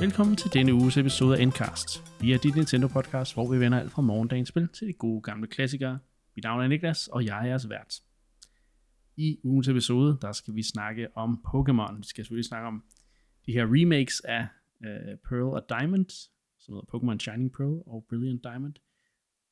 [0.00, 1.88] Velkommen til denne uges episode af Endcast.
[2.20, 5.46] Vi er dit Nintendo-podcast, hvor vi vender alt fra morgendagens spil til de gode gamle
[5.46, 5.98] klassikere.
[6.36, 7.94] Mit navn er Niklas, og jeg er jeres vært.
[9.16, 11.96] I ugens episode, der skal vi snakke om Pokémon.
[11.96, 12.84] Vi skal selvfølgelig snakke om
[13.46, 14.46] de her remakes af
[14.80, 16.10] uh, Pearl og Diamond,
[16.58, 18.74] som hedder Pokémon Shining Pearl og Brilliant Diamond.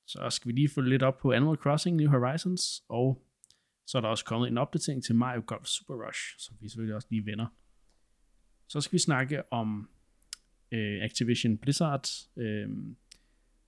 [0.07, 3.27] Så skal vi lige følge lidt op på Animal Crossing New Horizons, og
[3.87, 6.95] så er der også kommet en opdatering til Mario Golf Super Rush, som vi selvfølgelig
[6.95, 7.47] også lige vender.
[8.69, 9.89] Så skal vi snakke om
[10.73, 12.69] øh, Activision Blizzard øh,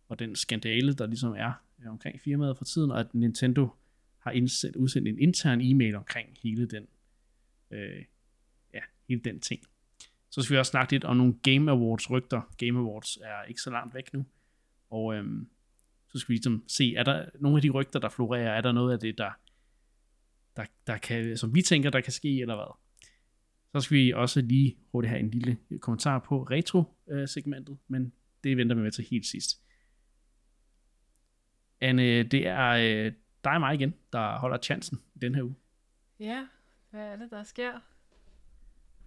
[0.08, 1.52] og den skandale, der ligesom er
[1.82, 3.68] øh, omkring firmaet for tiden, og at Nintendo
[4.18, 6.86] har indsat, udsendt en intern e-mail omkring hele den,
[7.70, 8.04] øh,
[8.74, 9.60] ja, hele den ting.
[10.30, 12.54] Så skal vi også snakke lidt om nogle Game Awards rygter.
[12.58, 14.26] Game Awards er ikke så langt væk nu,
[14.90, 15.24] og øh,
[16.08, 18.72] så skal vi ligesom se, er der nogle af de rygter, der florerer, er der
[18.72, 19.30] noget af det, der,
[20.56, 22.76] der, der kan, som vi tænker, der kan ske, eller hvad?
[23.72, 28.12] Så skal vi også lige hurtigt have en lille kommentar på retro-segmentet, men
[28.44, 29.62] det venter vi med til helt sidst.
[31.80, 33.12] Anne, det er øh,
[33.44, 35.54] dig og mig igen, der holder chancen i den her uge.
[36.20, 36.46] Ja,
[36.90, 37.72] hvad er det, der sker?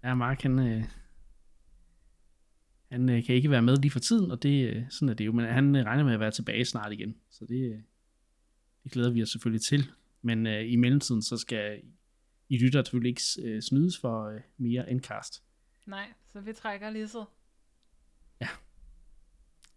[0.03, 0.83] Ja, Mark, han, øh,
[2.91, 5.31] han øh, kan ikke være med lige for tiden, og det, sådan er det jo,
[5.31, 7.83] men han regner med at være tilbage snart igen, så det,
[8.83, 9.91] det glæder vi os selvfølgelig til.
[10.21, 11.81] Men øh, i mellemtiden, så skal
[12.51, 15.43] i lytter selvfølgelig ikke øh, snydes for øh, mere endcast.
[15.85, 17.25] Nej, så vi trækker lige så.
[18.41, 18.47] Ja.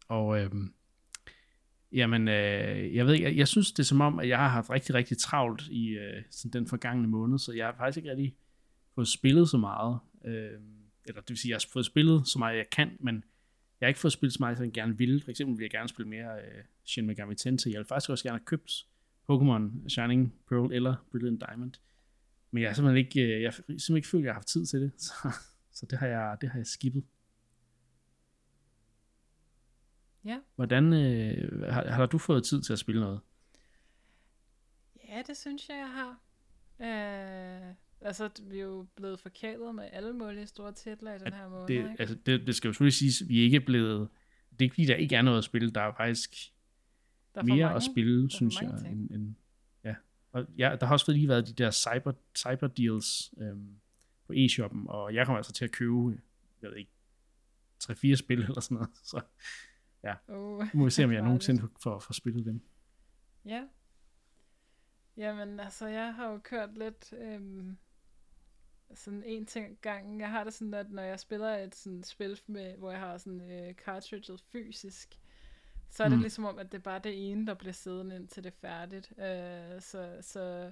[0.09, 0.51] Og øh,
[1.93, 4.49] jamen, øh, jeg ved ikke, jeg, jeg synes det er som om, at jeg har
[4.49, 8.11] haft rigtig, rigtig travlt i øh, sådan den forgangne måned, så jeg har faktisk ikke
[8.11, 8.37] rigtig
[8.95, 9.99] fået spillet så meget.
[10.25, 10.61] Øh,
[11.05, 13.25] eller det vil sige, jeg har fået spillet så meget, jeg kan, men
[13.81, 15.23] jeg har ikke fået spillet så meget, som jeg gerne vil.
[15.25, 17.73] For eksempel vil jeg gerne spille mere øh, Shin Megami Tensei.
[17.73, 18.87] Jeg vil faktisk også gerne have købt
[19.31, 21.73] Pokémon Shining Pearl eller Brilliant Diamond.
[22.55, 24.49] Men jeg har simpelthen ikke, øh, jeg har simpelthen ikke følt, at jeg har haft
[24.49, 24.93] tid til det.
[25.03, 25.13] Så,
[25.73, 27.05] så det, har jeg, det har jeg skippet.
[30.25, 30.39] Ja.
[30.57, 33.21] Hvordan, øh, har, har du fået tid til at spille noget?
[35.09, 36.21] Ja, det synes jeg, jeg har.
[36.81, 41.49] Øh, altså, vi er jo blevet forkælet med alle mulige store titler i den her
[41.49, 41.67] måned.
[41.67, 41.97] Det, ikke?
[41.99, 44.09] altså, det, det skal jo selvfølgelig siges, at vi er ikke blevet...
[44.51, 45.71] Det er ikke fordi, der ikke er noget at spille.
[45.71, 46.31] Der er faktisk
[47.35, 48.71] der er mere mange, at spille, synes jeg.
[48.71, 49.44] End, end, ja.
[50.35, 53.77] Og ja, der har også lige været de der cyber, cyber deals øhm,
[54.27, 56.21] på e-shoppen, og jeg kommer altså til at købe,
[56.63, 56.91] jeg ved ikke,
[57.85, 58.91] 3-4 spil eller sådan noget.
[59.03, 59.21] Så
[60.05, 62.61] ja, uh, nu må vi se, om jeg nogensinde får, får, får spillet dem.
[63.45, 63.65] Ja.
[65.17, 67.77] Jamen, altså, jeg har jo kørt lidt øhm,
[68.95, 70.21] sådan en ting gangen.
[70.21, 73.19] Jeg har det sådan, at når jeg spiller et sådan spil, med, hvor jeg har
[73.19, 75.19] sådan øh, cartridget fysisk,
[75.95, 76.23] så er det mm.
[76.23, 79.13] ligesom om, at det er bare det ene, der bliver siddende indtil det er færdigt.
[79.17, 80.71] Uh, så, så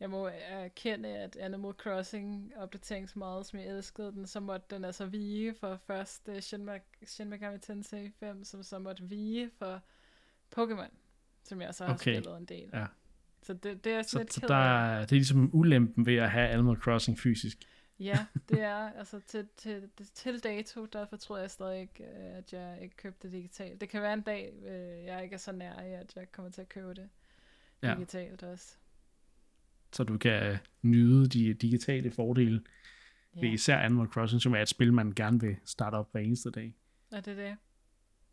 [0.00, 5.06] jeg må erkende, at Animal Crossing opdateringsmåde, som jeg elskede den, så måtte den altså
[5.06, 9.82] vige for først uh, Shin, Meg- Shin Megami Tensei 5, som så måtte vige for
[10.56, 10.90] Pokémon,
[11.44, 12.14] som jeg så har okay.
[12.14, 12.70] spillet en del.
[12.72, 12.86] Ja.
[13.42, 16.30] Så det, det er Så, lidt så der, er- det er ligesom ulempen ved at
[16.30, 17.58] have Animal Crossing fysisk.
[18.00, 22.52] Ja, det er, altså til, til, til dato, der fortryder jeg stadig ikke, øh, at
[22.52, 23.80] jeg ikke købte det digitalt.
[23.80, 26.50] Det kan være en dag, øh, jeg ikke er så nær i, at jeg kommer
[26.50, 27.08] til at købe det
[27.82, 27.94] Ja.
[27.94, 28.76] digitalt også.
[29.92, 32.62] Så du kan nyde de digitale fordele
[33.34, 33.40] ja.
[33.40, 36.20] ved Ja, især Animal Crossing, som er et spil, man gerne vil starte op hver
[36.20, 36.74] eneste dag.
[37.12, 37.56] og det er det.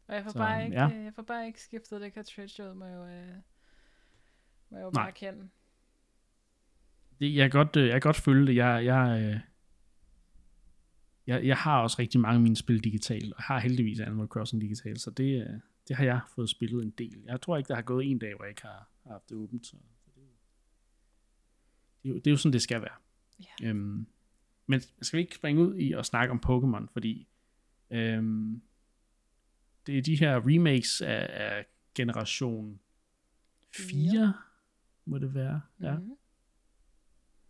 [0.08, 0.88] Og jeg får, Så, bare ikke, ja.
[0.88, 1.04] ja.
[1.04, 3.36] jeg får bare ikke skiftet det cartridge ud, må jeg jo, øh,
[4.70, 5.04] må jeg jo Nej.
[5.04, 5.50] bare kende.
[7.20, 8.56] Det, jeg, kan godt, øh, jeg kan godt følge det.
[8.56, 9.40] Jeg, jeg, øh,
[11.28, 14.62] jeg, jeg har også rigtig mange af mine spil digitalt, og har heldigvis Animal Crossing
[14.62, 17.22] digitalt, så det, øh, det har jeg fået spillet en del.
[17.26, 19.38] Jeg tror ikke, der har gået en dag, hvor jeg ikke har, har haft det
[19.38, 19.68] åbent.
[19.68, 19.78] Så,
[20.16, 20.24] det,
[22.04, 22.96] det, er jo, det er jo sådan, det skal være.
[23.40, 23.70] Ja.
[23.70, 24.08] Øhm,
[24.68, 27.28] men skal vi ikke springe ud i at snakke om Pokémon, fordi
[27.92, 28.62] øhm,
[29.88, 32.80] det er de her remakes af, af generation
[33.76, 34.34] 4, Fire.
[35.06, 35.62] må det være.
[35.82, 35.98] Ja.
[35.98, 36.16] Mm-hmm.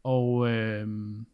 [0.04, 1.26] Og øhm,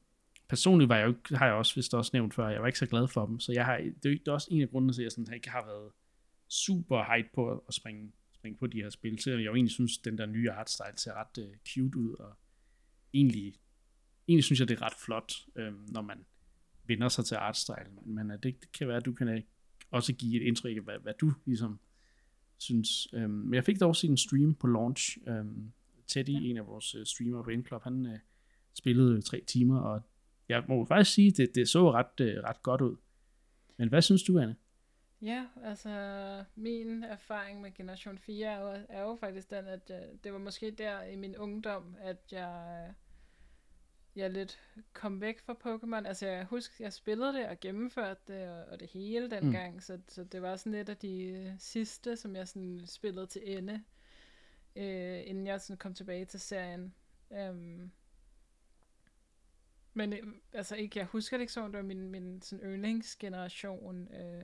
[0.51, 2.79] personligt var jeg jo, ikke- har jeg også vist også nævnt før, jeg var ikke
[2.79, 4.69] så glad for dem, så jeg har, det er jo ikke- det også en af
[4.69, 5.91] grundene til, at jeg sådan, ikke har været
[6.49, 9.97] super hype på at springe, springe på de her spil, selvom jeg jo egentlig synes,
[9.97, 12.33] den der nye artstyle ser ret øh, cute ud, og
[13.13, 13.53] egentlig,
[14.27, 16.25] egentlig synes jeg, det er ret flot, øhm, når man
[16.85, 19.41] vender sig til artstyle, men, men øh, det, det kan være, at du kan øh,
[19.91, 21.79] også give et indtryk af, hvad, hvad du ligesom
[22.57, 23.07] synes.
[23.13, 25.17] Øhm, men jeg fik dog set en stream på launch.
[25.27, 25.71] Øhm,
[26.07, 26.39] Teddy, ja.
[26.49, 28.19] En af vores øh, streamere på Endclub, han øh,
[28.73, 30.01] spillede tre timer, og
[30.51, 32.95] jeg må faktisk sige, det, det så ret, øh, ret godt ud.
[33.77, 34.55] Men hvad synes du, Anne?
[35.21, 35.89] Ja, altså
[36.55, 40.39] min erfaring med Generation 4 er jo, er jo faktisk den, at jeg, det var
[40.39, 42.93] måske der i min ungdom, at jeg
[44.15, 44.59] jeg lidt
[44.93, 46.07] kom væk fra Pokémon.
[46.07, 49.79] Altså jeg husker, jeg spillede det og gennemførte det og, og det hele dengang, mm.
[49.79, 53.83] så, så det var sådan lidt af de sidste, som jeg sådan spillede til ende,
[54.75, 56.93] øh, inden jeg sådan kom tilbage til serien.
[57.29, 57.91] Um,
[59.93, 60.19] men øh,
[60.53, 64.07] altså ikke, jeg husker det ikke som, det var min, min sådan yndlingsgeneration.
[64.13, 64.43] Øh,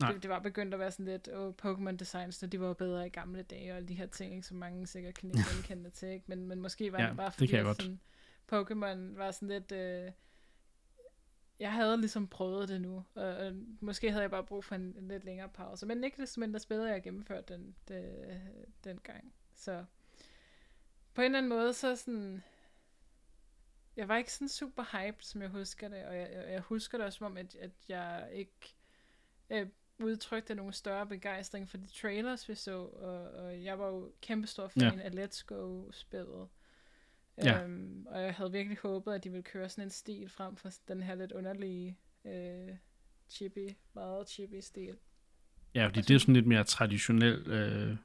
[0.00, 3.10] det, det, var begyndt at være sådan lidt, oh, Pokémon designs, de var bedre i
[3.10, 6.24] gamle dage, og de her ting, ikke, som mange sikkert kan genkende til, ikke?
[6.28, 8.00] Men, men måske var ja, det bare fordi, det sådan,
[8.52, 9.72] Pokémon var sådan lidt...
[9.72, 10.10] Øh,
[11.58, 14.94] jeg havde ligesom prøvet det nu, og, og måske havde jeg bare brug for en,
[14.98, 15.86] en lidt længere pause.
[15.86, 18.40] Men ikke desto mindre spillede jeg gennemført den, det,
[18.84, 19.32] den gang.
[19.54, 19.84] Så
[21.14, 22.42] på en eller anden måde, så sådan...
[23.96, 27.06] Jeg var ikke sådan super hyped, som jeg husker det, og jeg, jeg husker det
[27.06, 28.74] også som om, at, at jeg ikke
[29.50, 29.66] øh,
[29.98, 34.68] udtrykte nogen større begejstring for de trailers, vi så, og, og jeg var jo kæmpestor
[34.68, 35.00] fan ja.
[35.00, 36.48] af Let's Go-spillet.
[37.38, 37.64] Ja.
[37.64, 40.70] Øhm, og jeg havde virkelig håbet, at de ville køre sådan en stil frem for
[40.88, 42.76] den her lidt underlige øh,
[43.30, 44.96] chippy, meget chippy stil.
[45.74, 47.96] Ja, fordi det er sådan lidt mere traditionel øh,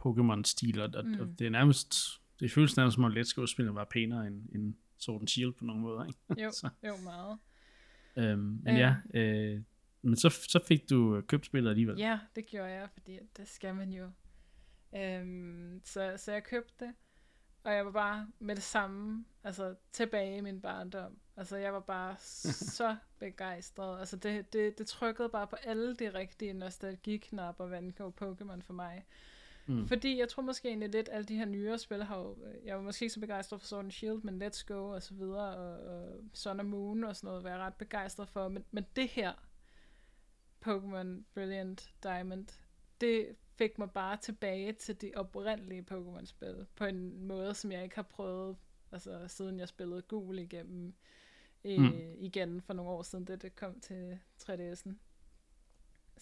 [0.00, 1.20] Pokémon-stil, og, mm.
[1.20, 4.74] og det er nærmest, det føles nærmest som om Let's Go-spillet var pænere end, end
[4.98, 6.44] Sword and Shield på nogle måder, ikke?
[6.44, 6.68] Jo, så.
[6.86, 7.38] jo meget.
[8.16, 8.76] Øhm, men øhm.
[8.76, 9.62] ja, øh,
[10.02, 11.98] men så, så fik du købt spillet alligevel.
[11.98, 14.10] Ja, det gjorde jeg, fordi det skal man jo.
[14.96, 16.94] Øhm, så, så jeg købte det.
[17.64, 21.18] Og jeg var bare med det samme, altså tilbage i min barndom.
[21.36, 22.16] Altså jeg var bare
[22.78, 24.00] så begejstret.
[24.00, 28.72] Altså det, det, det trykkede bare på alle de rigtige nostalgiknapper, hvad angår Pokémon for
[28.72, 29.04] mig.
[29.66, 29.88] Mm.
[29.88, 32.82] Fordi jeg tror måske egentlig lidt, alle de her nyere spil har jo, jeg var
[32.82, 35.96] måske ikke så begejstret for Sword and Shield, men Let's Go og så videre, og,
[35.96, 38.48] og Sun and Moon og sådan noget, var jeg ret begejstret for.
[38.48, 39.32] Men, men det her,
[40.66, 42.46] Pokémon Brilliant Diamond,
[43.00, 47.96] det fik mig bare tilbage til de oprindelige Pokémon-spil, på en måde, som jeg ikke
[47.96, 48.56] har prøvet,
[48.92, 50.94] altså siden jeg spillede gul igennem,
[51.64, 52.14] øh, mm.
[52.18, 54.92] igen for nogle år siden, det, det kom til 3DS'en.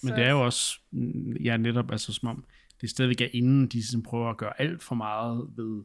[0.02, 2.44] Men det er jo også, mm, ja netop, altså som om,
[2.80, 5.84] det stadigvæk er inden de sådan prøver at gøre alt for meget ved,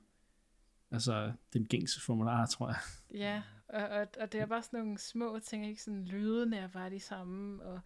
[0.91, 2.77] altså den gængse formular, tror jeg.
[3.13, 6.67] Ja, og, og, og det er bare sådan nogle små ting, ikke sådan lydene er
[6.67, 7.81] bare de samme, og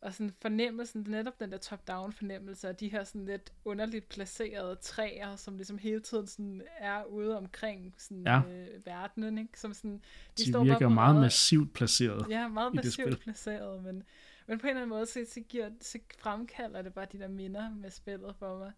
[0.00, 4.76] og sådan fornemmelsen, netop den der top-down fornemmelse, og de her sådan lidt underligt placerede
[4.76, 8.40] træer, som ligesom hele tiden sådan er ude omkring sådan, ja.
[8.40, 9.60] øh, verdenen, ikke?
[9.60, 10.00] Som sådan,
[10.38, 14.02] de, de står virker bare meget, meget massivt placeret Ja, meget massivt placeret, men,
[14.46, 17.28] men på en eller anden måde, så, så, giver, så fremkalder det bare de der
[17.28, 18.72] minder med spillet for mig.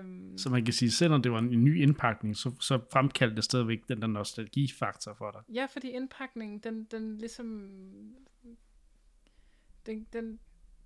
[0.00, 3.44] Um, så man kan sige, selvom det var en ny indpakning, så, så fremkaldte det
[3.44, 5.54] stadigvæk den der nostalgifaktor for dig.
[5.54, 7.70] Ja, fordi indpakningen, den, den ligesom
[9.86, 10.40] den, den,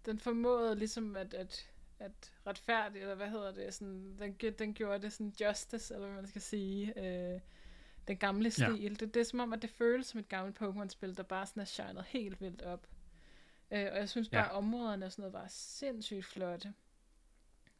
[0.06, 5.02] den formåede ligesom at, at, at retfærdigt, eller hvad hedder det, sådan, den, den gjorde
[5.02, 7.40] det sådan justice, eller hvad man skal sige, øh,
[8.08, 8.82] den gamle stil.
[8.82, 8.88] Ja.
[8.88, 11.60] Det, det er som om, at det føles som et gammelt Pokémon-spil, der bare sådan
[11.60, 12.86] er shined helt vildt op.
[13.70, 14.56] Øh, og jeg synes bare, ja.
[14.56, 16.74] områderne og sådan noget var sindssygt flotte.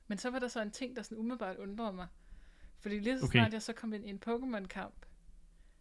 [0.07, 2.07] Men så var der så en ting, der sådan umiddelbart undrede mig.
[2.79, 3.39] Fordi lige så okay.
[3.39, 5.07] snart jeg så kom ind i en Pokémon-kamp,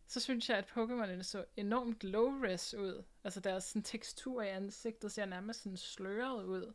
[0.08, 3.04] så synes jeg, at Pokémon'erne så enormt low-res ud.
[3.24, 6.74] Altså deres sådan, tekstur i ansigtet ser nærmest sådan sløret ud.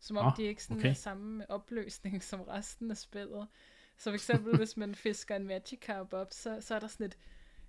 [0.00, 0.90] Som om oh, de ikke sådan okay.
[0.90, 3.48] er samme opløsning som resten af spillet.
[3.98, 7.18] Så for eksempel, hvis man fisker en Magikarp op, så, så er der sådan et,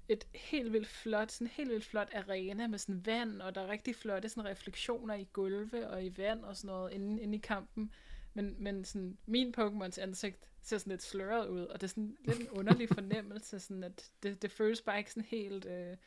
[0.10, 3.68] et helt vildt flot, sådan helt vildt flot arena med sådan vand, og der er
[3.68, 7.42] rigtig flotte sådan refleksioner i gulve og i vand og sådan noget inde, inde i
[7.42, 7.92] kampen.
[8.34, 12.18] Men, men sådan, min Pokémons ansigt ser sådan lidt sløret ud, og det er sådan
[12.26, 15.66] lidt en underlig fornemmelse, sådan at det, det føles bare ikke sådan helt...
[15.66, 15.98] Øh,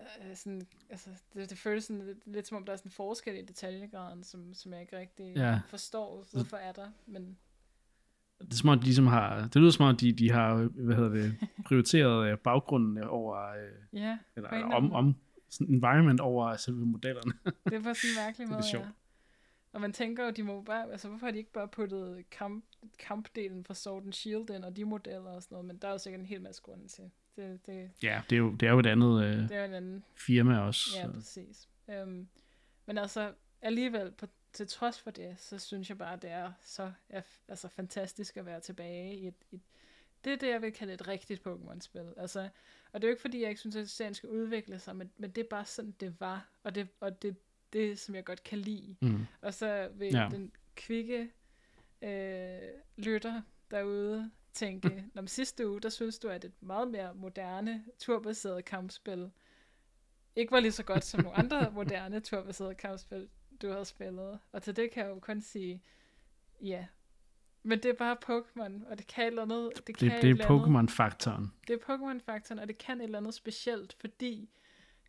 [0.00, 2.92] øh, sådan, altså, det, det føles sådan lidt, lidt som om, der er sådan en
[2.92, 5.60] forskel i detaljegraden, som, som jeg ikke rigtig ja.
[5.66, 7.38] forstår, hvorfor er der, men...
[8.40, 10.96] Det er som om, de ligesom har, det lyder som om, de, de har, hvad
[10.96, 15.16] hedder det, prioriteret øh, baggrunden over, øh, ja, eller om, om
[15.48, 17.32] sådan environment over selve modellerne.
[17.44, 18.80] Det var sådan en mærkelig måde, ja.
[19.72, 22.64] Og man tænker jo, de må bare, altså hvorfor har de ikke bare puttet kamp,
[22.98, 25.92] kampdelen fra Sword and Shield ind, og de modeller og sådan noget, men der er
[25.92, 27.04] jo sikkert en hel masse grunde til.
[27.36, 29.64] Det, det, ja, det er, jo, det er jo et andet øh, det er jo
[29.64, 30.90] en anden, firma også.
[30.96, 31.12] Ja, så.
[31.12, 31.68] præcis.
[32.02, 32.28] Um,
[32.86, 33.32] men altså,
[33.62, 37.68] alligevel, på, til trods for det, så synes jeg bare, det er så er, altså,
[37.68, 39.60] fantastisk at være tilbage i et, et
[40.24, 42.14] det er det, jeg vil kalde et rigtigt Pokémon-spil.
[42.16, 42.48] Altså,
[42.92, 45.10] og det er jo ikke, fordi jeg ikke synes, at serien skal udvikle sig, men,
[45.16, 46.48] men det er bare sådan, det var.
[46.62, 47.36] Og det, og det
[47.72, 48.96] det, som jeg godt kan lide.
[49.00, 49.26] Mm.
[49.42, 50.28] Og så vil ja.
[50.30, 51.30] den kvikke
[52.02, 52.58] øh,
[52.96, 58.64] lytter derude tænke, om sidste uge, der synes du, at et meget mere moderne, turbaseret
[58.64, 59.30] kampspil
[60.36, 63.28] ikke var lige så godt som nogle andre moderne, turbaserede kampspil,
[63.62, 64.38] du har spillet.
[64.52, 65.82] Og til det kan jeg jo kun sige,
[66.62, 66.86] ja,
[67.62, 69.70] Men det er bare Pokémon, og det kan et eller andet.
[69.86, 71.52] Det, kan Det, et det er Pokémon-faktoren.
[71.68, 74.50] Det er Pokémon-faktoren, og det kan et eller andet specielt, fordi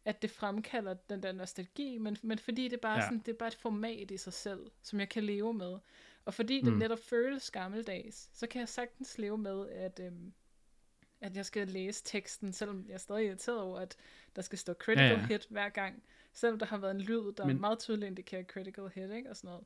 [0.06, 3.02] at det fremkalder den der nostalgi, men, men fordi det er, bare Ja.
[3.02, 5.78] sådan, det er bare et format i sig selv, som jeg kan leve med.
[6.26, 6.80] Og fordi det Mm.
[6.80, 10.34] netop føles gammeldags, så kan jeg sagtens leve med, at, øhm,
[11.22, 13.96] at jeg skal læse teksten, selvom jeg er stadig irriteret over, at
[14.36, 15.20] der skal stå critical ja.
[15.20, 15.26] ja.
[15.28, 16.04] hit hver gang,
[16.34, 19.30] selvom der har været en lyd, der Men- meget tydeligt indikerer critical hit, ikke?
[19.30, 19.64] Og sådan noget.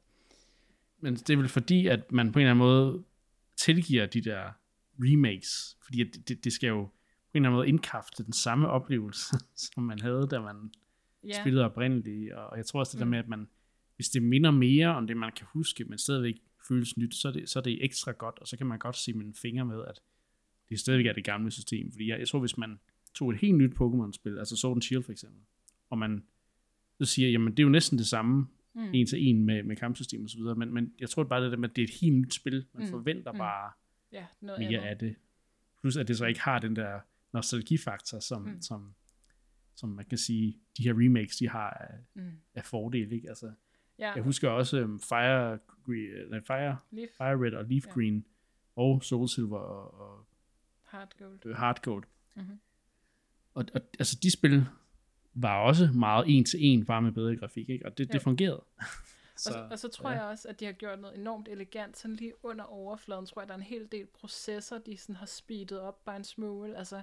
[0.99, 3.03] Men det er vel fordi, at man på en eller anden måde
[3.55, 4.51] tilgiver de der
[4.99, 6.91] remakes, fordi at det, det skal jo på
[7.33, 9.35] en eller anden måde indkræfte den samme oplevelse,
[9.73, 10.71] som man havde, da man.
[11.23, 13.09] Ja, spillede oprindeligt, og jeg tror også det der Mm.
[13.11, 13.47] med, at man,
[13.95, 16.35] hvis det minder mere om det, man kan huske, men stadigvæk
[16.67, 18.95] føles nyt, så er det, så er det ekstra godt, og så kan man godt
[18.95, 19.99] se med en finger med, at
[20.69, 22.79] det stadigvæk er det gamle system, fordi jeg, jeg tror, hvis man
[23.13, 25.41] tog et helt nyt Pokémon-spil, altså Sword and Shield for eksempel,
[25.89, 26.23] og man
[26.99, 28.89] så siger, jamen det er jo næsten det samme, mm.
[28.93, 31.51] en til en med, med kampsystem og så videre, men, men jeg tror bare det
[31.51, 32.89] der med, at det er et helt nyt spil, man mm.
[32.89, 33.37] Forventer mm.
[33.37, 33.71] bare
[34.11, 34.89] ja noget mere andet.
[34.89, 35.15] af det.
[35.81, 36.99] Plus at det så ikke har den der
[37.33, 38.61] nostalgifaktor, som, mm.
[38.61, 38.93] Som,
[39.75, 42.31] som man kan sige, de her remakes, de har af, Mm.
[42.55, 43.29] af fordel, ikke?
[43.29, 43.51] Altså,
[43.99, 47.91] Ja, jeg husker også um, Fire, Green, nej, Fire, Leaf, Fire Red og Leaf Ja.
[47.91, 48.25] Green,
[48.75, 50.25] og Soul Silver og, og
[50.83, 51.55] Hard Gold.
[51.57, 52.03] Heart Gold.
[52.35, 52.59] Mhm.
[53.53, 54.65] Og, og altså, de spil
[55.35, 57.85] var også meget en til en, bare med bedre grafik, ikke?
[57.85, 58.63] Og det, det fungerede.
[59.37, 60.15] Så, og, så, og så tror ja.
[60.15, 63.47] jeg også, at de har gjort noget enormt elegant, sådan lige under overfladen, tror jeg,
[63.47, 67.01] der er en hel del processer, de sådan har speedet op bare en smule, altså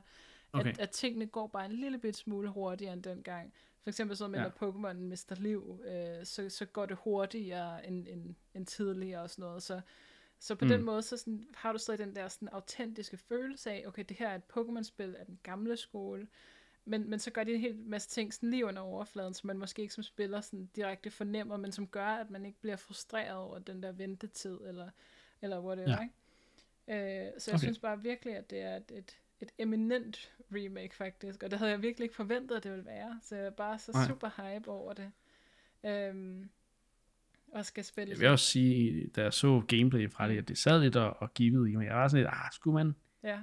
[0.53, 0.71] Okay.
[0.71, 3.53] at, at tingene går bare en lille bit smule hurtigere end dengang.
[3.83, 4.45] For eksempel så med, Ja.
[4.45, 9.31] når Pokémon mister liv, øh, så, så går det hurtigere end, end, end tidligere og
[9.31, 9.81] sådan noget, så
[10.39, 10.69] så på mm.
[10.69, 14.17] den måde, så sådan, har du stadig den der sådan, autentiske følelse af, okay, det
[14.17, 16.27] her er et Pokémon-spil af den gamle skole,
[16.85, 19.59] men, men så gør de en hel masse ting sådan lige under overfladen, som man
[19.59, 23.37] måske ikke som spiller sådan direkte fornemmer, men som gør, at man ikke bliver frustreret
[23.37, 24.91] over den der ventetid, eller,
[25.43, 25.99] eller whatever, Ja.
[26.03, 27.27] ikke?
[27.27, 27.65] Øh, så jeg Okay.
[27.65, 31.71] synes bare virkelig, at det er et, et, et eminent remake faktisk, og det havde
[31.73, 34.07] jeg virkelig ikke forventet, at det ville være, så jeg er bare så Nej.
[34.07, 35.13] super hype over det.
[35.85, 36.51] Øhm,
[37.53, 40.59] og skal spille Jeg vil også sige, da jeg så gameplay fra det, at det
[40.59, 41.87] sad lidt og, og givet i mig.
[41.87, 42.95] Jeg var sådan lidt, ah, skulle man?
[43.23, 43.41] Ja,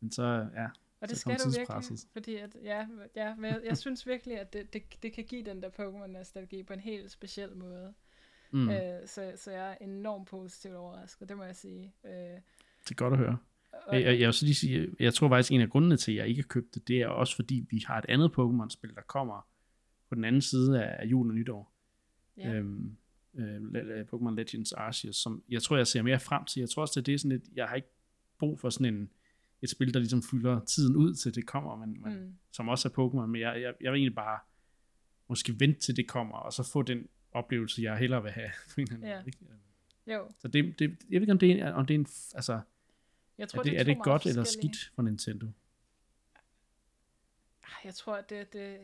[0.00, 0.66] Men så, ja,
[1.02, 4.52] Og det skal du virkelig, fordi at, ja, ja, men jeg, jeg synes virkelig, at
[4.52, 7.94] det, det, det kan give den der Pokémon-nostalgi på en helt speciel måde.
[8.50, 8.70] mm.
[8.70, 11.94] Øh, så, så jeg er enormt positivt overrasket, det må jeg sige.
[12.04, 12.10] Øh,
[12.84, 13.38] det er godt at høre.
[13.72, 16.12] og, Jeg, jeg, jeg, vil så lige sige, jeg tror faktisk, en af grundene til,
[16.12, 18.94] at jeg ikke har købt det, det er også fordi, vi har et andet Pokémon-spil,
[18.94, 19.48] der kommer
[20.08, 21.72] på den anden side af jul og nytår.
[22.36, 22.96] ja, Øhm,
[23.34, 26.60] øh, Pokémon Legends Arceus, som jeg tror, jeg ser mere frem til.
[26.60, 27.88] Jeg tror også, det er sådan lidt, jeg har ikke
[28.38, 29.10] brug for sådan en,
[29.62, 32.88] et spil, der ligesom fylder tiden ud til det kommer, men, men mm, som også
[32.88, 34.38] er Pokémon, men jeg, jeg, jeg vil egentlig bare
[35.28, 38.50] måske vente til det kommer, og så få den oplevelse, jeg hellere vil have.
[38.74, 39.16] På en eller anden Ja.
[39.16, 40.14] måde, ikke?
[40.14, 42.60] jo, Så det, det, jeg ved ikke, om det er, om det er en, altså,
[43.38, 45.46] jeg tror, er det, er er det godt eller skidt for Nintendo?
[47.64, 48.78] Ah, Jeg tror, at det, det,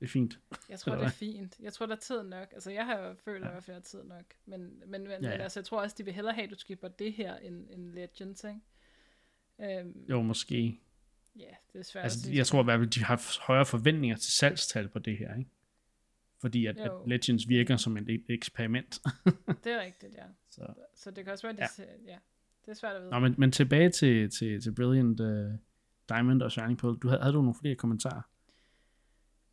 [0.00, 0.40] Det er fint.
[0.68, 1.56] jeg tror, det er fint.
[1.60, 2.48] Jeg tror, der er tid nok.
[2.52, 3.56] Altså, jeg har jo følt, Ja.
[3.56, 4.24] at jeg har tid nok.
[4.46, 5.30] Men, men, men, Ja, men ja.
[5.30, 7.92] altså, jeg tror også, de vil hellere have, at du skipper det her, end, end
[7.92, 8.60] Legends, ikke?
[9.60, 10.80] Øhm, Jo, måske.
[11.36, 12.36] Ja, det er svært at Altså, sige.
[12.36, 15.50] jeg tror i hvert fald, de har højere forventninger til salgstal på det her, ikke?
[16.40, 16.90] Fordi at, at.
[17.06, 19.00] Legends virker som et eksperiment.
[19.64, 20.24] Det er rigtigt, ja.
[20.50, 20.74] Så.
[20.94, 22.12] Så det kan også være, at de Ja.
[22.12, 22.18] ja.
[22.64, 23.10] Det er svært at vide.
[23.10, 25.52] Nå, men, men tilbage til, til, til Brilliant uh,
[26.08, 26.98] Diamond og Shining Pearl.
[26.98, 28.22] Du havde, havde du nogle flere kommentarer?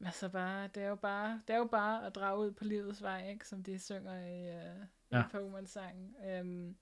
[0.05, 3.01] Altså bare, det er jo bare, det er jo bare at drage ud på livets
[3.01, 3.47] vej, ikke?
[3.47, 5.19] Som de synger i, uh, ja.
[5.21, 6.39] i Pokémon-sangen.
[6.41, 6.75] Um,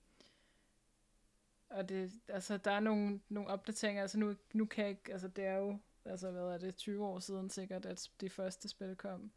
[1.70, 5.28] og det, altså, der er nogle, nogle opdateringer, altså nu, nu kan jeg ikke, altså
[5.28, 8.96] det er jo, altså hvad er det, 20 år siden sikkert, at de første spil
[8.96, 9.30] kom.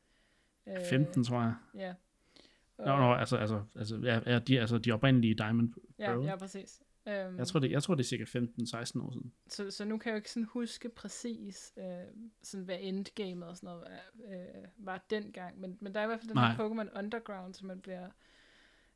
[0.68, 1.56] Øh, 15, tror jeg.
[1.76, 1.94] Ja.
[2.78, 6.26] Nå, nå, altså, altså, altså, ja, ja, de, altså de oprindelige Diamond ja, Pearl.
[6.26, 6.82] ja, præcis.
[7.06, 9.34] Um, Jeg tror, det, jeg tror, det er cirka 15-16 år siden.
[9.48, 11.86] Så, så nu kan jeg jo ikke sådan huske præcis, øh,
[12.42, 13.88] sådan hvad endgame og sådan noget
[14.30, 15.60] øh, var dengang.
[15.60, 16.54] Men, men der er i hvert fald den Nej.
[16.54, 18.10] her Pokémon Underground, som man bliver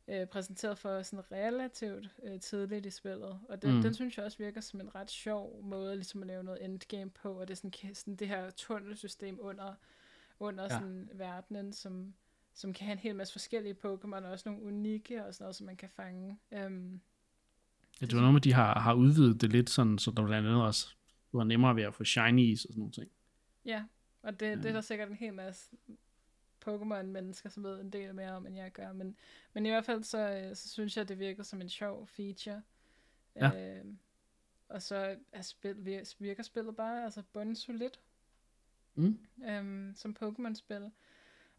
[0.07, 3.39] øh, præsenteret for sådan relativt øh, tidligt i spillet.
[3.49, 3.81] Og den, Mm.
[3.81, 7.09] den synes jeg også virker som en ret sjov måde ligesom at lave noget endgame
[7.09, 7.33] på.
[7.33, 9.73] Og det er sådan, sådan det her tunnelsystem under,
[10.39, 10.69] under Ja.
[10.69, 12.13] sådan verdenen, som,
[12.53, 15.55] som kan have en hel masse forskellige Pokémon, og også nogle unikke og sådan noget,
[15.55, 16.37] som man kan fange.
[16.65, 17.01] Um,
[18.01, 20.47] Ja, det var noget med, de har, har udvidet det lidt, sådan, så der blandt
[20.47, 20.87] andet også
[21.31, 23.11] det var nemmere ved at få shinies og sådan nogle ting.
[23.65, 23.83] Ja,
[24.21, 24.69] og det, det Ja.
[24.69, 25.75] er der sikkert en hel masse
[26.67, 28.93] Pokémon-mennesker, som ved en del mere om, end jeg gør.
[28.93, 29.15] Men,
[29.53, 32.61] men i hvert fald, så, øh, så synes jeg, det virker som en sjov feature.
[33.35, 33.77] Ja.
[33.77, 33.85] Øh,
[34.69, 37.99] og så er spil, vir- virker spillet bare altså bundsolidt
[38.97, 39.19] Mm.
[39.47, 40.83] øhm, som Pokémon-spil.
[40.83, 40.91] Og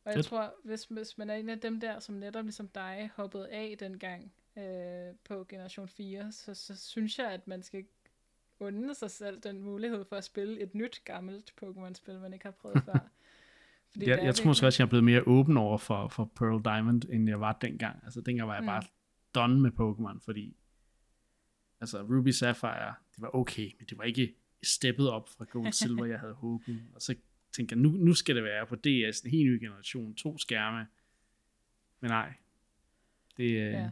[0.04, 0.26] jeg Fedt.
[0.26, 3.76] tror, hvis, hvis man er en af dem der, som netop ligesom dig hoppede af
[3.80, 7.86] dengang, øh, på Generation 4, så, så synes jeg, at man skal
[8.60, 12.52] unde sig selv den mulighed for at spille et nyt, gammelt Pokémon-spil, man ikke har
[12.52, 13.08] prøvet før.
[13.96, 16.64] Fordi jeg, jeg tror måske også, jeg er blevet mere åben over for, for Pearl
[16.64, 18.00] Diamond, end jeg var dengang.
[18.04, 18.66] Altså dengang var jeg mm.
[18.66, 18.82] bare
[19.34, 20.56] done med Pokémon, fordi
[21.80, 26.04] altså Ruby Sapphire, det var okay, men det var ikke steppet op fra Gold Silver,
[26.04, 26.82] jeg havde håbet.
[26.94, 27.14] Og så
[27.52, 30.86] tænkte jeg, nu, nu skal det være på DS, en helt ny generation, to skærme.
[32.00, 32.32] Men nej,
[33.36, 33.90] det, øh, ja.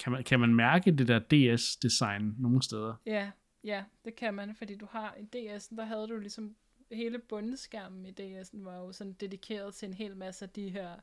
[0.00, 2.94] kan, man, kan man mærke det der DS-design nogle steder?
[3.06, 3.30] Ja,
[3.64, 6.56] ja, det kan man, fordi du har i DS'en, der havde du ligesom
[6.92, 10.96] hele bundskærmen i DS'en var jo sådan dedikeret til en hel masse af de her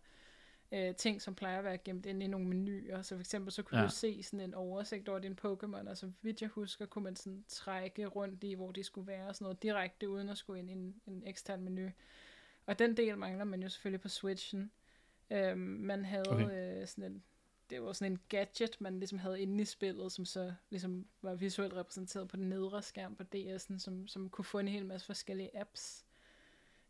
[0.71, 3.01] øh, ting, som plejer at være gemt inde i nogle menuer.
[3.01, 3.85] Så for eksempel så kunne ja.
[3.85, 7.15] du se sådan en oversigt over din Pokémon, og så vidt jeg husker, kunne man
[7.15, 10.59] sådan trække rundt i, hvor de skulle være, og sådan noget direkte, uden at skulle
[10.59, 11.89] ind i en, en ekstern menu.
[12.65, 14.71] Og den del mangler man jo selvfølgelig på Switchen.
[15.31, 16.81] Øhm, man havde okay.
[16.81, 17.23] øh, sådan en,
[17.73, 21.35] det var sådan en gadget, man ligesom havde inde i spillet, som så ligesom var
[21.35, 25.05] visuelt repræsenteret på den nedre skærm på DS'en, som, som kunne få en hel masse
[25.05, 26.05] forskellige apps.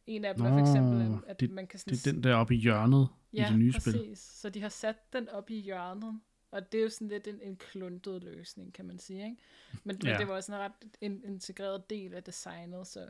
[0.07, 1.93] En af dem Nå, er for eksempel, at det, man kan sådan...
[1.93, 3.93] Det er den der oppe i hjørnet ja, i det nye præcis.
[3.93, 4.17] spil.
[4.17, 6.19] Så de har sat den op i hjørnet,
[6.51, 9.23] og det er jo sådan lidt en, en kluntet løsning, kan man sige.
[9.25, 9.37] Ikke?
[9.83, 10.09] Men, ja.
[10.09, 10.71] men det var også en ret
[11.01, 13.09] en, integreret del af designet, så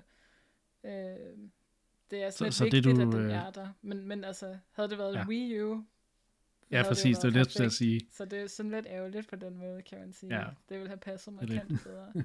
[0.84, 0.92] øh,
[2.12, 3.34] det er sådan så, så vigtigt, det, du, at den øh...
[3.34, 3.70] er der.
[3.82, 5.26] Men, men altså, havde det været ja.
[5.28, 5.84] Wii U,
[6.74, 8.02] Ja, præcis, det, er det, jeg sige.
[8.12, 10.40] Så det er sådan lidt ærgerligt på den måde, kan man sige.
[10.40, 10.46] Ja.
[10.70, 12.14] Det ville have passet mig kant bedre.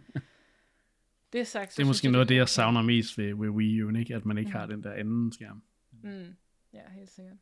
[1.33, 3.83] Det er sagt, Det er måske noget af det, jeg savner mest ved, ved Wii
[3.83, 4.15] U, ikke?
[4.15, 4.57] at man ikke mm.
[4.57, 5.63] har den der anden skærm.
[6.03, 6.37] Mm.
[6.73, 7.37] Ja, helt sikkert.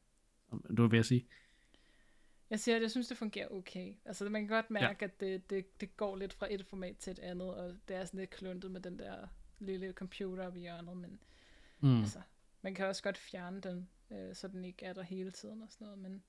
[0.77, 1.27] Du vil jeg sige?
[2.51, 3.95] Jeg siger, at jeg synes, det fungerer okay.
[4.05, 5.07] Altså, man kan godt mærke, ja.
[5.07, 8.05] at det, det, det går lidt fra et format til et andet, og det er
[8.05, 9.27] sådan lidt kluntet med den der
[9.59, 11.19] lille computer op i hjørnet, men
[11.81, 12.01] mm.
[12.01, 12.21] altså,
[12.63, 15.69] man kan også godt fjerne den, øh, så den ikke er der hele tiden og
[15.71, 16.23] sådan noget, men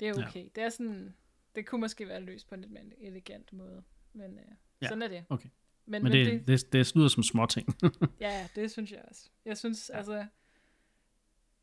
[0.00, 0.42] det er okay.
[0.42, 0.48] Ja.
[0.54, 1.14] Det er sådan,
[1.54, 3.82] det kunne måske være løst på en lidt mere elegant måde,
[4.12, 4.44] men øh,
[4.82, 4.88] ja.
[4.88, 5.24] sådan er det.
[5.28, 5.48] Okay.
[5.86, 7.68] Men, men, men det, det, det, det lyder som små ting.
[8.20, 9.30] ja, det synes jeg også.
[9.44, 10.26] Jeg synes, altså,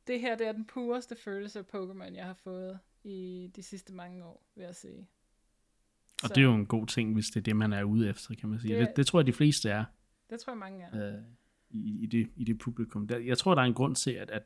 [0.07, 3.93] det her det er den pureste følelse af Pokémon, jeg har fået i de sidste
[3.93, 5.07] mange år, vil jeg sige.
[6.23, 6.33] Og Så.
[6.33, 8.49] det er jo en god ting, hvis det er det, man er ude efter, kan
[8.49, 8.79] man sige.
[8.79, 9.85] Det, det, det tror jeg, de fleste er.
[10.29, 11.13] Det tror jeg, mange er.
[11.13, 11.21] Øh,
[11.69, 13.07] i, i, det, I det publikum.
[13.07, 14.43] Der, jeg tror, der er en grund til, at, at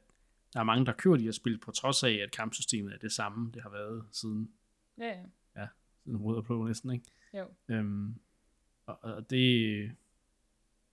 [0.53, 3.11] der er mange, der kører de her spil, på trods af, at kampsystemet er det
[3.11, 4.51] samme, det har været siden.
[4.97, 5.23] Ja, ja.
[5.61, 5.67] Ja,
[6.03, 7.05] siden rød blå næsten, ikke?
[7.33, 7.45] Jo.
[7.67, 8.15] Øhm,
[8.85, 9.91] og, og det,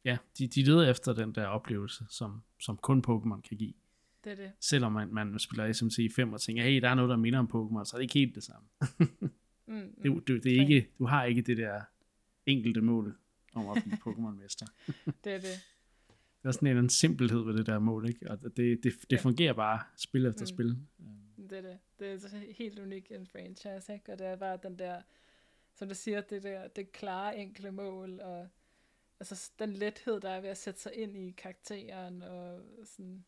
[0.05, 3.75] ja, de, de leder efter den der oplevelse, som, som kun Pokémon kan give.
[4.25, 4.53] Det er det.
[4.61, 7.47] Selvom man, man spiller SMC 5 og tænker, hey, der er noget, der minder om
[7.47, 8.69] Pokémon, så er det ikke helt det samme.
[8.99, 9.09] mm,
[9.67, 11.81] mm, det, det, det er ikke, du har ikke det der
[12.47, 13.19] enkelte mål
[13.55, 14.67] om at blive Pokémon-mester.
[15.25, 15.76] det er det.
[16.43, 18.31] Der er sådan en simpelhed ved det der mål, ikke?
[18.31, 19.17] Og det, det, det ja.
[19.17, 20.47] fungerer bare spil efter mm.
[20.47, 20.77] spil.
[21.51, 21.79] Det er det.
[21.99, 24.13] Det er helt unikt en franchise, ikke?
[24.13, 25.03] Og det er bare den der
[25.77, 28.49] som du siger, det der, det klare, enkle mål, og
[29.21, 33.25] altså den lethed, der er ved at sætte sig ind i karakteren, og sådan,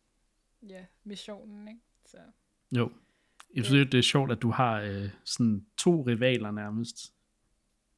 [0.63, 1.81] ja, missionen, ikke?
[2.07, 2.19] Så.
[2.77, 2.93] Jo.
[3.55, 7.15] Jeg synes, det, det er sjovt, at du har øh, sådan to rivaler nærmest.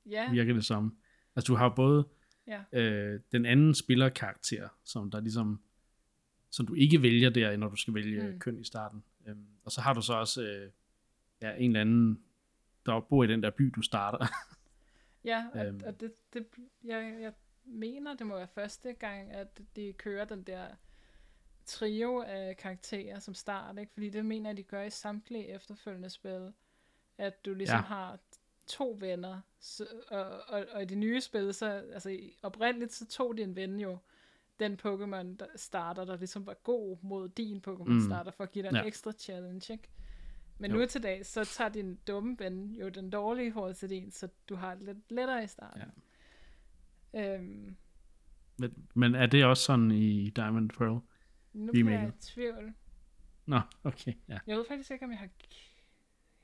[0.07, 0.31] Ja.
[0.31, 0.97] Virker det som.
[1.37, 2.09] Altså, du har både
[2.47, 2.63] ja.
[2.73, 5.63] øh, den anden spillerkarakter, som der ligesom,
[6.51, 8.39] som du ikke vælger der, når du skal vælge mm.
[8.39, 9.05] køn i starten.
[9.27, 10.71] Øhm, og så har du så også øh,
[11.43, 12.23] ja, en eller anden
[12.87, 14.27] der bor i den der by, du starter.
[15.25, 15.81] ja, og, øhm.
[15.87, 16.47] og det, det
[16.85, 17.33] jeg, jeg
[17.65, 20.67] mener, det må være første gang, at de kører den der
[21.67, 23.93] trio af karakterer som start, ikke?
[23.93, 26.53] fordi det mener jeg, de gør i samtlige efterfølgende spil,
[27.19, 27.83] at du ligesom ja.
[27.83, 28.19] har
[28.67, 33.37] to venner, så, og, og, og i de nye spil, så altså oprindeligt så tog
[33.37, 33.99] din ven jo
[34.61, 38.01] den Pokémon der starter, der ligesom var god mod din Pokémon mm.
[38.01, 38.81] starter, for at give dig ja.
[38.81, 39.89] en ekstra challenge, ikke?
[40.59, 40.77] Men jo.
[40.77, 44.11] nu til dag, så tager din dumme ven jo den dårlige i forhold til din,
[44.11, 45.83] så du har det lidt lettere i starten.
[47.13, 47.35] Ja.
[47.35, 47.77] Øhm,
[48.57, 51.01] men, men er det også sådan i Diamond Pearl?
[51.53, 52.75] Nu bliver jeg i tvivl.
[53.47, 54.39] Nå, okay, ja.
[54.47, 55.29] Jeg ved faktisk ikke, om jeg har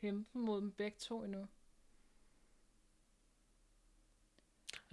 [0.01, 1.47] kæmpet mod dem begge to endnu.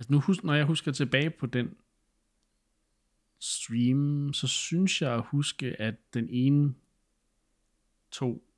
[0.04, 1.78] Altså nu, husk, når jeg husker tilbage på den
[3.40, 6.74] stream, så synes jeg at huske, at den ene
[8.12, 8.50] to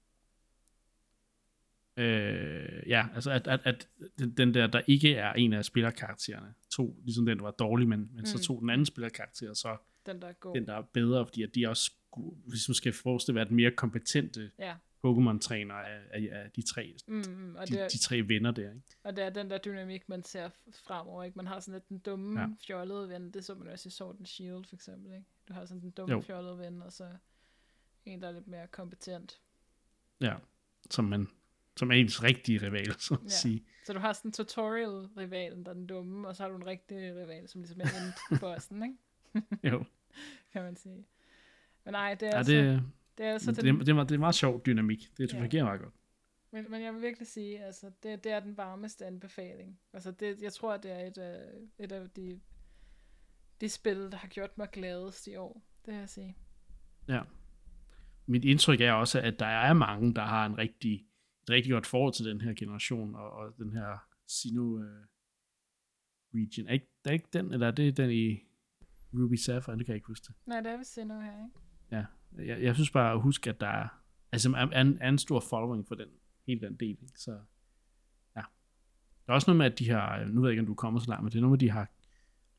[1.98, 3.88] Øh, ja, altså at, at, at
[4.38, 8.00] den der, der ikke er en af spillerkaraktererne, to, ligesom den, der var dårlig, men,
[8.00, 8.26] men mm.
[8.26, 10.56] så tog den anden spillerkarakter, så den, der er god.
[10.56, 11.92] den, der er bedre, fordi at de også,
[12.48, 14.76] hvis man skal forestille være den mere kompetente ja.
[15.06, 18.70] Pokémon-træner af, af, af de tre, mm, mm, og de, er, de tre venner der.
[18.70, 18.82] Ikke?
[19.04, 20.50] Og det er den der dynamik, man ser
[20.86, 21.24] fremover.
[21.24, 21.38] Ikke?
[21.38, 22.48] Man har sådan lidt den dumme, ja.
[22.68, 25.14] fjollede ven, det så man også i Sword and Shield for eksempel.
[25.14, 25.26] Ikke?
[25.48, 26.22] Du har sådan den dumme, jo.
[26.22, 27.10] fjollede ven, og så
[28.06, 29.40] en, der er lidt mere kompetent.
[30.22, 30.34] Ja,
[30.92, 31.28] som man
[31.78, 33.30] som er ens rigtige rival, så at Ja.
[33.30, 33.66] sige.
[33.86, 36.66] Så du har sådan en tutorial-rivalen, der er den dumme, og så har du en
[36.66, 38.98] rigtig rival, som ligesom er end bossen, ikke?
[39.64, 39.84] Jo,
[40.54, 41.06] kan man sige.
[41.84, 42.84] Men nej, det er, ja, altså, det,
[43.18, 45.10] det er altså det, den, det, det, er, meget- det er meget sjov dynamik.
[45.18, 45.42] Det Ja.
[45.42, 45.94] fungerer meget godt.
[46.52, 49.80] Men, men jeg vil virkelig sige, altså, det, det er den varmeste anbefaling.
[49.94, 51.42] Altså, det, jeg tror, det er et, af,
[51.80, 52.40] et af de,
[53.62, 55.62] de spil, der har gjort mig gladest i år.
[55.86, 56.38] Det vil jeg sige.
[57.08, 57.22] Ja.
[58.26, 60.94] Mit indtryk er også, at der er mange, der har en rigtig,
[61.44, 63.98] et rigtig godt forhold til den her generation, og, og den her
[64.28, 64.82] Sino uh,
[66.34, 66.68] region.
[66.68, 68.40] Er ikke, der er ikke den, eller er det den i
[69.14, 69.78] Ruby Sapphire?
[69.78, 70.36] Det kan jeg ikke huske det.
[70.46, 71.60] Nej, det er vist nu her, ikke?
[71.92, 72.06] Ja.
[72.38, 73.88] Jeg, jeg synes bare at huske, at der er,
[74.32, 76.08] altså, er, en, er en stor following for den,
[76.48, 76.90] hele den del.
[76.90, 77.20] Ikke?
[77.20, 77.32] Så
[78.36, 78.42] ja.
[79.26, 80.76] Der er også noget med, at de har, nu ved jeg ikke, om du er
[80.76, 81.92] kommet så langt, men det er noget med, at de har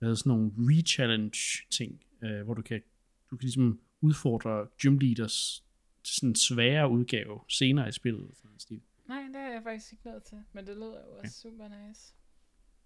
[0.00, 2.82] lavet sådan nogle re-challenge ting, øh, hvor du kan,
[3.30, 5.64] du kan ligesom udfordre gym leaders
[6.04, 8.30] til sådan en sværere udgave senere i spillet.
[8.34, 8.80] Sådan en stil.
[9.08, 10.38] Nej, det er jeg faktisk ikke nået til.
[10.52, 12.14] Men det lyder jo også super nice.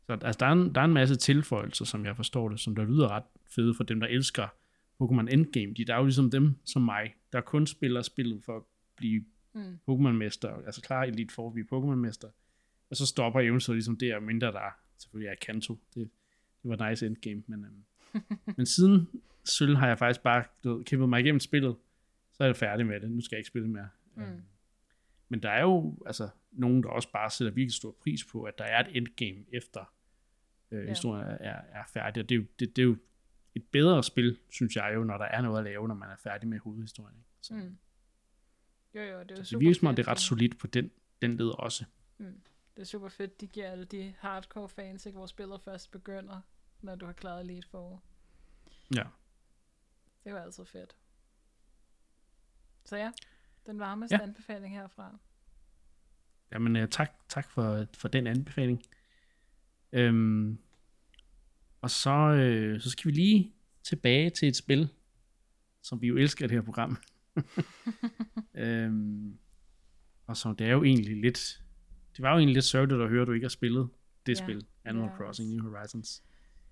[0.06, 2.74] Så altså, der, er en, der er en masse tilføjelser, som jeg forstår det, som
[2.74, 4.48] der lyder ret fede for dem, der elsker
[5.02, 5.74] Pokémon Endgame.
[5.74, 8.62] De der er jo ligesom dem som mig, der kun spiller spillet for at
[8.96, 9.78] blive Mm.
[9.90, 12.28] Pokémon-mester, altså klar Elite for at blive Pokémon-mester,
[12.90, 15.78] og så stopper eventuelt ligesom der, mindre der selvfølgelig er Kanto.
[15.94, 16.10] Det,
[16.62, 17.84] det var nice endgame, men, øhm,
[18.56, 19.08] men siden
[19.44, 21.76] Sølv har jeg faktisk bare du ved, kæmpet mig igennem spillet,
[22.32, 23.10] så er jeg færdig med det.
[23.10, 23.88] Nu skal jeg ikke spille mere.
[24.14, 24.22] Mm.
[24.22, 24.42] Øhm,
[25.28, 28.58] Men der er jo altså nogen, der også bare sætter virkelig stor pris på, at
[28.58, 29.94] der er et endgame efter
[30.70, 30.88] øh, Ja.
[30.88, 32.22] historien er, er, er færdig.
[32.22, 32.96] Og det er, jo, det, det er jo
[33.54, 36.16] et bedre spil, synes jeg jo, når der er noget at lave, når man er
[36.16, 37.16] færdig med hovedhistorien.
[37.18, 37.28] Ikke?
[37.40, 37.78] Så, Mm.
[38.94, 40.66] Jo, jo, det er så super det virker som om, det er ret solidt på
[40.66, 40.90] den,
[41.22, 41.84] den led også.
[42.18, 46.40] Det er super fedt, de giver alle de hardcore fans, ikke, hvor spillet først begynder,
[46.80, 48.02] når du har klaret Elite for.
[48.94, 49.04] Ja.
[50.24, 50.96] Det var altid fedt.
[52.84, 53.12] Så ja,
[53.66, 54.22] den varmeste ja.
[54.22, 55.18] Anbefaling herfra.
[56.52, 58.82] Jamen, uh, tak, tak for, for den anbefaling.
[59.92, 60.58] Øhm,
[61.80, 64.88] og så, øh, så skal vi lige tilbage til et spil,
[65.82, 66.96] som vi jo elsker det her program.
[68.54, 69.38] øhm,
[70.26, 71.62] og som det er jo egentlig lidt,
[72.16, 73.88] det var jo egentlig lidt sørgeligt at høre, at du ikke har spillet
[74.26, 74.44] det Ja.
[74.44, 75.50] spil, Animal Ja, Crossing.
[75.54, 76.22] New Horizons,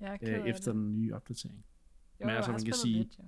[0.01, 1.65] Jeg øh, efter den nye opdatering.
[2.21, 3.25] Jo, men altså, man kan sige- lidt, jo.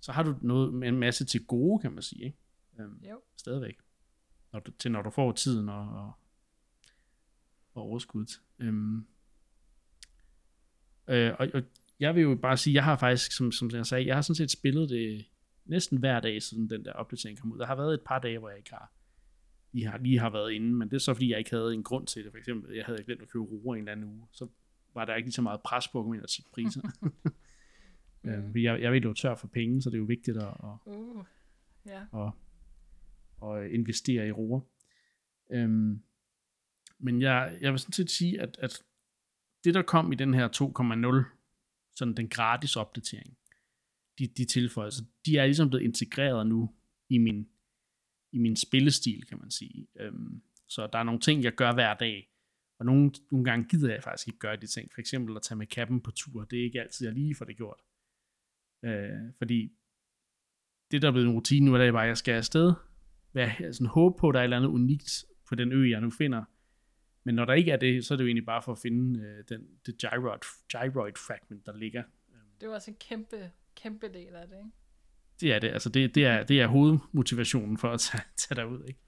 [0.00, 2.38] Så har du noget med en masse til gode, kan man sige, ikke?
[2.80, 3.20] Øhm, Jo.
[3.36, 3.78] stadigvæk.
[4.52, 6.12] Når du, til når du får tiden og, og,
[7.74, 8.40] og overskuddet.
[8.58, 9.06] Øhm,
[11.08, 11.62] øh, og, og
[12.00, 14.34] jeg vil jo bare sige, jeg har faktisk, som, som jeg sagde, jeg har sådan
[14.34, 15.24] set spillet det
[15.64, 17.58] næsten hver dag, siden den der opdatering kom ud.
[17.58, 18.92] Der har været et par dage, hvor jeg ikke har
[19.72, 21.82] lige har, lige har været inde, men det er så fordi, jeg ikke havde en
[21.82, 22.32] grund til det.
[22.32, 24.48] For eksempel, jeg havde glemt at købe roer en eller anden uge, så
[24.94, 26.80] var der ikke lige så meget pres på at komme ind og tjekke priser.
[28.22, 28.30] Mm.
[28.30, 30.42] øh, fordi jeg, jeg ved jo tør for penge, så det er jo vigtigt at,
[30.42, 31.24] at, Uh,
[31.86, 32.02] ja.
[32.12, 32.30] og,
[33.40, 34.60] og investere i roer.
[35.50, 36.02] Øhm,
[36.98, 38.82] men jeg, jeg vil sådan set sige, at, at
[39.64, 41.38] det, der kom i den her 2.0,
[41.96, 43.38] sådan den gratis opdatering,
[44.18, 46.74] de, de tilføjelser, de er ligesom blevet integreret nu
[47.08, 47.48] i min,
[48.32, 49.86] i min spillestil, kan man sige.
[50.00, 52.30] Øhm, så der er nogle ting, jeg gør hver dag,
[52.78, 54.92] og nogle, nogle gange gider jeg faktisk ikke gøre de ting.
[54.92, 57.44] For eksempel at tage med kappen på tur, det er ikke altid, jeg lige får
[57.44, 57.80] det gjort.
[58.84, 59.72] Øh, fordi
[60.90, 62.72] det, der er blevet en rutine nu, er bare, at jeg skal afsted,
[63.32, 66.00] hvad, sådan, håbe på, at der er et eller andet unikt på den ø, jeg
[66.00, 66.44] nu finder.
[67.28, 69.20] Men når der ikke er det, så er det jo egentlig bare for at finde
[69.20, 70.38] øh, den, det gyroid,
[70.68, 72.02] gyroid fragment, der ligger.
[72.60, 74.70] Det var også en kæmpe, kæmpe del af det, ikke?
[75.40, 75.68] Det er det.
[75.68, 78.84] Altså det, det, er, det er hovedmotivationen for at tage, tage derud.
[78.88, 79.00] Ikke?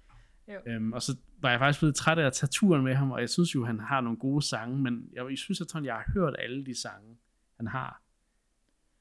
[0.48, 0.60] Jo.
[0.66, 3.20] Øhm, og så var jeg faktisk blevet træt af at tage turen med ham, og
[3.20, 6.12] jeg synes jo, han har nogle gode sange, men jeg, jeg synes, at jeg har
[6.14, 7.16] hørt alle de sange,
[7.56, 8.02] han har.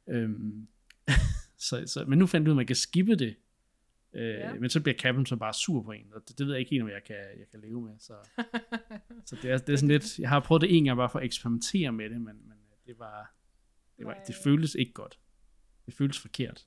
[0.09, 0.67] Øhm,
[1.67, 3.35] så, så, men nu fandt jeg ud af, at man kan skippe det.
[4.13, 4.53] Øh, Ja.
[4.53, 6.69] Men så bliver Captain så bare sur på en, og det, det ved jeg ikke
[6.69, 7.93] helt, om jeg kan, jeg kan leve med.
[7.99, 8.13] Så,
[9.25, 11.19] så det, er, det er sådan lidt, jeg har prøvet det en gang bare for
[11.19, 13.33] at eksperimentere med det, men, men det var,
[13.97, 15.19] det, var, det føltes ikke godt.
[15.85, 16.65] Det føltes forkert.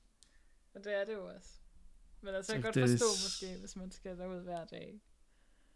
[0.75, 1.49] Og det er det jo også.
[2.21, 5.01] Men altså, Så jeg kan godt det- forstå måske, hvis man skal derud hver dag.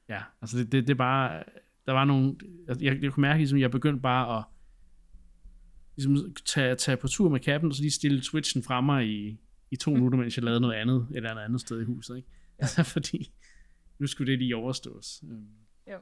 [0.10, 1.44] Ja, altså det, det, det er bare,
[1.86, 2.36] der var nogle,
[2.68, 4.44] altså jeg, jeg kunne mærke, ligesom, jeg begyndte bare at
[5.96, 9.40] ligesom, tage, tage på tur med kappen, og så lige stille switchen fra mig i,
[9.72, 12.28] i to minutter, mens jeg lavede noget andet, et eller andet sted i huset, ikke?
[12.60, 13.32] Altså fordi,
[14.00, 15.24] nu skulle det lige overstås.
[15.24, 15.48] Øhm,
[15.88, 16.00] Jo.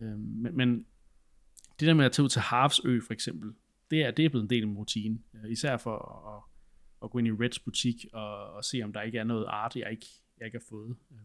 [0.00, 0.86] Øhm, men, men
[1.80, 3.54] det der med at tage ud til Harvsø for eksempel,
[3.90, 5.18] det er, det er blevet en del af min rutine.
[5.34, 5.98] Øh, Især for
[6.36, 6.42] at,
[7.04, 9.76] at gå ind i Reds butik og, og se, om der ikke er noget art,
[9.76, 10.06] jeg ikke,
[10.38, 11.20] jeg ikke har fået øhm,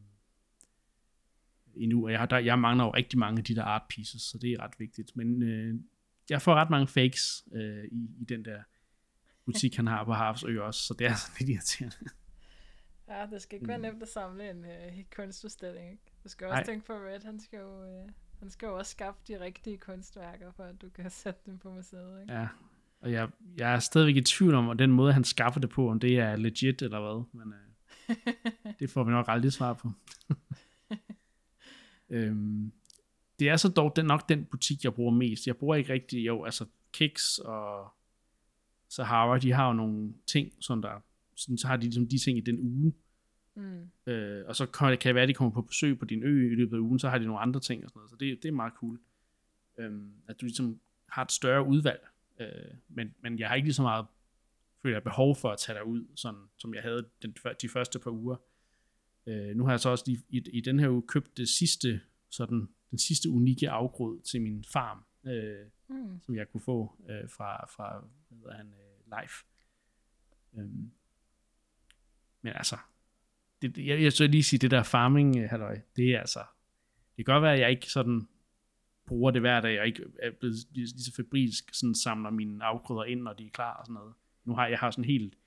[1.75, 2.05] endnu.
[2.05, 4.37] Og jeg, har, der, jeg mangler jo rigtig mange af de der art pieces, så
[4.37, 5.15] det er ret vigtigt.
[5.15, 5.79] Men øh,
[6.29, 8.63] jeg får ret mange fakes øh, i, i den der
[9.45, 12.10] butik, han har på Harvsø også, så det er sådan lidt irriterende.
[13.08, 13.82] Ja, det skal ikke være Mm.
[13.82, 16.04] nemt at samle en øh, kunstudstilling, ikke?
[16.23, 16.63] Du skal også Nej.
[16.65, 20.51] tænke på, Red, han skal jo, øh, han skal jo også skaffe de rigtige kunstværker,
[20.51, 22.34] for at du kan sætte dem på museet, ikke?
[22.34, 22.47] Ja,
[23.01, 25.99] og jeg, jeg er stadigvæk i tvivl om, den måde, han skaffer det på, om
[25.99, 28.15] det er legit eller hvad, men øh,
[28.80, 29.91] det får vi nok aldrig svar på.
[32.10, 32.71] øhm,
[33.39, 35.47] det er så dog den, nok den butik, jeg bruger mest.
[35.47, 37.93] Jeg bruger ikke rigtig, jo, altså Kiks og
[38.91, 41.04] Sahara, de har jo nogle ting, sådan der,
[41.36, 42.93] sådan, så har de ligesom de ting i den uge.
[43.56, 44.12] Mm.
[44.12, 46.51] Øh, og så kan, det kan være, at de kommer på besøg på din ø
[46.51, 48.10] i løbet af ugen, så har de nogle andre ting og sådan noget.
[48.10, 48.99] Så det, det er meget cool.
[49.80, 52.08] Øhm, at du ligesom har et større udvalg.
[52.39, 52.47] Øh,
[52.89, 54.06] men, men jeg har ikke lige så meget
[54.82, 57.99] føler jeg behov for at tage dig ud, sådan, som jeg havde den, de første
[57.99, 58.36] par uger.
[59.27, 62.01] Øh, nu har jeg så også lige, i, i den her uge købt det sidste,
[62.30, 66.19] sådan, den sidste unikke afgrød til min farm, øh, mm.
[66.21, 68.06] som jeg kunne få øh, fra, fra
[68.37, 69.45] hedder han, øh, Life.
[70.57, 70.91] Øhm,
[72.41, 72.77] men altså,
[73.61, 76.39] det, jeg, jeg så lige sige, det der farming, øh, halløj, det er altså,
[77.17, 78.27] det kan godt være, at jeg ikke sådan
[79.05, 83.03] bruger det hver dag, og ikke er blevet lige så febrilsk sådan samler mine afgrøder
[83.03, 84.13] ind, når de er klar og sådan noget.
[84.45, 85.37] Nu har jeg har sådan helt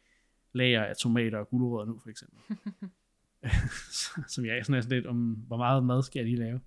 [0.53, 2.39] lager af tomater og gulerødder nu, for eksempel.
[4.35, 6.61] som jeg er sådan lidt om, hvor meget mad skal jeg lige lave.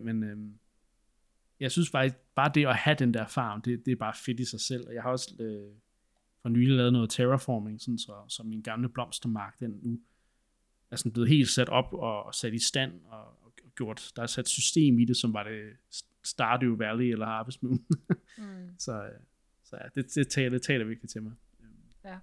[0.00, 0.58] Men øhm,
[1.60, 4.40] jeg synes faktisk, bare det at have den der farm, det, det er bare fedt
[4.40, 4.86] i sig selv.
[4.88, 5.72] Og jeg har også øh,
[6.42, 10.00] for nylig lavet noget terraforming, sådan så, så min gamle blomstermark, den nu
[10.90, 14.26] er sådan blevet helt sat op og sat i stand og, og gjort, der er
[14.26, 15.62] sat system i det, som var det
[16.24, 17.84] Stardew Valley eller Harvest Moon.
[18.38, 18.68] mm.
[18.78, 19.10] Så,
[19.64, 21.32] så ja, det, det, taler, det taler virkelig til mig.
[22.04, 22.18] Ja.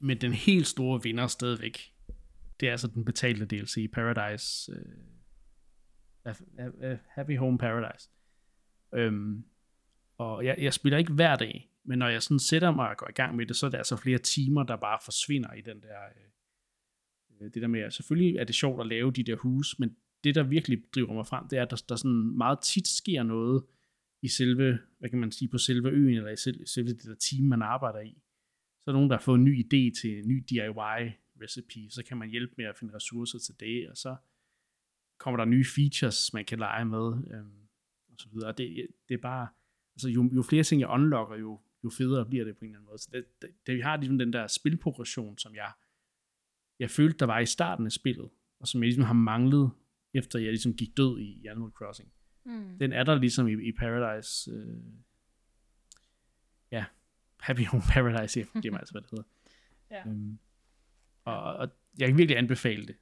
[0.00, 1.92] Men den helt store vinder stadigvæk,
[2.60, 5.19] det er altså den betalte DLC, Paradise, uh,
[7.08, 8.10] Happy Home Paradise.
[8.94, 9.44] Øhm,
[10.18, 13.08] og jeg, jeg spiller ikke hver dag, men når jeg sådan sætter mig og går
[13.08, 15.82] i gang med det, så er der altså flere timer, der bare forsvinder i den
[15.82, 19.36] der, øh, øh det der med, at selvfølgelig er det sjovt at lave de der
[19.36, 22.58] hus, men det, der virkelig driver mig frem, det er, at der, der sådan meget
[22.62, 23.64] tit sker noget
[24.22, 27.14] i selve, hvad kan man sige, på selve øen, eller i selve, selve det der
[27.14, 28.22] team, man arbejder i.
[28.84, 32.16] Så er nogen, der har fået en ny idé til en ny DIY-recipe, så kan
[32.16, 34.16] man hjælpe med at finde ressourcer til det, og så
[35.20, 37.68] kommer der nye features, man kan lege med, øhm,
[38.12, 38.52] og så videre.
[38.52, 39.48] Det, det er bare,
[39.94, 42.78] altså jo, jo flere ting jeg unlocker, jo, jo federe bliver det på en eller
[42.78, 42.98] anden måde.
[42.98, 45.72] Så det, det, det vi har ligesom den der spilprogression, som jeg,
[46.78, 48.30] jeg følte, der var i starten af spillet,
[48.60, 49.70] og som jeg ligesom har manglet,
[50.14, 52.12] efter jeg ligesom gik død i, Animal Crossing.
[52.44, 52.78] Mm.
[52.78, 54.50] Den er der ligesom i, i Paradise.
[54.50, 54.82] Øh,
[56.70, 56.84] ja,
[57.40, 59.24] Happy Home Paradise, det er altså, hvad det hedder.
[59.96, 60.08] ja.
[60.08, 60.38] Øhm,
[61.24, 62.96] og, og jeg kan virkelig anbefale det.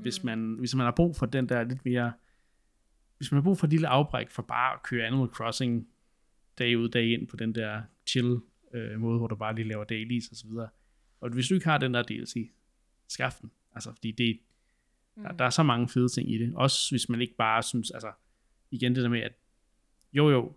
[0.00, 0.26] Hvis, mm.
[0.26, 2.12] man, hvis man har brug for den der lidt mere...
[3.16, 5.88] Hvis man har brug for et lille afbræk for bare at køre Animal Crossing
[6.58, 8.38] dag ud, dag ind på den der chill
[8.74, 10.68] øh, måde, hvor du bare lige laver dailies og så videre.
[11.20, 12.50] Og hvis du ikke har den der DLC,
[13.08, 13.50] skaff den.
[13.74, 14.38] Altså, fordi det,
[15.16, 15.22] mm.
[15.22, 16.52] der, der er så mange fede ting i det.
[16.54, 18.12] Også hvis man ikke bare synes, altså,
[18.70, 19.32] igen det der med, at
[20.12, 20.52] jo jo,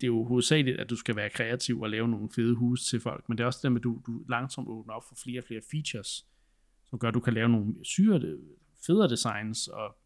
[0.00, 3.00] det er jo hovedsageligt, at du skal være kreativ og lave nogle fede huse til
[3.00, 5.40] folk, men det er også det med, at du, du langsomt åbner op for flere
[5.40, 6.26] og flere features,
[6.92, 8.36] som gør, at du kan lave nogle syre,
[8.86, 9.96] federe designs og,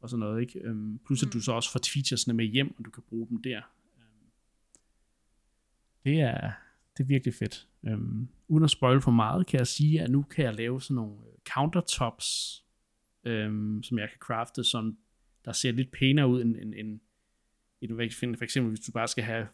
[0.00, 0.70] og sådan noget, ikke?
[0.70, 1.42] Um, plus at du mm.
[1.42, 3.60] så også får featuresne med hjem, og du kan bruge dem der.
[3.96, 4.30] Um,
[6.04, 6.52] det er,
[6.96, 7.68] det er virkelig fedt.
[7.82, 10.94] Um, uden at spoil for meget, kan jeg sige, at nu kan jeg lave sådan
[10.94, 11.16] nogle
[11.54, 12.64] countertops,
[13.26, 14.98] um, som jeg kan crafte, som
[15.44, 17.00] der ser lidt pænere ud end, end, end,
[17.80, 19.48] end for eksempel hvis du bare skal have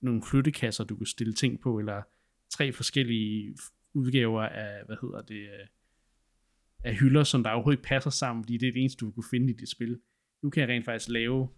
[0.00, 2.02] nogle flyttekasser, du kan stille ting på, eller
[2.50, 3.56] tre forskellige
[3.94, 5.48] udgaver af, hvad hedder det,
[6.84, 9.24] af hylder, som der overhovedet ikke passer sammen, fordi det er det eneste, du kunne
[9.30, 10.00] finde i dit spil.
[10.42, 11.48] Nu kan jeg rent faktisk lave,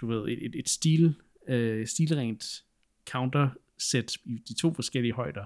[0.00, 1.14] du ved, et, et, et stil,
[1.48, 2.64] øh, stilrent
[3.10, 5.44] counter set i de to forskellige højder,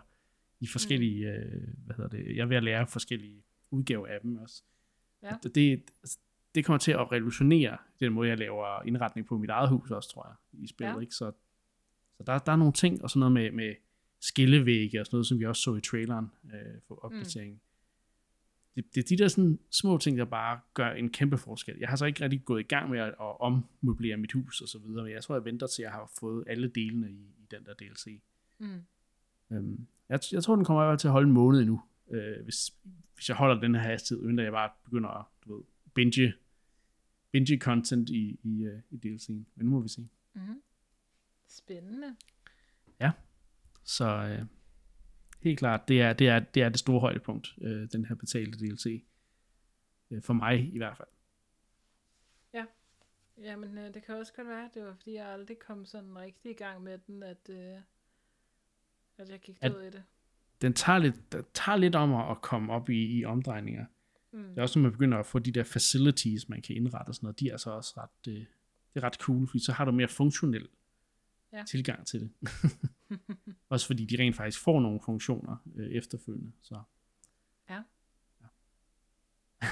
[0.60, 1.36] i forskellige, mm.
[1.36, 4.62] øh, hvad hedder det, jeg er ved at lære forskellige udgaver af dem også.
[5.22, 5.30] Ja.
[5.42, 6.18] Det, det, altså,
[6.54, 10.10] det kommer til at revolutionere den måde, jeg laver indretning på mit eget hus også,
[10.10, 10.94] tror jeg, i spillet.
[10.94, 11.00] Ja.
[11.00, 11.14] Ikke?
[11.14, 11.32] Så,
[12.16, 13.74] så der, der er nogle ting, og sådan noget med, med
[14.20, 17.54] skillevægge og sådan noget, som vi også så i traileren øh, for opdateringen.
[17.54, 17.60] Mm.
[18.74, 21.76] Det, det er de der sådan små ting, der bare gør en kæmpe forskel.
[21.80, 24.68] Jeg har så ikke rigtig gået i gang med at, at ommøblere mit hus og
[24.68, 27.46] så videre, men jeg tror, jeg venter til, jeg har fået alle delene i, i
[27.50, 28.20] den der DLC.
[28.58, 28.80] Mm.
[29.52, 32.74] Øhm, jeg, jeg tror, den kommer til at holde en måned endnu, øh, hvis,
[33.14, 36.32] hvis jeg holder den her hastighed, uden at jeg bare begynder at du ved, binge,
[37.30, 39.32] binge content i, i, uh, i DLC'en.
[39.54, 40.08] Men nu må vi se.
[40.34, 40.62] Mm.
[41.48, 42.16] Spændende.
[43.90, 44.46] Så uh,
[45.40, 48.58] helt klart, det er det, er, det, er det store højdepunkt, uh, den her betalte
[48.58, 49.04] DLC.
[50.10, 51.08] Uh, for mig i hvert fald.
[52.54, 52.64] Ja,
[53.38, 56.50] Jamen, uh, det kan også godt være, det var fordi, jeg aldrig kom sådan rigtig
[56.50, 57.80] i gang med den, at, uh,
[59.18, 60.02] at jeg gik død i det.
[60.62, 63.86] Den tager lidt, den tager lidt om at komme op i, i omdrejninger.
[64.32, 64.48] Mm.
[64.48, 67.14] Det er også, når man begynder at få de der facilities, man kan indrette og
[67.14, 68.46] sådan noget, de er altså også ret, øh, det
[68.94, 70.68] er ret cool, fordi så har du mere funktionel
[71.52, 71.64] Ja.
[71.64, 72.30] tilgang til det.
[73.68, 76.52] også fordi de rent faktisk får nogle funktioner øh, efterfølgende.
[76.62, 76.82] Så.
[77.70, 77.82] Ja.
[78.40, 78.46] ja.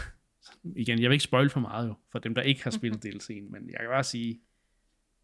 [0.83, 3.51] Igen, jeg vil ikke spoil for meget jo, for dem, der ikke har spillet DLC'en,
[3.51, 4.41] men jeg kan bare sige,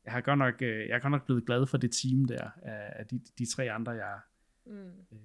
[0.04, 2.50] jeg har godt nok, øh, jeg er godt nok blevet glad for det team der,
[2.62, 4.20] af, de, de tre andre, jeg,
[4.66, 4.88] mm.
[5.12, 5.18] øh,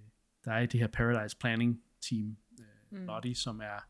[0.46, 3.06] der er i det her Paradise Planning team, øh, mm.
[3.06, 3.90] Lottie, som er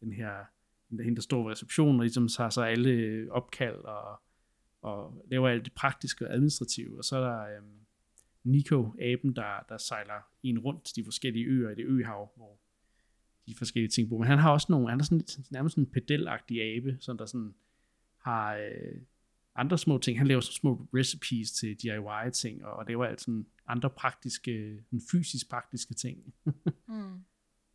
[0.00, 0.44] den her,
[0.90, 4.20] hende, der står ved receptionen, og ligesom tager sig alle opkald og,
[4.86, 6.98] og laver alt det praktiske og administrative.
[6.98, 7.80] Og så er der øhm,
[8.44, 12.58] Nico, aben, der, der sejler en rundt til de forskellige øer i det øhav, hvor
[13.46, 14.18] de forskellige ting bor.
[14.18, 17.26] Men han har også nogle, han er sådan, nærmest sådan en pedelagtig abe, som der
[17.26, 17.54] sådan
[18.18, 19.00] har øh,
[19.54, 20.18] andre små ting.
[20.18, 25.00] Han laver sådan små recipes til DIY-ting, og, og laver alt sådan andre praktiske, sådan
[25.12, 26.18] fysisk praktiske ting.
[26.88, 27.24] Mm.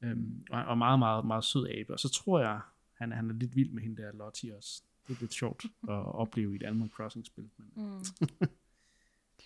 [0.04, 1.94] Øhm, og, og meget, meget, meget sød abe.
[1.94, 2.62] Og så tror jeg,
[2.94, 4.84] han, han er lidt vild med hende der Lottie også.
[5.08, 7.50] Det er lidt sjovt at opleve i et Animal Crossing-spil.
[7.58, 8.04] Men Mm.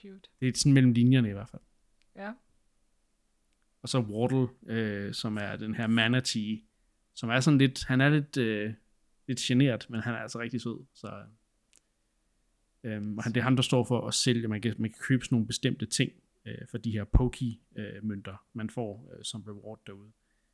[0.02, 0.30] Cute.
[0.40, 1.62] det er sådan mellem linjerne i hvert fald.
[2.16, 2.34] Ja.
[3.82, 6.62] Og så Wardle, øh, som er den her manatee,
[7.14, 8.74] som er sådan lidt, han er lidt, øh,
[9.28, 10.86] lidt generet, men han er altså rigtig sød.
[10.94, 11.24] Så,
[12.84, 15.00] øhm, og han, det er ham, der står for at sælge, man kan, man kan
[15.02, 16.12] købe sådan nogle bestemte ting
[16.46, 20.12] øh, for de her Poki-mønter, man får øh, som reward derude.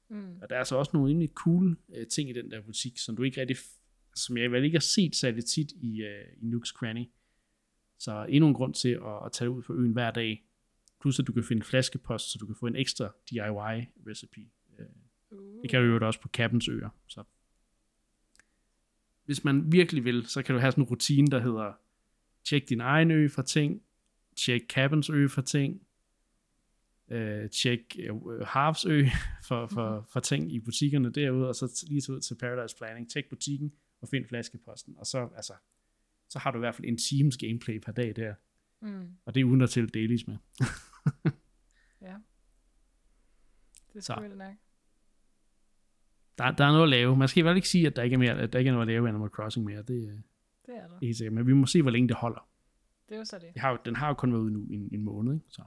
[0.09, 0.39] Mm.
[0.41, 3.15] Og der er altså også nogle rimelig cool øh, ting i den der butik, som
[3.15, 3.57] du ikke rigtig,
[4.15, 7.05] som jeg vel ikke har set særlig tit i, øh, i Nooks Cranny.
[7.99, 10.45] Så endnu en grund til at, at tage ud på øen hver dag.
[11.01, 14.41] Plus at du kan finde flaskepost, så du kan få en ekstra DIY recipe.
[14.69, 14.79] Uh.
[14.79, 16.89] Øh, det kan du jo også på Kappens øer.
[17.07, 17.23] Så.
[19.25, 21.73] Hvis man virkelig vil, så kan du have sådan en rutine, der hedder
[22.43, 23.81] tjek din egen ø for ting,
[24.35, 25.81] tjek Kappens ø for ting,
[27.09, 28.85] øh, tjek øh, Harps
[29.47, 33.11] for, for, for ting i butikkerne derude, og så lige tage ud til Paradise Planning,
[33.11, 34.97] tjek butikken og find flaskeposten.
[34.97, 35.53] Og så, altså,
[36.29, 38.35] så har du i hvert fald en times gameplay per dag der.
[38.81, 39.17] Mm.
[39.25, 40.37] Og det er uden at tælle dailies med.
[42.01, 42.15] Ja.
[43.93, 44.53] Det er vildt nok.
[46.37, 47.15] Der, der er noget at lave.
[47.17, 48.87] Man skal vel ikke sige, at der ikke er, mere, at der ikke er noget
[48.87, 49.81] at lave i Animal Crossing mere.
[49.81, 50.13] Det, øh,
[50.65, 50.87] Det er der.
[50.87, 51.33] det er helt sikkert.
[51.33, 52.49] Men vi må se, hvor længe det holder.
[53.09, 53.53] Det er jo så det.
[53.53, 55.45] Det har, jo- den har jo kun været ude nu i en, en måned, ikke?
[55.49, 55.63] Så.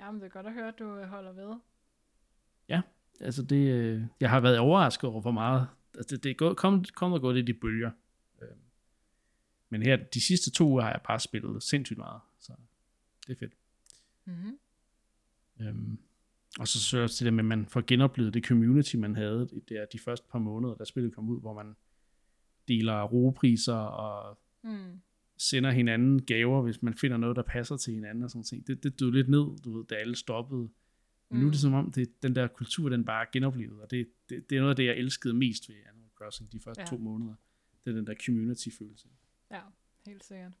[0.00, 1.56] Jamen, det er godt at høre, at du øh, holder ved.
[3.20, 6.56] Altså det, øh, jeg har været overrasket over, hvor meget, altså det, det er gået,
[6.56, 7.90] kommet, kommet og gået lidt i bølger.
[8.42, 8.48] Øh,
[9.68, 12.52] Men her, de sidste to uger har jeg bare spillet sindssygt meget, så
[13.26, 13.52] det er fedt.
[14.24, 14.58] Mm-hmm.
[15.60, 15.98] Øhm,
[16.58, 19.84] og så så også det med, at man får genoplevet det community, man havde der,
[19.92, 21.76] de første par måneder, da spillet kom ud, hvor man
[22.68, 25.00] deler roepriser og Mm.
[25.36, 28.66] sender hinanden gaver, hvis man finder noget, der passer til hinanden og sådan ting.
[28.66, 30.68] Det, det døde lidt ned, du ved, da alle stoppede.
[31.28, 31.60] Men nu er det Mm.
[31.60, 34.60] som om, det, den der kultur, den bare er genoplevet, og det, det, det er
[34.60, 36.84] noget af det, jeg elskede mest ved Animal Crossing de første Ja.
[36.84, 36.90] ja.
[36.90, 37.34] to måneder.
[37.84, 39.08] Det er den der community-følelse.
[39.50, 39.60] Ja,
[40.06, 40.52] helt sikkert.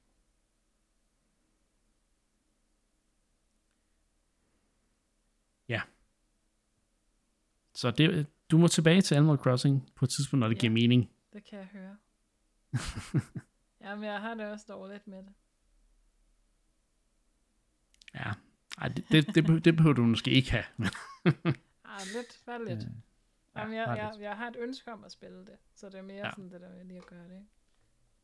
[7.74, 10.60] Så det, du må tilbage til Animal Crossing på et tidspunkt, når det Ja.
[10.60, 11.10] giver mening.
[11.32, 11.96] Det kan jeg høre.
[13.80, 15.32] Jamen, jeg har det også dårligt med det.
[18.14, 18.32] Ja,
[18.78, 20.64] Ej, det, det, det, behøver, det behøver du måske ikke have.
[21.98, 22.84] Ah, lidt, bare lidt.
[22.84, 22.90] øh,
[23.56, 24.22] Ja, Jamen, jeg, jeg, lidt.
[24.22, 26.30] jeg har et ønske om at spille det, så det er mere ja.
[26.30, 27.34] Sådan det der med lige at gøre det.
[27.34, 27.46] Ikke?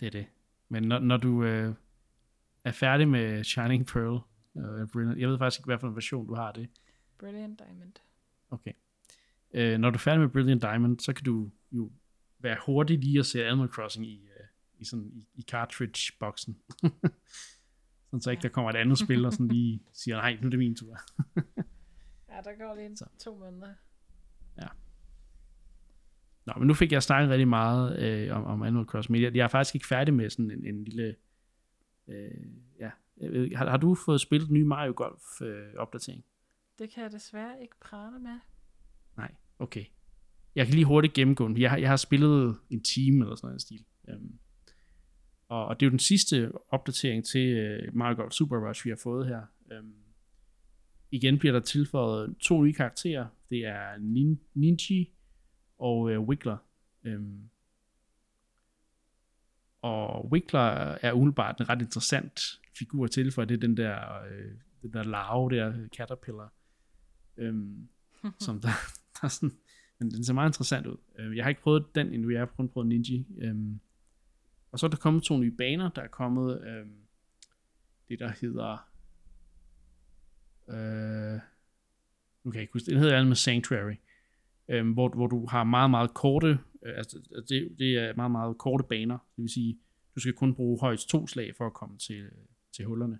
[0.00, 0.26] Det er det.
[0.68, 1.74] Men når, når du øh,
[2.64, 4.20] er færdig med Shining Pearl,
[4.56, 6.68] øh, Brilliant, jeg ved faktisk ikke, hvad for en version du har det.
[7.18, 7.92] Brilliant Diamond.
[8.50, 8.72] Okay.
[9.54, 11.90] Øh, når du er færdig med Brilliant Diamond, så kan du jo
[12.38, 14.46] være hurtig lige at se Animal Crossing i, øh,
[14.78, 16.58] i, sådan, i, i cartridge-boksen.
[18.12, 20.50] sådan så ikke der kommer et andet spil, og sådan lige siger, nej, nu er
[20.50, 20.96] det min tur.
[22.32, 23.04] Ja, der går lige en, Så.
[23.18, 23.74] to måneder.
[26.46, 29.36] Nå, men nu fik jeg snakket rigtig meget øh, om, om Animal Crossing, men jeg,
[29.36, 31.16] jeg er faktisk ikke færdig med sådan en, en lille...
[32.08, 32.30] Øh,
[32.80, 32.90] ja.
[33.16, 36.24] Ved Har, har du fået spillet den nye Mario Golf øh, opdatering?
[36.78, 38.38] Det kan jeg desværre ikke prale med.
[39.16, 39.84] Nej, okay.
[40.54, 41.58] Jeg kan lige hurtigt gennemgå den.
[41.58, 43.84] Jeg har, jeg har spillet en time eller sådan noget i stil.
[44.08, 44.38] Um,
[45.52, 48.90] og, og det er jo den sidste opdatering til uh, Mario Golf Super Rush, vi
[48.90, 49.42] har fået her.
[49.78, 49.94] Um,
[51.10, 53.26] igen bliver der tilføjet to nye karakterer.
[53.50, 55.12] Det er Nin, Ninji
[55.78, 56.56] og uh, Wiggler.
[57.06, 57.50] Um,
[59.82, 62.40] og Wiggler er umiddelbart en ret interessant
[62.78, 66.52] figur til, for det er den der, øh, den der larve der, caterpillar.
[67.36, 67.88] Um,
[68.44, 68.68] som der,
[69.12, 69.56] der er sådan,
[69.98, 70.96] men den ser meget interessant ud.
[71.18, 73.24] Øh, Jeg har ikke prøvet den endnu, jeg har kun prøvet Ninja.
[73.38, 73.80] Øhm,
[74.72, 76.96] og så er der kommet to nye baner, der er kommet øhm,
[78.08, 78.88] det, der hedder
[80.68, 81.40] øh,
[82.44, 83.94] nu kan jeg ikke huske, den hedder med Sanctuary,
[84.68, 88.58] øh, hvor, hvor du har meget, meget korte, øh, altså det, det er meget, meget
[88.58, 89.78] korte baner, det vil sige,
[90.14, 92.30] du skal kun bruge højst to slag for at komme til,
[92.72, 93.18] til hullerne,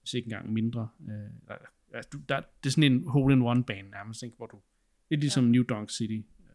[0.00, 0.88] hvis ikke engang mindre.
[1.08, 1.56] Øh,
[1.92, 4.60] ja, du, der, det er sådan en hole-in-one bane nærmest, ikke, hvor du,
[5.08, 5.50] det er ligesom ja.
[5.50, 6.54] New Donk City, øh,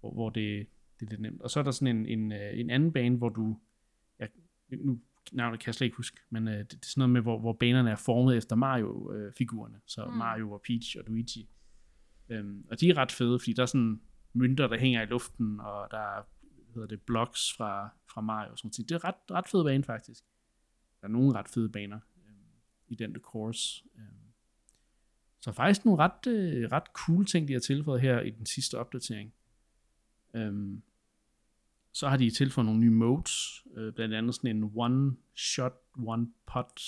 [0.00, 0.66] hvor, hvor det,
[1.00, 1.42] det er lidt nemt.
[1.42, 3.58] Og så er der sådan en, en, øh, en anden bane, hvor du,
[4.20, 4.26] ja,
[4.70, 5.00] nu
[5.32, 7.38] navnet kan jeg slet ikke huske, men øh, det, det er sådan noget med, hvor,
[7.38, 10.16] hvor banerne er formet efter Mario-figurerne, øh, så mm.
[10.16, 11.48] Mario og Peach og Luigi.
[12.28, 14.00] Øhm, og de er ret fede, fordi der er sådan
[14.32, 16.22] mønter, der hænger i luften, og der er
[16.72, 18.56] hvad hedder det, blocks fra, fra Mario.
[18.56, 18.88] Sådan noget.
[18.88, 20.24] Det er ret, ret fed bane faktisk.
[21.00, 22.32] Der er nogle ret fede baner øh,
[22.88, 23.84] i den der course.
[23.96, 24.02] Øh.
[25.40, 28.78] Så faktisk nogle ret, øh, ret cool ting, de har tilføjet her i den sidste
[28.78, 29.32] opdatering.
[30.34, 30.82] Øhm,
[31.92, 36.26] så har de tilføjet nogle nye modes, øh, blandt andet sådan en one shot, one
[36.46, 36.80] pot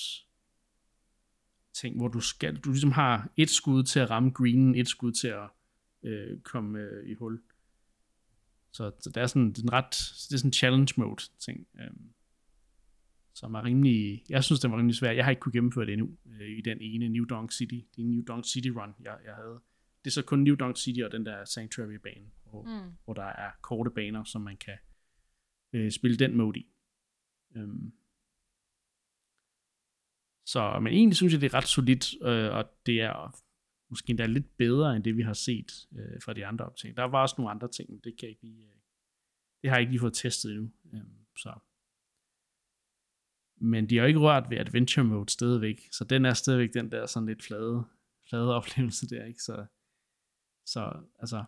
[1.72, 5.12] ting, hvor du skal, du ligesom har et skud til at ramme greenen, et skud
[5.12, 5.48] til at
[6.02, 7.42] øh, komme øh, i hul.
[8.72, 9.90] Så, så det er sådan, det er en ret,
[10.28, 11.90] det er sådan en challenge mode ting, øh,
[13.34, 15.16] som er rimelig, jeg synes, det var rimelig svært.
[15.16, 18.06] Jeg har ikke kunne gennemføre det endnu øh, i den ene New Donk City, det
[18.06, 19.60] New Donk City run, jeg, jeg havde.
[20.04, 22.92] Det er så kun New Donk City og den der Sanctuary bane, hvor, mm.
[23.04, 24.78] hvor der er korte baner, som man kan
[25.72, 26.66] øh, spille den mode i.
[27.56, 27.92] Øhm.
[30.46, 33.42] Så, men egentlig synes jeg, det er ret solidt, øh, og det er
[33.90, 36.96] måske endda lidt bedre, end det vi har set øh, fra de andre optag.
[36.96, 38.76] Der var også nogle andre ting, men det kan jeg ikke lige, øh,
[39.62, 40.72] det har jeg ikke lige fået testet endnu.
[40.92, 41.58] Øhm, så.
[43.56, 47.06] Men de har ikke rørt ved adventure mode stadigvæk, så den er stadigvæk den der
[47.06, 47.84] sådan lidt flade,
[48.28, 49.42] flade oplevelse der, ikke?
[49.42, 49.66] Så,
[50.66, 51.44] så altså,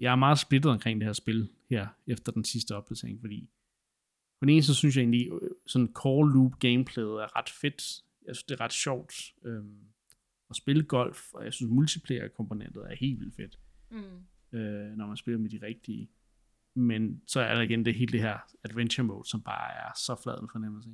[0.00, 3.50] jeg er meget splittet omkring det her spil her, efter den sidste opdatering, fordi
[4.40, 8.02] på den ene så synes jeg egentlig, øh, sådan call loop gameplayet er ret fedt.
[8.26, 9.78] Jeg synes, det er ret sjovt øhm,
[10.50, 13.58] at spille golf, og jeg synes, multiplayer-komponentet er helt vildt fedt,
[13.90, 14.58] mm.
[14.58, 16.10] øh, når man spiller med de rigtige.
[16.74, 20.20] Men så er der igen det hele det her adventure mode, som bare er så
[20.22, 20.90] flad en fornemmelse.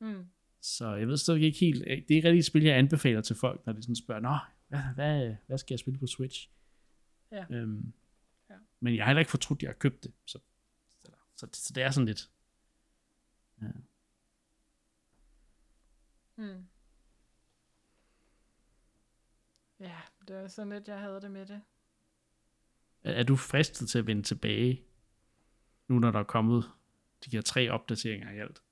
[0.00, 0.24] Mm.
[0.60, 3.36] Så jeg ved stadig ikke helt, det er ikke rigtig et spil, jeg anbefaler til
[3.36, 4.36] folk, når de sådan spørger, nå,
[4.68, 6.50] hvad, hvad, hvad skal jeg spille på Switch?
[7.32, 7.44] Ja.
[7.50, 7.92] Øhm.
[8.80, 10.12] Men jeg har heller ikke fortrudt, at jeg har købt det.
[10.24, 10.38] Så,
[11.04, 12.30] så, så, så det er sådan lidt...
[13.62, 13.68] Ja.
[16.34, 16.66] Hmm.
[19.80, 21.62] Ja, det var sådan lidt, jeg havde det med det.
[23.04, 24.84] Er, er du fristet til at vende tilbage,
[25.88, 26.70] nu når der er kommet
[27.24, 28.62] de her tre opdateringer i alt?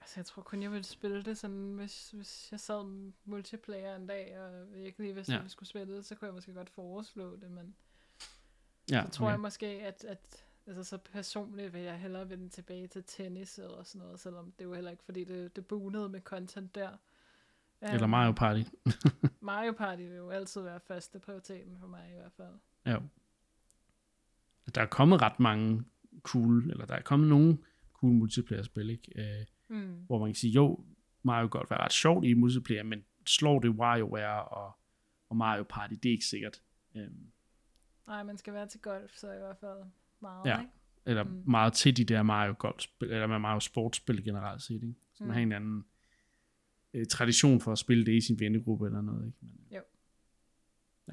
[0.00, 4.06] Altså, jeg tror kun, jeg ville spille det sådan, hvis, hvis jeg sad multiplayer en
[4.06, 5.38] dag, og jeg ikke lige vidste, ja.
[5.38, 7.76] at vi skulle spille det, så kunne jeg måske godt foreslå det, men
[8.90, 9.32] ja, så tror okay.
[9.32, 13.82] jeg måske, at, at altså, så personligt vil jeg hellere vende tilbage til tennis eller
[13.82, 16.90] sådan noget, selvom det jo heller ikke, fordi det, det bonede med content der.
[17.80, 18.62] Eller um, Mario Party.
[19.40, 22.54] Mario Party vil jo altid være første prioriteten for mig i hvert fald.
[22.86, 22.96] Ja.
[24.74, 25.84] Der er kommet ret mange
[26.22, 27.58] cool, eller der er kommet nogle
[27.92, 29.12] cool multiplayer-spil, ikke?
[29.16, 30.04] Øh, Mm.
[30.06, 30.84] Hvor man kan sige, jo,
[31.22, 34.72] Mario godt være ret sjovt i multiplayer, men slår det WarioWare og,
[35.28, 36.62] og Mario Party, det er ikke sikkert.
[36.94, 37.32] Um,
[38.08, 39.78] Nej, man skal være til golf, så i hvert fald
[40.20, 40.60] meget, ja.
[40.60, 40.72] ikke?
[41.06, 41.42] Eller mm.
[41.46, 44.94] meget til de der Mario golfspil, eller Mario sportsspil generelt set, ikke?
[45.14, 45.34] Så man mm.
[45.34, 45.84] har en anden
[46.94, 49.38] øh, tradition for at spille det i sin vennegruppe eller noget, ikke?
[49.40, 49.80] Men, jo.
[51.08, 51.12] Ja.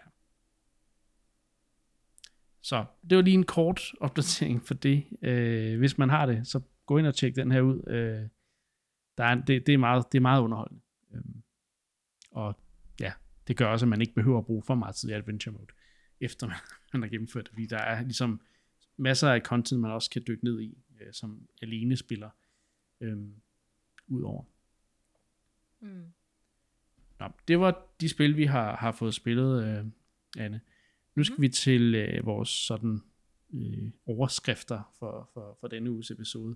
[2.62, 5.06] Så det var lige en kort opdatering for det.
[5.22, 7.88] Øh, hvis man har det, så gå ind og tjek den her ud.
[7.88, 8.30] Øh,
[9.18, 10.82] der er, det, det, er meget, det er meget underholdende.
[11.14, 11.44] Øhm,
[12.32, 12.60] og
[13.00, 13.14] ja,
[13.48, 15.68] det gør også, at man ikke behøver at bruge for meget tid i Adventure Mode,
[16.26, 16.48] efter
[16.94, 18.42] man har gennemført det, fordi der er ligesom
[18.98, 22.30] masser af content, man også kan dykke ned i, øh, som alene spiller
[23.02, 23.34] øhm,
[24.08, 24.44] ud over.
[25.80, 26.04] Mm.
[27.20, 29.86] Nå, det var de spil, vi har, har fået spillet, øh,
[30.38, 30.62] Anne.
[31.16, 31.42] Nu skal mm.
[31.42, 33.02] vi til øh, vores sådan
[33.54, 36.56] øh, overskrifter for, for, for denne uges episode.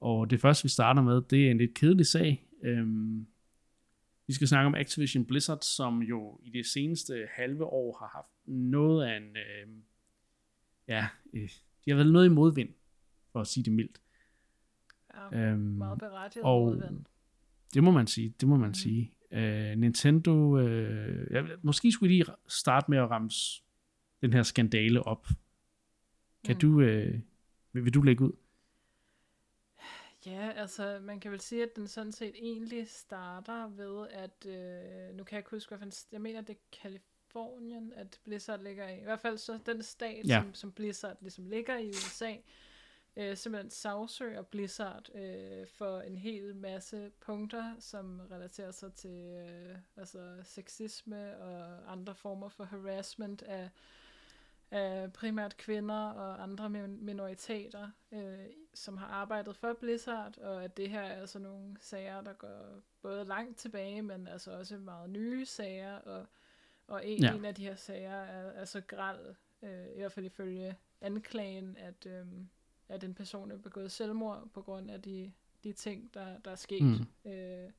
[0.00, 2.48] Og det første, vi starter med, det er en lidt kedelig sag.
[2.62, 3.26] Øhm,
[4.26, 8.48] vi skal snakke om Activision Blizzard, som jo i det seneste halve år har haft
[8.48, 9.36] noget af en...
[9.36, 9.68] Øh,
[10.88, 11.50] ja, øh,
[11.84, 12.70] de har været noget i modvind,
[13.32, 14.00] for at sige det mildt.
[15.32, 17.04] Ja, øhm, meget berettiget og modvind.
[17.74, 18.74] Det må man sige, det må man mm.
[18.74, 19.14] sige.
[19.30, 23.30] Øh, Nintendo, øh, ja, måske skulle lige starte med at ramme
[24.22, 25.26] den her skandale op.
[26.44, 26.60] Kan mm.
[26.60, 27.20] du, øh,
[27.72, 28.32] vil, vil du lægge ud?
[30.26, 35.16] Ja, altså man kan vel sige, at den sådan set egentlig starter ved, at øh,
[35.16, 39.00] nu kan jeg ikke huske, hvad jeg mener, det er Kalifornien, at Blizzard ligger i.
[39.00, 40.40] I hvert fald så den stat, ja.
[40.40, 42.36] som, som Blizzard ligesom ligger i USA,
[43.16, 49.76] øh, simpelthen sagsøger Blizzard øh, for en hel masse punkter, som relaterer sig til øh,
[49.96, 53.70] altså sexisme og andre former for harassment af,
[54.74, 58.38] af primært kvinder og andre minoriteter, øh,
[58.74, 62.82] som har arbejdet for Blizzard, og at det her er altså nogle sager, der går
[63.02, 66.26] både langt tilbage, men altså også meget nye sager, og,
[66.86, 67.34] og en, ja.
[67.34, 71.76] en af de her sager er, er så græld, øh, i hvert fald ifølge anklagen,
[71.76, 72.26] at, øh,
[72.88, 75.32] at den person er begået selvmord på grund af de,
[75.64, 76.82] de ting, der, der er sket.
[76.82, 77.30] Mm.
[77.30, 77.70] Øh,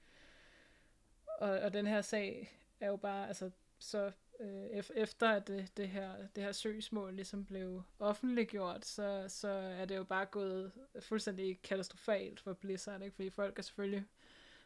[1.39, 5.89] og, og den her sag er jo bare, altså, så øh, efter at det, det,
[5.89, 11.61] her, det her søgsmål ligesom blev offentliggjort, så, så er det jo bare gået fuldstændig
[11.61, 13.15] katastrofalt for Blizzard, ikke?
[13.15, 14.05] fordi folk er selvfølgelig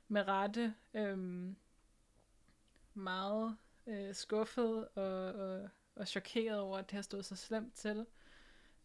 [0.08, 1.18] med rette øh,
[2.94, 3.58] meget
[3.88, 8.06] øh, skuffet og, og, og chokeret over, at det har stået så slemt til.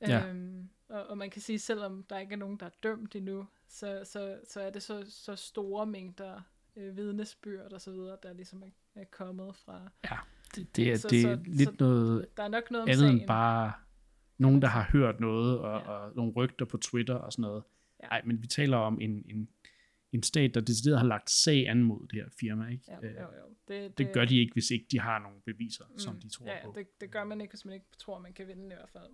[0.01, 0.27] Ja.
[0.29, 3.47] Øhm, og, og man kan sige, selvom der ikke er nogen, der er dømt endnu,
[3.69, 6.41] så, så, så er det så, så store mængder
[6.77, 9.91] øh, vidnesbyrd og så videre, der ligesom er, er kommet fra.
[10.05, 10.19] Ja,
[10.57, 13.11] det, det er, så, det er så, lidt så, noget der er nok noget andet
[13.11, 13.73] end bare
[14.39, 15.91] nogen, der har hørt noget, og, ja.
[15.91, 17.63] og nogle rygter på Twitter og sådan noget.
[18.03, 18.27] Nej, ja.
[18.27, 19.49] men vi taler om en, en,
[20.13, 22.69] en stat, der decideret har lagt sag an mod det her firma.
[22.69, 22.85] Ikke?
[22.89, 23.55] Ja, jo, jo.
[23.69, 26.29] Det, det, det gør de ikke, hvis ikke de har nogle beviser, mm, som de
[26.29, 26.73] tror ja, på.
[26.77, 29.11] Det, det gør man ikke, hvis man ikke tror, man kan vinde i hvert fald.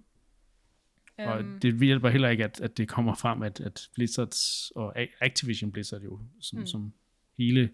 [1.18, 4.94] Og um, det hjælper heller ikke, at, at det kommer frem, at, at Blizzards og
[5.20, 6.66] Activision Blizzard jo, som, mm.
[6.66, 6.92] som
[7.38, 7.70] hele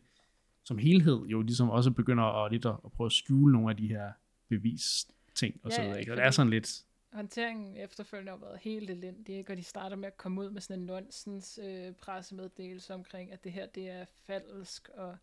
[0.67, 3.77] som helhed jo ligesom også begynder at, lidt at, at prøve at skjule nogle af
[3.77, 4.12] de her
[4.49, 6.01] bevis ting og ja, så videre.
[6.01, 6.12] Ikke?
[6.12, 6.83] Og det er sådan lidt...
[7.12, 9.53] Håndteringen efterfølgende har været helt elendig, ikke?
[9.53, 13.45] og de starter med at komme ud med sådan en nonsens øh, pressemeddelelse omkring, at
[13.45, 15.17] det her det er falsk, og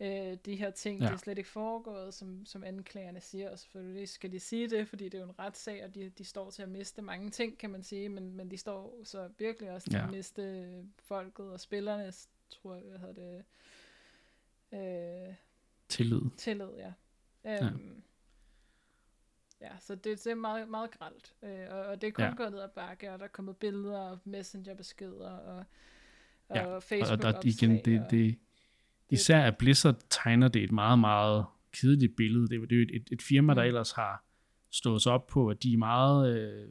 [0.00, 1.06] øh, de her ting, ja.
[1.06, 4.88] det er slet ikke foregået, som, som anklagerne siger, og selvfølgelig skal de sige det,
[4.88, 7.58] fordi det er jo en retssag, og de, de står til at miste mange ting,
[7.58, 10.04] kan man sige, men, men de står så virkelig også til ja.
[10.04, 10.66] at miste
[10.98, 12.12] folket og spillerne,
[12.50, 13.44] tror jeg, hvad hedder det,
[14.74, 15.34] øh,
[15.88, 16.20] tillid.
[16.36, 16.92] Tillid, ja.
[17.44, 18.02] Øhm,
[19.60, 19.66] ja.
[19.66, 22.34] ja, så det, det er meget, meget gralt, øh, og, og det er kun ja.
[22.34, 25.64] gået ned ad bakke, og der er kommet billeder og messengerbeskeder, og,
[26.48, 26.78] og ja.
[26.78, 28.38] facebook og der, igen, det, det,
[29.12, 32.48] Især at Blizzard tegner det et meget, meget kedeligt billede.
[32.48, 33.66] Det, det er jo et, et firma, der mm.
[33.66, 34.24] ellers har
[34.70, 36.68] stået sig op på, at de er meget, øh,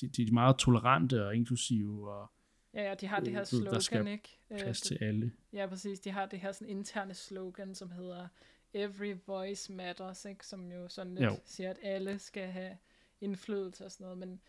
[0.00, 2.12] de, de er meget tolerante og inklusive.
[2.12, 2.30] Og,
[2.74, 4.38] ja, ja, de har det her slogan, der skal ikke?
[4.50, 5.32] Øh, plads til alle.
[5.52, 6.00] Ja, præcis.
[6.00, 8.28] De har det her sådan interne slogan, som hedder
[8.74, 10.46] Every Voice Matters, ikke?
[10.46, 11.36] som jo sådan lidt jo.
[11.44, 12.76] siger, at alle skal have
[13.20, 14.40] indflydelse og sådan noget, men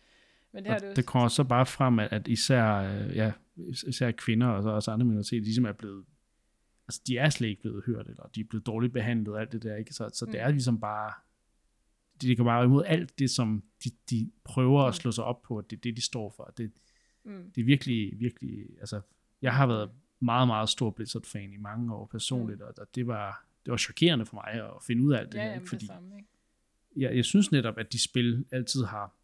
[0.54, 3.32] men det, har det, det kommer så bare frem, at, at især, øh, ja,
[3.86, 6.04] især kvinder og så også andre minoriteter, ligesom er blevet
[6.88, 9.52] altså de er slet ikke blevet hørt, eller de er blevet dårligt behandlet, og alt
[9.52, 9.94] det der, ikke?
[9.94, 10.32] Så, så mm.
[10.32, 11.12] det er ligesom bare,
[12.22, 14.88] de, de går bare imod alt det, som de, de prøver mm.
[14.88, 16.52] at slå sig op på, at det er det, de står for.
[16.56, 16.72] Det,
[17.24, 17.50] mm.
[17.54, 19.00] det er virkelig, virkelig, altså,
[19.42, 22.66] jeg har været meget, meget stor Blizzard-fan i mange år personligt, mm.
[22.66, 25.38] og, og det var, det var chokerende for mig at finde ud af alt det
[25.38, 25.68] ja, her, ikke?
[25.68, 26.28] Fordi, det samme, ikke?
[26.96, 29.14] Jeg, jeg synes netop, at de spil altid har,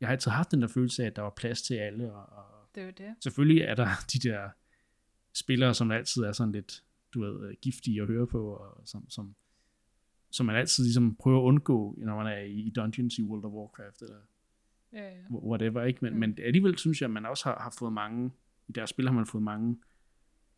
[0.00, 2.26] jeg har altid haft den der følelse af, at der var plads til alle, og,
[2.38, 3.14] og det er jo det.
[3.20, 4.48] selvfølgelig er der de der
[5.32, 9.10] spillere, som altid er sådan lidt, du ved, øh, giftige at høre på, og som,
[9.10, 9.34] som,
[10.30, 13.52] som man altid ligesom prøver at undgå, når man er i dungeons i World of
[13.52, 14.16] Warcraft, eller
[14.94, 15.22] ja, ja.
[15.30, 15.98] whatever, ikke?
[16.02, 16.18] Men, mm.
[16.18, 18.30] men alligevel synes jeg, at man også har, har fået mange,
[18.68, 19.78] i deres spil har man fået mange,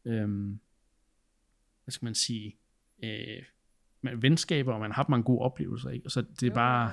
[0.04, 0.60] øhm,
[1.84, 2.56] hvad skal man sige,
[3.02, 3.42] øh,
[4.22, 6.06] venskaber, og man har haft mange gode oplevelser, ikke?
[6.06, 6.92] Og så det er jo, bare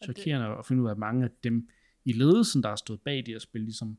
[0.00, 0.04] ja.
[0.04, 0.58] chokerende det...
[0.58, 1.68] at finde ud af, at mange af dem
[2.04, 3.98] i ledelsen, der har stået bag de her spil, ligesom,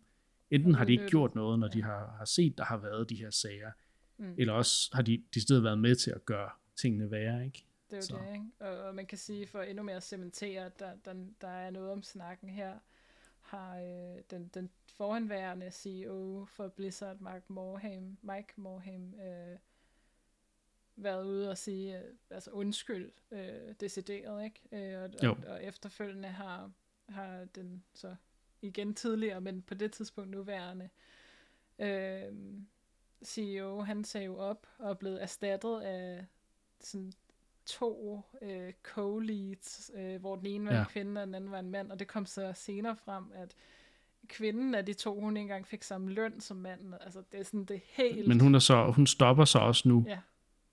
[0.51, 1.71] enten har de ikke gjort noget, når ja.
[1.71, 3.71] de har, har set, der har været de her sager,
[4.17, 4.33] mm.
[4.37, 7.65] eller også har de, de stedet været med til at gøre tingene værre, ikke?
[7.93, 8.25] Det er jo Så.
[8.27, 8.51] det, ikke?
[8.59, 11.69] Og, og man kan sige, for endnu mere at cementere, at der, der, der er
[11.69, 12.79] noget om snakken her,
[13.41, 19.57] har øh, den, den forhenværende CEO for Blizzard, Mark Morham, Mike Morham, øh,
[20.95, 24.61] været ude og sige, øh, altså undskyld, øh, decideret, ikke?
[24.71, 26.71] Øh, og, og, og efterfølgende har,
[27.09, 28.15] har den så
[28.61, 30.89] igen tidligere, men på det tidspunkt nuværende,
[31.79, 32.33] øh,
[33.25, 36.25] CEO, han sagde jo op og er blevet erstattet af
[36.79, 37.13] sådan
[37.65, 40.79] to øh, co-leads, øh, hvor den ene var ja.
[40.79, 43.55] en kvinde, og den anden var en mand, og det kom så senere frem, at
[44.27, 46.93] kvinden af de to, hun engang fik samme løn som manden.
[47.01, 48.27] Altså, det er sådan det helt...
[48.27, 50.05] Men hun, er så, hun stopper så også nu.
[50.07, 50.19] Ja.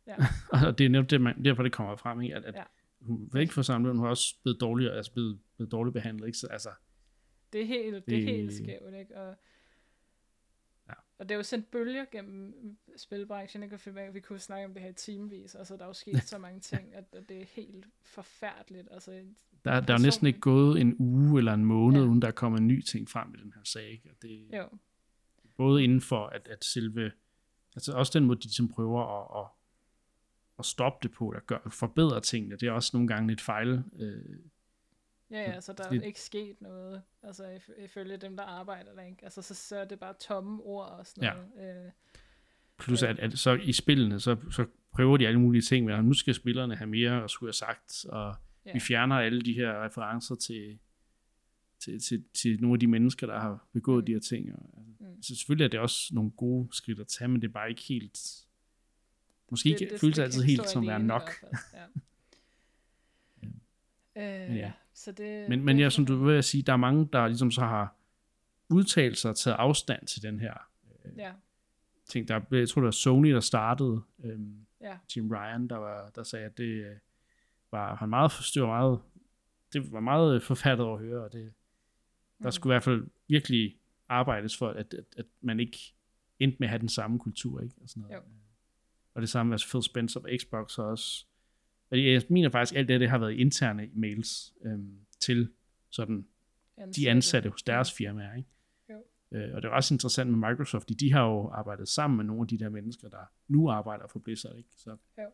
[0.06, 0.16] ja.
[0.68, 2.36] og det er netop det, man, derfor det kommer frem, ikke?
[2.36, 2.62] at, at ja.
[3.00, 5.94] hun vil ikke få samme løn, hun har også blevet dårligt, altså blevet, blevet dårligt
[5.94, 6.26] behandlet.
[6.26, 6.38] Ikke?
[6.38, 6.70] Så, altså,
[7.52, 9.16] det er helt, det, det er helt skævt, ikke?
[9.16, 9.34] Og,
[11.20, 13.78] og det er jo sendt bølger gennem spilbranchen, ikke?
[13.78, 16.60] For vi kunne snakke om det her timevis, altså der er jo sket så mange
[16.60, 18.88] ting, at, at det er helt forfærdeligt.
[18.90, 19.10] Altså,
[19.64, 22.06] der, der er jo næsten ikke gået en uge eller en måned, ja.
[22.06, 23.90] uden der er kommet en ny ting frem i den her sag.
[23.90, 24.10] Ikke?
[24.10, 24.68] Og det, jo.
[25.56, 27.12] Både inden for, at, at selve,
[27.76, 29.50] altså også den måde, de som prøver at, at,
[30.58, 33.82] at stoppe det på, at gøre, forbedre tingene, det er også nogle gange lidt fejl.
[33.98, 34.38] Øh,
[35.30, 39.18] Ja, ja, så der er ikke sket noget, altså ifølge dem, der arbejder der, ikke?
[39.22, 41.34] Altså så, så er det bare tomme ord og sådan ja.
[41.34, 41.84] noget.
[41.86, 41.90] Øh,
[42.78, 46.14] Plus at, at så i spillene, så, så prøver de alle mulige ting, men nu
[46.14, 48.34] skal spillerne have mere at skulle have sagt, og
[48.66, 48.72] ja.
[48.72, 50.78] vi fjerner alle de her referencer til,
[51.78, 54.06] til, til, til nogle af de mennesker, der har begået mm.
[54.06, 54.52] de her ting.
[54.52, 55.22] Og, altså, mm.
[55.22, 57.82] Så selvfølgelig er det også nogle gode skridt at tage, men det er bare ikke
[57.82, 58.18] helt...
[59.50, 61.30] Måske det, ikke det, føles det altid helt som at være nok.
[61.42, 61.78] Ja.
[64.16, 64.44] ja.
[64.44, 64.72] Øh, men ja.
[64.94, 67.60] Så det, men, men ja, som du vil sige, der er mange, der ligesom så
[67.60, 67.96] har
[68.68, 70.54] udtalt sig og taget afstand til den her
[71.04, 71.32] øh, ja.
[72.08, 72.28] ting.
[72.28, 74.02] Der, jeg tror, det var Sony, der startede.
[74.24, 74.98] Øhm, ja.
[75.16, 76.96] Jim Ryan, der, var, der sagde, at det øh,
[77.70, 79.00] var, han meget, det var meget,
[79.72, 81.52] det var meget forfattet at høre, og det,
[82.38, 82.52] der mm.
[82.52, 83.78] skulle i hvert fald virkelig
[84.08, 85.78] arbejdes for, at, at, at man ikke
[86.38, 87.74] endte med at have den samme kultur, ikke?
[87.82, 88.14] Og, sådan noget.
[88.14, 88.20] Jo.
[89.14, 91.26] og det samme med altså Phil Spencer på Xbox og også
[91.90, 95.48] jeg mener faktisk, at alt det, det har været interne mails øhm, til
[95.90, 96.26] sådan
[96.76, 97.00] ansatte.
[97.00, 98.34] de ansatte hos deres firmaer.
[98.36, 98.48] Ikke?
[98.90, 99.02] Jo.
[99.32, 102.24] Øh, og det er også interessant med Microsoft, de, de har jo arbejdet sammen med
[102.24, 104.56] nogle af de der mennesker, der nu arbejder for Blizzard.
[104.56, 104.68] Ikke?
[104.76, 105.24] Så, jo.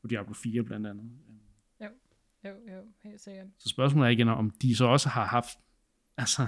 [0.00, 1.10] På Diablo 4 blandt andet.
[1.80, 1.86] Jo,
[2.44, 3.46] jo, jo, helt sikkert.
[3.58, 5.58] Så spørgsmålet er igen, om de så også har haft,
[6.16, 6.46] altså,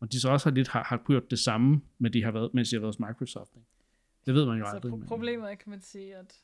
[0.00, 2.54] og de så også har lidt har, har gjort det samme, med de har været,
[2.54, 3.56] mens de har været hos Microsoft.
[3.56, 3.66] Ikke?
[4.26, 4.92] Det ved man jo altså, aldrig.
[4.92, 6.40] Pro- problemet er, kan man sige, at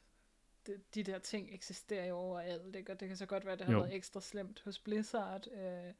[0.94, 2.92] de der ting eksisterer jo overalt, ikke?
[2.92, 3.80] og det kan så godt være, at det har jo.
[3.80, 5.92] været ekstra slemt hos Blizzard øh,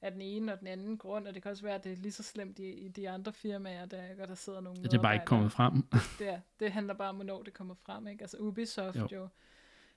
[0.00, 1.96] af den ene og den anden grund, og det kan også være, at det er
[1.96, 4.26] lige så slemt i, i de andre firmaer, der, ikke?
[4.26, 5.72] der sidder nogle ja, det er bare ikke kommet frem.
[6.18, 8.06] det, er, det handler bare om, hvornår det kommer frem.
[8.06, 8.22] Ikke?
[8.22, 9.28] Altså Ubisoft jo, jo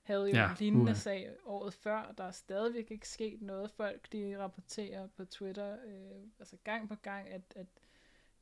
[0.07, 0.97] havde jo ja, en lignende uh.
[0.97, 3.71] sag året før, der er stadigvæk ikke sket noget.
[3.71, 7.65] Folk, de rapporterer på Twitter, øh, altså gang på gang, at, at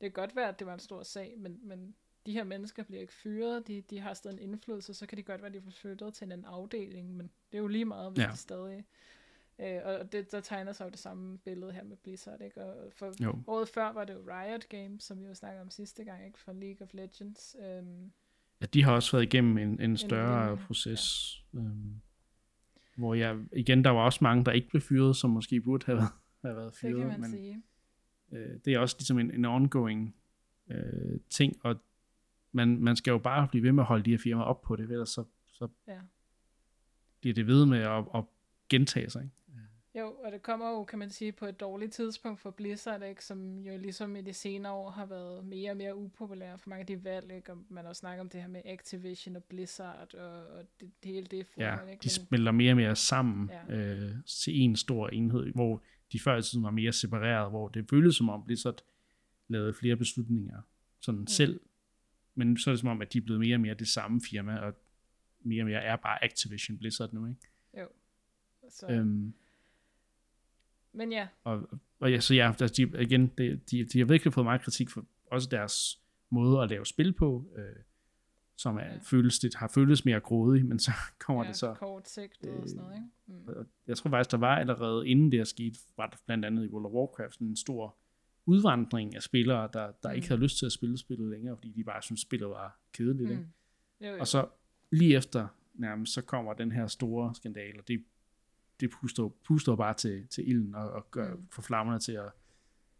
[0.00, 1.94] kan godt være, at det var en stor sag, men, men
[2.26, 5.22] de her mennesker bliver ikke fyret, de, de har stadig en indflydelse, så kan de
[5.22, 7.84] godt være, at de får flyttet til en anden afdeling, men det er jo lige
[7.84, 8.30] meget, hvis ja.
[8.30, 8.84] de stadig...
[9.58, 12.64] Øh, og det, der tegner sig jo det samme billede her med Blizzard, ikke?
[12.64, 13.38] Og for jo.
[13.46, 16.38] året før var det jo Riot Games, som vi jo snakkede om sidste gang, ikke?
[16.38, 17.56] For League of Legends.
[17.60, 18.12] Øhm,
[18.60, 21.58] ja, de har også været igennem en, en større en, proces, ja.
[21.58, 22.00] øhm,
[22.96, 26.02] hvor jeg, igen, der var også mange, der ikke blev fyret, som måske burde have,
[26.42, 26.94] have været fyret.
[26.94, 27.62] Det kan man men, sige.
[28.32, 30.14] Øh, det er også ligesom en, en ongoing
[30.70, 31.76] øh, ting, og
[32.52, 34.76] man, man skal jo bare blive ved med at holde de her firmaer op på
[34.76, 35.98] det, ellers så, så ja.
[37.20, 38.24] bliver det ved med at, at
[38.68, 39.22] gentage sig.
[39.22, 39.36] Ikke?
[39.98, 43.24] Jo, og det kommer jo, kan man sige, på et dårligt tidspunkt for Blizzard, ikke,
[43.24, 46.80] som jo ligesom i de senere år har været mere og mere upopulær for mange
[46.80, 50.14] af de valg, ikke, og man har snakket om det her med Activision og Blizzard,
[50.14, 52.02] og, og det, det hele det forhold, Ja, ikke?
[52.02, 53.76] de smelter mere og mere sammen ja.
[53.76, 55.82] øh, til en stor enhed, hvor
[56.12, 58.82] de før i tiden var mere separeret, hvor det føltes som om Blizzard
[59.48, 60.60] lavede flere beslutninger
[61.00, 61.26] sådan mm.
[61.26, 61.60] selv,
[62.36, 64.20] men så er det som om, at de er blevet mere og mere det samme
[64.30, 64.74] firma, og
[65.40, 67.40] mere og mere er bare Activision Blizzard nu, ikke?
[67.78, 67.86] Jo.
[68.70, 68.86] Så...
[68.88, 69.34] Øhm,
[70.92, 71.28] men ja.
[71.44, 71.68] Og,
[72.00, 74.90] og ja, så ja, altså, de, igen, de, de, de har virkelig fået meget kritik
[74.90, 77.82] for også deres måde at lave spil på, øh,
[78.56, 78.98] som er, ja.
[79.02, 80.90] føles, det har føltes mere grådig, men så
[81.26, 81.74] kommer ja, det så...
[81.74, 83.08] kort sigt øh, og sådan noget, ikke?
[83.26, 83.66] Mm.
[83.86, 86.68] Jeg tror faktisk, der var allerede inden det er sket, var der blandt andet i
[86.68, 87.96] World of Warcraft en stor
[88.46, 90.14] udvandring af spillere, der, der mm.
[90.14, 93.30] ikke havde lyst til at spille spillet længere, fordi de bare syntes, spillet var kedeligt.
[93.30, 93.36] Mm.
[93.38, 93.46] Ikke?
[94.00, 94.20] Jo, jo.
[94.20, 94.48] Og så
[94.90, 98.04] lige efter nærmest, så kommer den her store skandal, og det,
[98.80, 101.46] det puster, puster bare til, til ilden og, og gør, mm.
[101.52, 102.30] for flammerne til at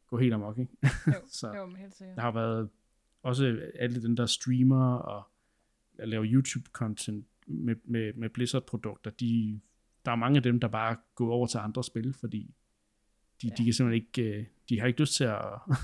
[0.07, 0.59] gå helt amok.
[0.59, 0.77] Ikke?
[1.07, 2.17] Jo, så jo, helt sikkert.
[2.17, 2.69] Der har været
[3.23, 5.29] også alle den der streamer og
[5.99, 9.61] laver YouTube-content med, med, med Blizzard-produkter, de,
[10.05, 12.55] der er mange af dem, der bare går over til andre spil, fordi
[13.43, 13.55] de, ja.
[13.55, 15.75] de kan simpelthen ikke, øh, de har ikke lyst til at, ja,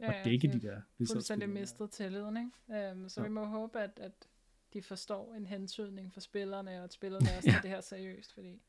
[0.00, 0.80] ja, at dække de, de der
[1.12, 2.92] fuldstændig mistet tilliden, ikke?
[2.92, 3.26] Um, så ja.
[3.26, 4.28] vi må håbe, at, at
[4.72, 8.62] de forstår en hensydning for spillerne, og at spillerne også tager det her seriøst, fordi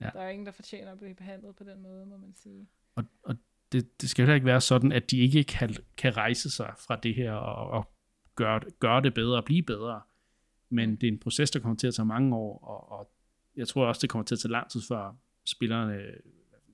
[0.00, 0.10] ja.
[0.12, 2.68] der er ingen, der fortjener at blive behandlet på den måde, må man sige.
[2.94, 3.36] Og, og
[3.72, 6.96] det, det skal heller ikke være sådan, at de ikke kan, kan rejse sig fra
[6.96, 7.92] det her og, og
[8.34, 10.00] gøre, gøre det bedre og blive bedre.
[10.68, 13.10] Men det er en proces, der kommer til at tage mange år, og, og
[13.56, 16.02] jeg tror også, det kommer til at tage lang tid, før spillerne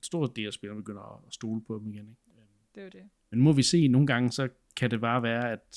[0.02, 2.08] stor del af spillerne begynder at stole på dem igen.
[2.08, 2.20] Ikke?
[2.74, 3.10] Det er jo det.
[3.30, 5.76] Men må vi se, nogle gange så kan det bare være, at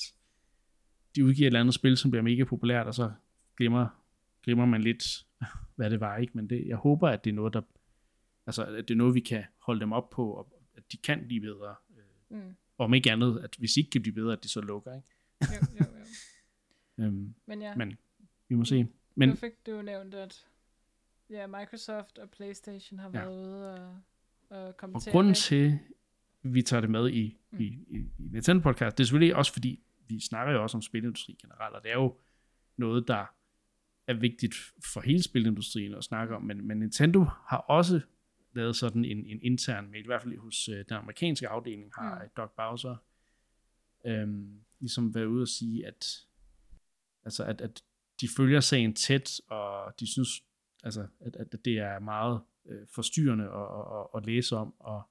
[1.16, 3.12] de udgiver et eller andet spil, som bliver mega populært, og så
[3.56, 3.86] glemmer,
[4.42, 5.26] glemmer man lidt,
[5.76, 6.16] hvad det var.
[6.16, 6.32] ikke.
[6.36, 7.62] Men det, jeg håber, at det er noget, der,
[8.46, 11.24] altså, at det er noget, vi kan holde dem op på, og at de kan
[11.26, 11.74] blive bedre.
[12.30, 12.54] Mm.
[12.78, 15.08] om ikke andet, at hvis ikke kan blive bedre, at de så lukker, ikke?
[15.42, 16.04] Jo, jo, jo.
[17.04, 17.98] Øhm, Men ja, men
[18.48, 18.76] vi må se.
[18.84, 20.46] men, Men nu fik du nævnt, at
[21.30, 23.18] ja, Microsoft og Playstation har Ja.
[23.20, 23.96] været ude og,
[24.50, 25.12] og Og kommentere.
[25.12, 25.38] grunden ikke?
[25.38, 25.78] til,
[26.42, 27.60] vi tager det med i, Mm.
[27.60, 30.82] i, i, i Nintendo podcast, det er selvfølgelig også fordi, vi snakker jo også om
[30.82, 32.16] spilindustri generelt, og det er jo
[32.76, 33.26] noget, der
[34.06, 34.54] er vigtigt
[34.92, 38.00] for hele spilindustrien at snakke om, men, men Nintendo har også
[38.52, 42.22] lavet sådan en, en intern mail, i hvert fald hos øh, den amerikanske afdeling, har
[42.22, 42.28] Mm.
[42.36, 42.96] Doug Bowser
[44.06, 46.26] øhm, ligesom været ude og sige, at,
[47.24, 47.82] altså at, at
[48.20, 50.28] de følger sagen tæt, og de synes,
[50.82, 55.02] altså, at, at det er meget øh, forstyrrende at, at, at, læse om, og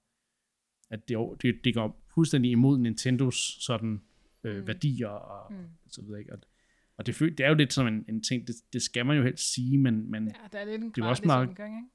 [0.89, 4.01] at det, det, det går fuldstændig imod Nintendos sådan
[4.43, 4.67] øh, Mm.
[4.67, 5.57] værdier og, Mm.
[5.57, 5.67] mm.
[5.87, 6.19] så videre.
[6.19, 6.33] Ikke?
[6.33, 6.39] Og,
[6.97, 9.23] og det, det er jo lidt som en, en ting, det, det skal man jo
[9.23, 11.89] helst sige, men, men Ja, der er lidt en Det er også meget- omgang, ikke?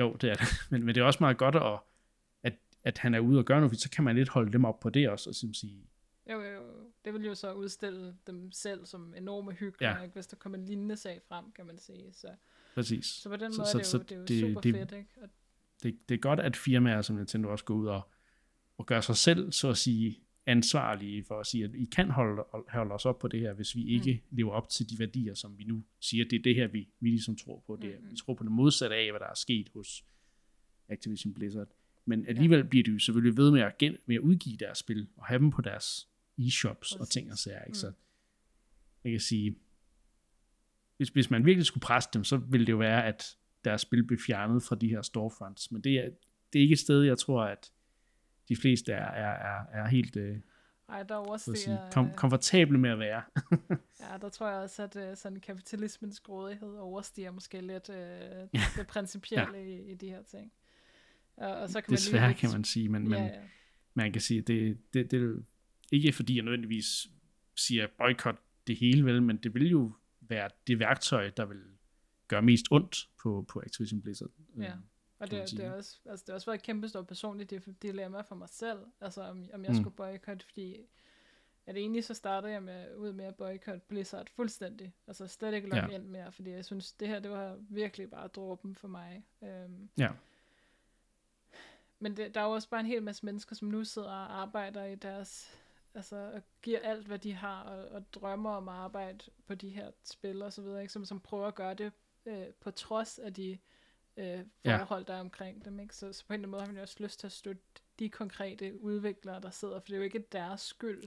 [0.00, 0.46] jo, det er det.
[0.70, 1.78] Men, men det er også meget godt, at,
[2.42, 4.64] at, at han er ude og gøre noget, for så kan man lidt holde dem
[4.64, 5.86] op på det også, og sådan sige,
[6.30, 6.62] Jo, jo, jo.
[7.04, 10.02] Det vil jo så udstille dem selv som enorme hyggelige, Ja.
[10.02, 10.14] ikke?
[10.14, 12.12] hvis der kommer en lignende sag frem, kan man sige.
[12.12, 12.28] Så,
[12.74, 13.06] præcis.
[13.06, 14.74] så på den måde så- er det så jo, det er jo det- super det-
[14.74, 15.10] fedt, ikke?
[15.22, 15.28] Og,
[15.82, 18.10] det, det er godt, at firmaer som Nintendo også går ud og,
[18.78, 22.42] og gør sig selv, så at sige, ansvarlige for at sige, at I kan holde,
[22.68, 24.36] holde os op på det her, hvis vi ikke mm.
[24.36, 27.08] lever op til de værdier, som vi nu siger, det er det her, vi, vi
[27.08, 27.78] ligesom tror på.
[27.82, 28.10] Det, er- Mm.
[28.10, 30.04] Vi tror på det modsatte af, hvad der er sket hos
[30.88, 31.68] Activision Blizzard.
[32.04, 32.62] Men alligevel ja.
[32.62, 35.38] bliver de jo selvfølgelig ved med at, gen, med at udgive deres spil, og have
[35.38, 36.08] dem på deres
[36.40, 37.12] e-shops og Præcis.
[37.12, 37.58] ting og sager.
[37.64, 37.68] Ikke?
[37.70, 37.74] Mm.
[37.74, 37.92] Så
[39.04, 39.56] jeg kan sige,
[41.02, 44.04] hvis, hvis man virkelig skulle presse dem, så ville det jo være, at deres spil
[44.04, 45.70] blev fjernet fra de her storefronts.
[45.70, 46.10] Men det er,
[46.52, 47.72] det er ikke et sted, jeg tror, at
[48.48, 50.36] de fleste er, er, er, er helt øh,
[50.88, 51.56] ej, der så at overstiger...
[51.56, 53.22] sige, kom, komfortable med at være.
[54.00, 58.46] Ja, der tror jeg også, at uh, sådan kapitalismens grådighed overstiger måske lidt Ja.
[58.76, 59.64] det principielle ja.
[59.64, 60.52] i, i de her ting.
[61.36, 63.40] Og, og så kan man Desværre lige kan man sige, men, men ja, ja.
[63.94, 65.36] man kan sige, at det, det, det er
[65.92, 67.06] ikke fordi, jeg nødvendigvis
[67.56, 68.36] siger boykot
[68.66, 69.92] det hele, vel, men det vil jo
[70.28, 71.62] være det værktøj, der vil
[72.28, 74.30] gøre mest ondt på, på Activision Blizzard.
[74.58, 74.72] Ja.
[74.72, 74.82] Øhm,
[75.18, 78.20] Og det, det, er også, altså, det har også været et kæmpe stort personligt dilemma
[78.20, 79.80] for mig selv, altså om, om jeg Mm.
[79.80, 80.76] skulle boykotte, fordi
[81.66, 85.68] at egentlig så startede jeg med, ud med at boykotte Blizzard fuldstændig, altså slet ikke
[85.68, 85.94] logge Ja.
[85.94, 89.24] ind mere, fordi jeg synes, det her, det var virkelig bare dråben for mig.
[89.42, 90.10] Øhm, Ja.
[91.98, 94.40] Men det, der er jo også bare en hel masse mennesker, som nu sidder og
[94.40, 95.58] arbejder i deres,
[95.94, 99.68] altså og giver alt, hvad de har, og, og drømmer om at arbejde på de
[99.68, 100.92] her spil og så videre, ikke?
[100.92, 101.92] Som, som prøver at gøre det
[102.26, 103.58] øh, på trods af de
[104.16, 105.80] øh, forhold, der er omkring dem.
[105.80, 105.96] Ikke?
[105.96, 107.62] Så, så på en eller anden måde har man jo også lyst til at støtte
[107.98, 111.02] de konkrete udviklere, der sidder, for det er jo ikke deres skyld,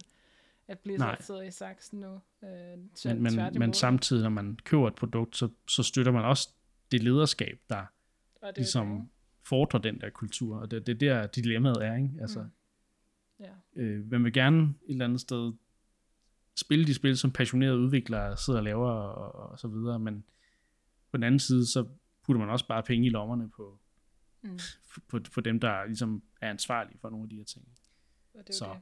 [0.67, 1.21] at Blizzard Nej.
[1.21, 2.13] sidder i saksen nu.
[2.43, 6.25] Øh, Men, men, men, men samtidig, når man køber et produkt, så, så støtter man
[6.25, 6.49] også
[6.91, 7.86] det lederskab, der
[8.41, 9.09] og det ligesom det,
[9.47, 12.09] fordrer den der kultur, og det, det er der dilemmaet er, ikke?
[12.21, 12.49] Altså, Mm.
[13.39, 13.51] Ja.
[13.75, 15.53] øh, man vil gerne et eller andet sted
[16.55, 20.23] spille de spil, som passionerede udviklere sidder og laver og, og så videre, men
[21.11, 21.88] på den anden side, så
[22.23, 23.79] putter man også bare penge i lommerne på,
[24.41, 24.59] Mm.
[25.07, 27.67] på, på dem, der ligesom er ansvarlige for nogle af de her ting.
[28.33, 28.73] Og det er Så.
[28.73, 28.81] det.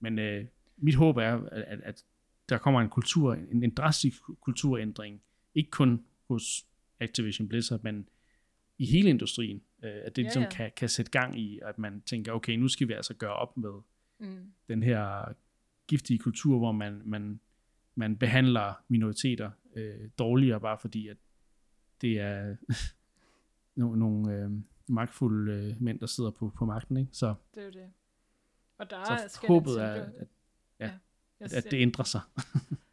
[0.00, 2.04] Men øh, mit håb er, at, at, at
[2.48, 5.22] der kommer en kultur, en, en drastisk kulturændring,
[5.54, 6.66] ikke kun hos
[7.00, 8.08] Activision Blizzard, men
[8.78, 10.48] i hele industrien, øh, at det Ja, ligesom ja.
[10.50, 13.56] Kan, kan sætte gang i, at man tænker, okay, nu skal vi altså gøre op
[13.56, 13.70] med
[14.20, 14.52] Mm.
[14.68, 15.32] den her
[15.86, 17.40] giftige kultur, hvor man, man,
[17.94, 21.16] man behandler minoriteter øh, dårligere, bare fordi, at
[22.00, 22.56] det er
[23.80, 24.50] nogle, nogle øh,
[24.88, 26.96] magtfulde øh, mænd, der sidder på, på magten.
[26.96, 27.10] Ikke?
[27.12, 27.92] Så, Det er jo det.
[28.78, 30.26] Og der så skal håbet er, Nintendo- at,
[30.78, 30.98] jeg
[31.40, 32.20] at siger- det ændrer sig.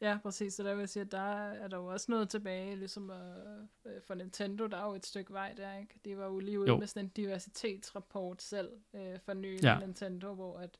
[0.00, 0.54] Ja, præcis.
[0.54, 3.90] Så der vil jeg sige, at der er der jo også noget tilbage, ligesom uh,
[4.02, 5.94] for Nintendo, der er jo et stykke vej der, ikke?
[6.04, 6.78] De var jo lige ude Jo.
[6.78, 9.78] med sådan en diversitetsrapport selv uh, for nylig Ja.
[9.78, 10.78] Nintendo, hvor at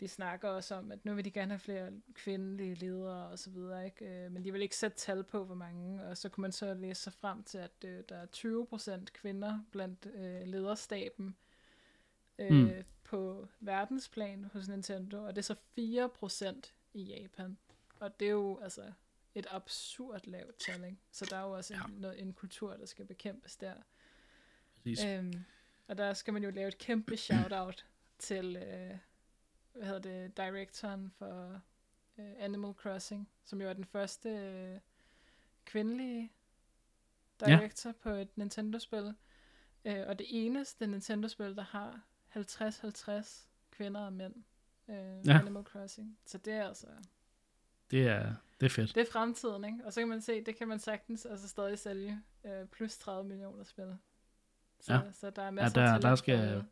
[0.00, 3.50] de snakker også om, at nu vil de gerne have flere kvindelige ledere og så
[3.50, 4.24] videre, ikke?
[4.26, 6.74] Uh, men de vil ikke sætte tal på, hvor mange, og så kunne man så
[6.74, 8.26] læse sig frem til, at uh, der er
[9.00, 11.36] 20% kvinder blandt uh, lederstaben
[12.50, 12.56] Mm.
[12.56, 12.70] mm.
[13.04, 17.58] på verdensplan hos Nintendo, og det er så 4% i Japan.
[18.00, 18.92] Og det er jo altså
[19.34, 20.98] et absurd lavt tal, ikke?
[21.10, 21.84] Så der er jo også Ja.
[21.84, 23.74] en, noget, en kultur, der skal bekæmpes der.
[24.82, 25.04] Præcis.
[25.04, 25.44] Øhm,
[25.88, 27.86] og der skal man jo lave et kæmpe shout-out
[28.18, 28.98] til, øh,
[29.72, 31.60] hvad hedder det, directoren for
[32.18, 34.80] øh, Animal Crossing, som jo er den første øh,
[35.64, 36.32] kvindelige
[37.40, 37.94] director ja.
[38.02, 39.14] på et Nintendo-spil.
[39.84, 42.00] Øh, og det eneste Nintendo-spil, der har
[42.36, 44.34] 50-50 kvinder og mænd.
[44.88, 45.38] Øh, Ja.
[45.38, 46.18] Animal Crossing.
[46.24, 46.86] Så det er altså...
[47.90, 48.94] Det er, det er fedt.
[48.94, 49.78] Det er fremtiden, ikke?
[49.84, 53.28] Og så kan man se, det kan man sagtens altså stadig sælge øh, plus 30
[53.28, 53.96] millioner spil.
[54.80, 55.00] Så, Ja.
[55.12, 56.64] så der er masser der- af der skal-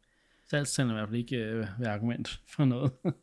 [0.44, 2.92] salgstallene i hvert fald ikke øh, være argument for noget.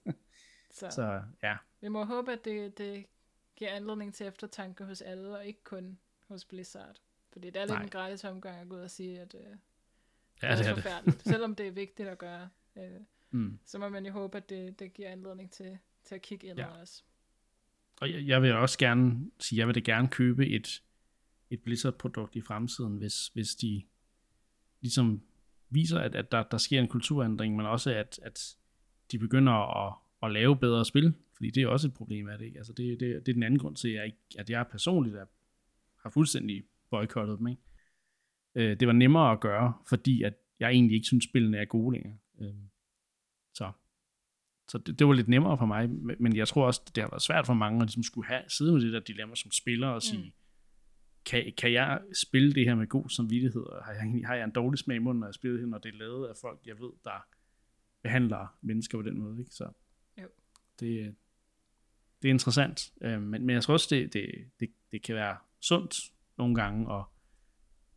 [0.72, 3.06] Så, så ja, vi må håbe, at det, det
[3.56, 6.96] giver anledning til eftertanke hos alle, og ikke kun hos Blizzard.
[7.32, 7.84] Fordi det er lidt Nej.
[7.84, 9.48] en gratis omgang at gå ud og sige, at øh, ja
[10.56, 10.84] det er det.
[10.84, 11.22] forfærdeligt.
[11.32, 12.92] Selvom det er vigtigt at gøre, øh,
[13.32, 13.60] Mm.
[13.66, 16.58] så må man jo håbe, at det, det giver anledning til, til at kigge ind
[16.60, 16.66] Ja.
[16.68, 16.82] ja.
[16.82, 17.04] også.
[18.02, 20.84] Og jeg, jeg vil også gerne sige, jeg vil da gerne købe et,
[21.50, 23.84] et Blizzard-produkt i fremtiden, hvis, hvis de
[24.82, 25.22] ligesom
[25.70, 28.58] viser, at, at der, der sker en kulturændring, men også at, at
[29.12, 29.94] de begynder at,
[30.24, 32.46] at lave bedre spil, fordi det er også et problem af det.
[32.46, 32.58] Ikke?
[32.58, 35.16] Altså det, det, det er den anden grund til, at jeg, ikke, at jeg personligt
[35.16, 35.26] er,
[36.04, 37.48] har fuldstændig boykottet dem.
[37.48, 37.62] Ikke?
[38.56, 41.94] Øh, det var nemmere at gøre, fordi at jeg egentlig ikke synes, spillene er gode
[41.94, 42.18] længere.
[42.42, 42.54] Øh,
[44.68, 47.22] så det, det var lidt nemmere for mig, men- jeg tror også, det har været
[47.22, 50.02] svært for mange, at ligesom skulle have, sidde med det der dilemma som spiller og
[50.02, 50.32] sige, mm.
[51.26, 54.52] kan, kan jeg spille det her med god samvittighed, og har jeg, har jeg en
[54.52, 56.80] dårlig smag i munden, når jeg spiller det, når det er lavet af folk, jeg
[56.80, 57.26] ved, der
[58.04, 59.52] behandler mennesker på den måde, ikke?
[59.52, 59.70] Så
[60.22, 60.28] Jo.
[60.80, 61.16] det,
[62.22, 64.26] det er interessant, øh, men, men jeg tror også, det, det,
[64.60, 66.00] det, det kan være sundt
[66.38, 67.04] nogle gange, at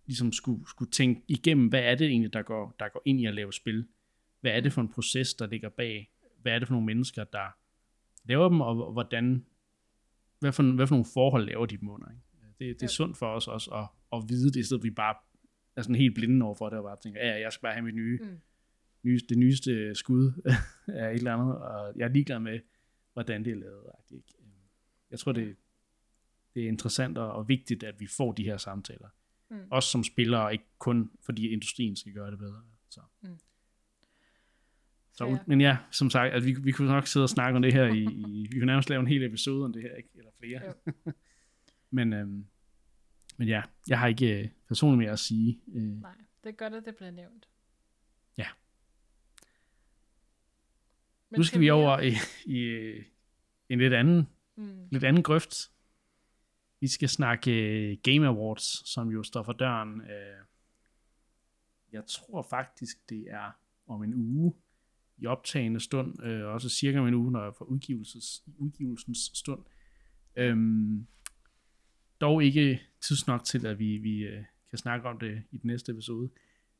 [0.06, 3.26] ligesom skulle, skulle tænke igennem, hvad er det egentlig, der går, der går ind i
[3.26, 3.86] at lave spil?
[4.40, 6.10] Hvad er det for en proces, der ligger bag?
[6.42, 7.56] Hvad er det for nogle mennesker, der
[8.24, 9.46] laver dem, og hvordan,
[10.38, 12.08] hvad for, hvad for nogle forhold laver de dem under?
[12.10, 12.22] Ikke?
[12.42, 12.86] Det, det er Ja.
[12.86, 13.86] sundt for os også at,
[14.18, 15.14] at vide det, i stedet vi bare
[15.76, 17.84] er sådan helt blinde over for det, og bare tænker, ja, jeg skal bare have
[17.84, 18.38] mit nye, Mm.
[19.02, 20.32] nye det nyeste skud
[20.88, 22.60] af et eller andet, og jeg er ligeglad med,
[23.12, 23.82] hvordan det er lavet.
[24.10, 24.24] Ikke?
[25.10, 25.56] Jeg tror, det,
[26.54, 29.08] det er interessant og, vigtigt, at vi får de her samtaler.
[29.50, 29.56] Mm.
[29.70, 32.62] Også som spillere, ikke kun fordi industrien skal gøre det bedre.
[32.90, 33.00] Så.
[35.18, 35.38] Så, Ja.
[35.46, 37.84] Men ja, som sagt, at vi, vi kunne nok sidde og snakke om det her
[37.84, 40.08] i, i vi kunne nærmest lave en hel episode om det her, ikke?
[40.14, 40.74] eller flere.
[41.90, 42.46] Men, øhm,
[43.38, 45.60] men ja, jeg har ikke øh, personligt mere at sige.
[45.74, 46.14] Øh, Nej,
[46.44, 47.48] det er godt, at det bliver nævnt.
[48.38, 48.46] Ja.
[51.30, 52.12] Men nu skal vi over i,
[52.46, 53.04] i øh,
[53.68, 54.88] en lidt anden, Mm.
[54.90, 55.70] lidt anden grøft.
[56.80, 60.00] Vi skal snakke øh, Game Awards, som jo står for døren.
[60.00, 60.44] Øh,
[61.92, 63.50] jeg tror faktisk, det er
[63.86, 64.54] om en uge
[65.18, 69.60] i optagende stund, øh, også cirka en uge, når jeg får udgivelses, udgivelsens stund.
[70.36, 71.06] Øhm,
[72.20, 75.68] dog ikke tids nok til, at vi, vi øh, kan snakke om det i den
[75.68, 76.30] næste episode.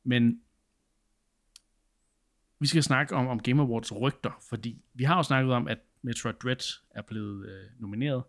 [0.03, 0.41] Men
[2.59, 5.79] vi skal snakke om, om Game Awards rygter, fordi vi har jo snakket om, at
[6.01, 8.23] Metroid Dread er blevet øh, nomineret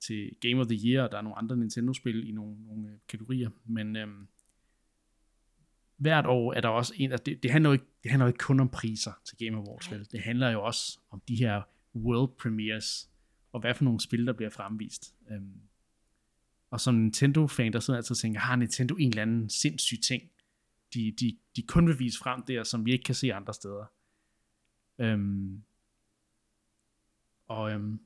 [0.00, 2.94] til Game of the Year, og der er nogle andre Nintendo-spil i nogle, nogle øh,
[3.08, 4.28] kategorier, men øhm,
[5.98, 8.28] hvert år er der også en, altså det, det, handler jo ikke, det handler jo
[8.28, 10.08] ikke kun om priser til Game Awards, vel?
[10.12, 11.62] det handler jo også om de her
[11.94, 13.10] world premieres,
[13.52, 15.14] og hvad for nogle spil, der bliver fremvist.
[15.30, 15.60] Øhm,
[16.70, 20.22] og som Nintendo-fan, der sidder altid og tænker, har Nintendo en eller anden sindssyg ting,
[20.94, 23.84] de, de, de kun vil vise frem der, som vi ikke kan se andre steder.
[24.98, 25.62] Øhm,
[27.46, 28.00] og øhm,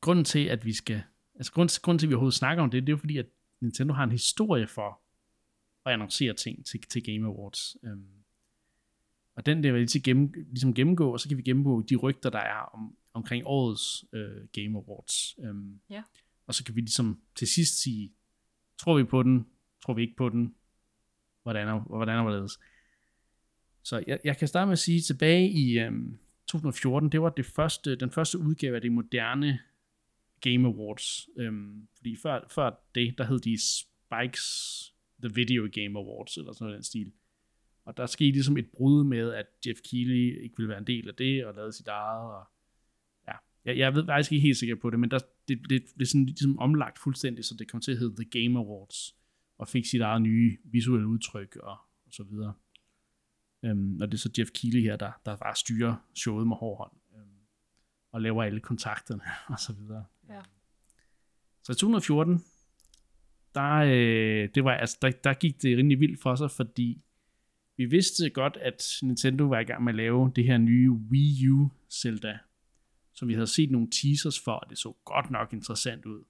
[0.00, 1.02] grunden til, at vi skal,
[1.34, 3.26] altså grunden, grunden til, at vi overhovedet snakker om det, det er jo fordi, at
[3.60, 5.00] Nintendo har en historie for
[5.86, 7.76] at annoncere ting til, til Game Awards.
[7.84, 8.08] Øhm,
[9.34, 12.30] og den der vil jeg gennem, ligesom gennemgå, og så kan vi gennemgå de rygter,
[12.30, 15.36] der er om, omkring årets øh, Game Awards.
[15.38, 16.02] Øhm, Ja.
[16.46, 18.12] Og så kan vi ligesom til sidst sige,
[18.78, 19.46] tror vi på den,
[19.84, 20.54] tror vi ikke på den,
[21.42, 22.60] hvordan og, hvordan og hvorledes.
[23.82, 27.46] Så jeg, jeg kan starte med at sige, tilbage i øhm, 2014, det var det
[27.46, 29.58] første, den første udgave af det moderne
[30.40, 31.28] Game Awards.
[31.36, 36.64] Øhm, fordi før, før det, der hed de Spikes The Video Game Awards, eller sådan
[36.64, 37.12] noget den stil.
[37.84, 41.08] Og der skete ligesom et brud med, at Jeff Keighley ikke ville være en del
[41.08, 42.44] af det, og lavede sit eget, og
[43.28, 43.32] ja,
[43.64, 46.06] jeg, jeg ved faktisk ikke helt sikker på det, men der, det, det, det er
[46.06, 49.16] sådan ligesom omlagt fuldstændig, så det kom til at hedde The Game Awards,
[49.58, 52.54] og fik sit eget nye visuelle udtryk, og, og så videre.
[53.64, 56.78] Øhm, og det er så Jeff Keighley her, der, der bare styrer showet med hård
[56.78, 57.38] hånd, øhm,
[58.12, 59.22] og laver alle kontakterne,
[59.54, 60.04] og så videre.
[60.28, 60.40] Ja.
[61.62, 62.44] Så i 2014,
[63.54, 67.00] der, øh, det var, altså, der, der gik det rimelig vildt for sig, fordi
[67.76, 71.48] vi vidste godt, at Nintendo var i gang med at lave det her nye Wii
[71.48, 72.38] U Zelda,
[73.14, 76.24] som vi havde set nogle teasers for, og det så godt nok interessant ud.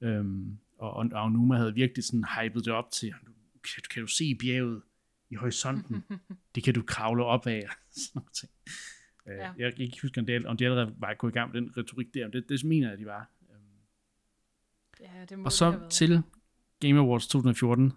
[0.00, 3.14] Øhm, og, og Aonuma havde virkelig sådan hypet det op til,
[3.74, 4.82] kan, kan du se bjerget
[5.30, 6.04] i horisonten?
[6.54, 7.62] det kan du kravle op af.
[7.90, 8.52] sådan nogle ting.
[9.28, 9.52] Øh, Ja.
[9.58, 11.76] Jeg kan ikke huske, om de, om de allerede var gået i gang med den
[11.76, 13.30] retorik der, men det, det mener jeg, de var.
[13.50, 13.60] Øhm,
[15.00, 15.90] Ja, det må og det så været.
[15.90, 16.22] til
[16.80, 17.92] Game Awards 2014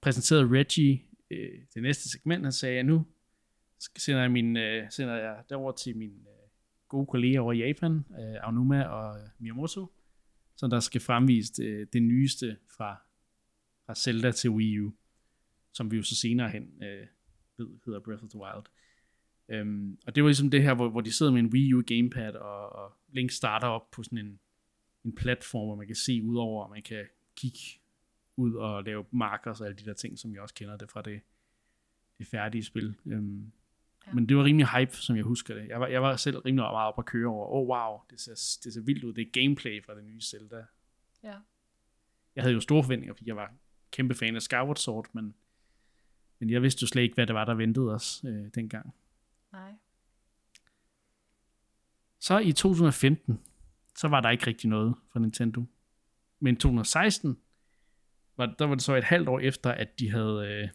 [0.00, 2.42] præsenterede Reggie øh, det næste segment.
[2.42, 3.06] Han sagde, nu
[3.78, 6.48] sender jeg, min, øh, sender jeg derover til min øh,
[6.88, 9.92] gode kolleger over i Japan, øh, Aonuma og øh, Miyamoto,
[10.56, 12.96] som der skal fremvise øh, det nyeste fra,
[13.86, 14.92] fra Zelda til Wii U,
[15.72, 17.06] som vi jo så senere hen øh,
[17.56, 18.64] ved hedder Breath of the Wild.
[19.48, 21.82] Øhm, og det var ligesom det her, hvor, hvor de sidder med en Wii U
[21.86, 24.40] gamepad, og, og Link starter op på sådan en,
[25.04, 27.04] en platform, hvor man kan se ud over, og man kan
[27.36, 27.58] kigge
[28.36, 31.02] ud og lave markers og alle de der ting, som jeg også kender det fra
[31.02, 31.20] det,
[32.18, 32.96] det færdige spil.
[33.06, 33.52] Øhm,
[34.06, 34.12] ja.
[34.12, 35.68] Men det var rimelig hype, som jeg husker det.
[35.68, 38.60] Jeg var, jeg var selv rimelig meget op at køre over, oh wow, det ser,
[38.64, 40.64] det ser vildt ud, det er gameplay fra det nye Zelda.
[41.22, 41.36] Ja.
[42.36, 43.54] Jeg havde jo store forventninger, fordi jeg var
[43.90, 45.34] kæmpe fan af Skyward Sword, men,
[46.38, 48.94] men jeg vidste jo slet ikke, hvad det var, der ventede os øh, dengang.
[49.52, 49.72] Nej.
[52.18, 53.40] Så i 2015,
[53.96, 55.64] så var der ikke rigtig noget fra Nintendo.
[56.42, 57.38] Men 2016,
[58.36, 60.68] var, der var det så et halvt år efter, at de havde øh,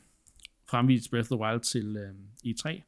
[0.69, 2.13] fremvist Breath of the Wild til øh,
[2.45, 2.81] E3.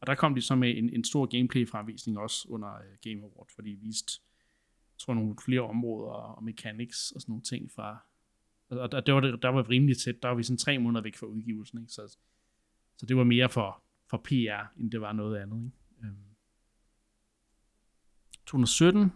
[0.00, 3.48] Og der kom de så med en, en stor gameplay-fremvisning også under øh, Game Award,
[3.54, 4.12] fordi de viste,
[4.94, 7.98] jeg tror, nogle flere områder og mechanics og sådan nogle ting fra...
[8.68, 11.02] Og der, der, var, det, der var rimelig tæt, der var vi sådan tre måneder
[11.02, 11.92] væk fra udgivelsen, ikke?
[11.92, 12.16] Så,
[12.96, 16.08] så det var mere for, for PR, end det var noget andet, ikke?
[16.08, 16.16] Øhm.
[18.46, 19.12] 2017,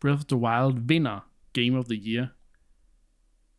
[0.00, 2.26] Breath of the Wild vinder Game of the Year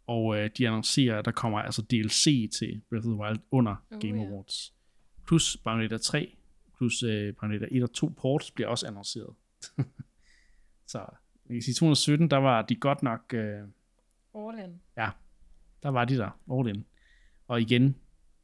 [0.07, 3.75] og øh, de annoncerer, at der kommer altså DLC til Breath of the Wild under
[3.91, 4.29] oh, Game yeah.
[4.29, 4.73] Awards.
[5.27, 6.37] Plus Bayonetta 3,
[6.77, 9.35] plus øh, Bayonetta 1 og 2 ports bliver også annonceret.
[10.91, 10.97] så
[11.49, 13.33] jeg kan sige, 2017, der var de godt nok...
[13.33, 13.61] Øh,
[14.35, 14.81] all in.
[14.97, 15.09] Ja,
[15.83, 16.85] der var de der, all in.
[17.47, 17.95] Og igen,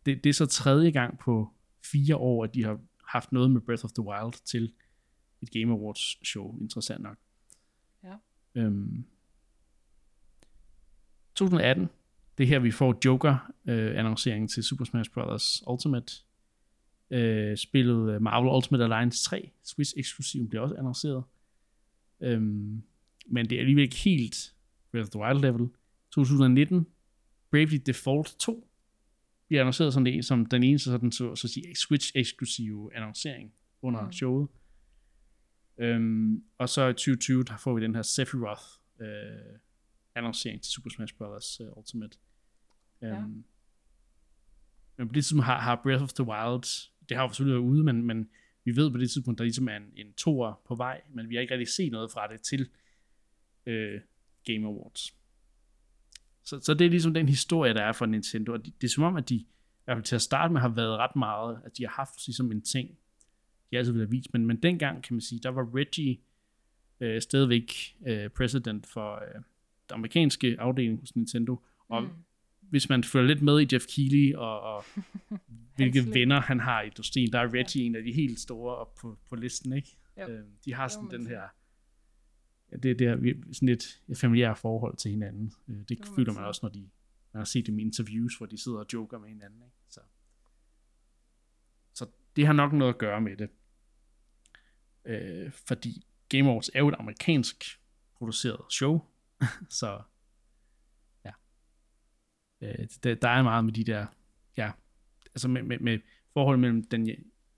[0.06, 1.54] det, det er så tredje gang på
[1.92, 4.74] fire år, at de har haft noget med Breath of the Wild til
[5.42, 7.18] et Game Awards show, interessant nok.
[8.04, 8.16] Ja.
[8.56, 9.06] Øhm,
[11.40, 11.90] 2018,
[12.38, 15.64] det er her, vi får Joker-annonceringen øh, til Super Smash Bros.
[15.68, 16.14] Ultimate.
[17.12, 21.24] Øh, spillet øh, Marvel Ultimate Alliance 3, Switch eksklusiv, bliver også annonceret.
[22.22, 22.82] Øhm,
[23.26, 24.54] men det er alligevel ikke helt
[24.92, 25.70] Breath of the Wild level.
[26.12, 26.88] 2019,
[27.52, 28.68] Bravely Default 2
[29.48, 34.06] bliver annonceret som, det, som den eneste sådan, så, så sige, Switch eksklusive annoncering under
[34.06, 34.12] mm.
[34.12, 34.48] showet.
[35.78, 38.62] Øhm, og så i 2020, der får vi den her Sephiroth
[39.02, 39.60] øh,
[40.16, 41.62] annoncering til Super Smash Bros.
[41.62, 42.18] Uh, Ultimate.
[43.02, 43.22] Um, ja.
[44.98, 47.70] Men på det tidspunkt har, har Breath of the Wild, det har jo selvfølgelig været
[47.70, 48.30] ude, men, men
[48.64, 51.36] vi ved på det tidspunkt, der ligesom er en, en toer på vej, men vi
[51.36, 52.70] har ikke rigtig set noget fra det til
[53.68, 54.02] uh,
[54.46, 55.14] Game Awards.
[56.44, 58.92] Så, så det er ligesom den historie, der er for Nintendo, og det, det er
[58.92, 59.48] som om, at de i
[59.86, 62.52] hvert fald til at starte med har været ret meget, at de har haft ligesom
[62.52, 62.98] en ting,
[63.72, 66.18] de altid vil have vist, men, men dengang kan man sige, der var Reggie
[67.00, 69.42] øh, stadigvæk øh, president for, øh,
[69.92, 71.64] amerikanske afdeling hos Nintendo.
[71.88, 72.10] Og mm.
[72.62, 74.84] hvis man følger lidt med i Jeff Keighley og, og
[75.76, 77.86] hvilke venner han har i industrien, der er Reggie ja.
[77.86, 79.98] en af de helt store op på, på listen, ikke?
[80.22, 80.30] Yep.
[80.30, 81.42] Øh, de har sådan den her
[82.72, 83.16] ja, det, det er
[83.54, 85.54] sådan et, et familiært forhold til hinanden.
[85.68, 86.90] Øh, det, det føler man også, når de
[87.34, 89.62] man har set dem i interviews, hvor de sidder og joker med hinanden.
[89.64, 89.76] Ikke?
[89.90, 90.00] Så.
[91.94, 93.50] så det har nok noget at gøre med det.
[95.06, 97.80] Øh, fordi Game Awards er jo et amerikansk
[98.16, 99.02] produceret show,
[99.80, 100.02] så
[101.26, 101.32] ja.
[102.62, 104.08] Øh, der, der er meget med de der,
[104.58, 104.72] ja,
[105.26, 106.00] altså med, med, med
[106.34, 107.10] forholdet mellem den,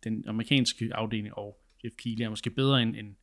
[0.04, 3.16] den amerikanske afdeling og Jeff Keighley er måske bedre end, end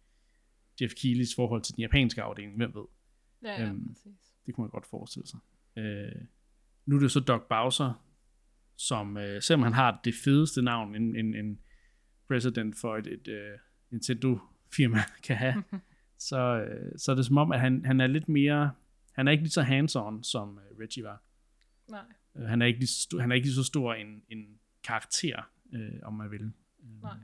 [0.81, 2.85] Jeff Keighley's forhold til den japanske afdeling, hvem ved.
[3.43, 3.97] Ja, ja, øhm,
[4.47, 5.41] Det kunne man godt forestille sig.
[5.77, 6.23] Øh,
[6.87, 8.05] nu er det så Doc Bowser,
[8.77, 11.61] som øh, selvom han har det fedeste navn, en, en, en
[12.29, 14.39] president for et, et uh, Nintendo
[14.77, 15.65] firma kan have,
[16.19, 18.73] så, øh, så er det som om, at han, han er lidt mere,
[19.13, 21.23] han er ikke lige så hands-on, som øh, Reggie var.
[21.89, 22.05] Nej.
[22.37, 25.51] Øh, han, er ikke lige så, han er ikke lige så stor en, en karakter,
[25.73, 26.53] øh, om man vil.
[27.03, 27.17] Nej.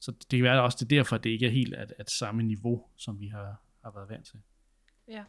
[0.00, 2.42] Så det kan være også det derfor, at det ikke er helt at, at samme
[2.42, 4.40] niveau, som vi har, har været vant til.
[5.08, 5.24] Ja.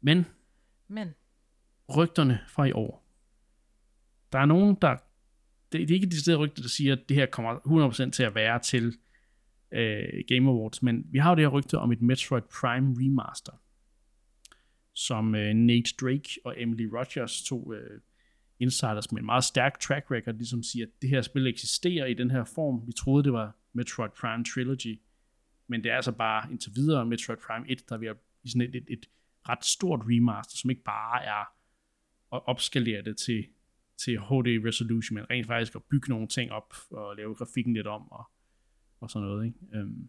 [0.00, 0.26] Men,
[0.88, 1.14] Men,
[1.96, 3.06] rygterne fra i år.
[4.32, 4.96] Der er nogen, der,
[5.72, 8.22] det, det er ikke de steder rygter, der siger, at det her kommer 100% til
[8.22, 8.98] at være til
[9.72, 13.52] øh, Game Awards, men vi har jo det her rygte om et Metroid Prime remaster,
[14.94, 18.00] som øh, Nate Drake og Emily Rogers, to øh,
[18.58, 22.14] insiders med en meget stærk track record, ligesom siger, at det her spil eksisterer i
[22.14, 22.86] den her form.
[22.86, 25.00] Vi troede, det var Metroid Prime Trilogy,
[25.66, 28.08] men det er altså bare indtil videre Metroid Prime 1, der vi
[28.42, 29.06] i sådan et, et, et
[29.48, 31.44] ret stort remaster, som ikke bare er
[32.36, 33.46] at opskalere det til,
[33.96, 37.86] til HD resolution, men rent faktisk at bygge nogle ting op og lave grafikken lidt
[37.86, 38.30] om og
[39.00, 39.46] og sådan noget.
[39.46, 39.58] Ikke?
[39.74, 40.08] Øhm.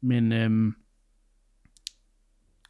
[0.00, 0.74] Men øhm,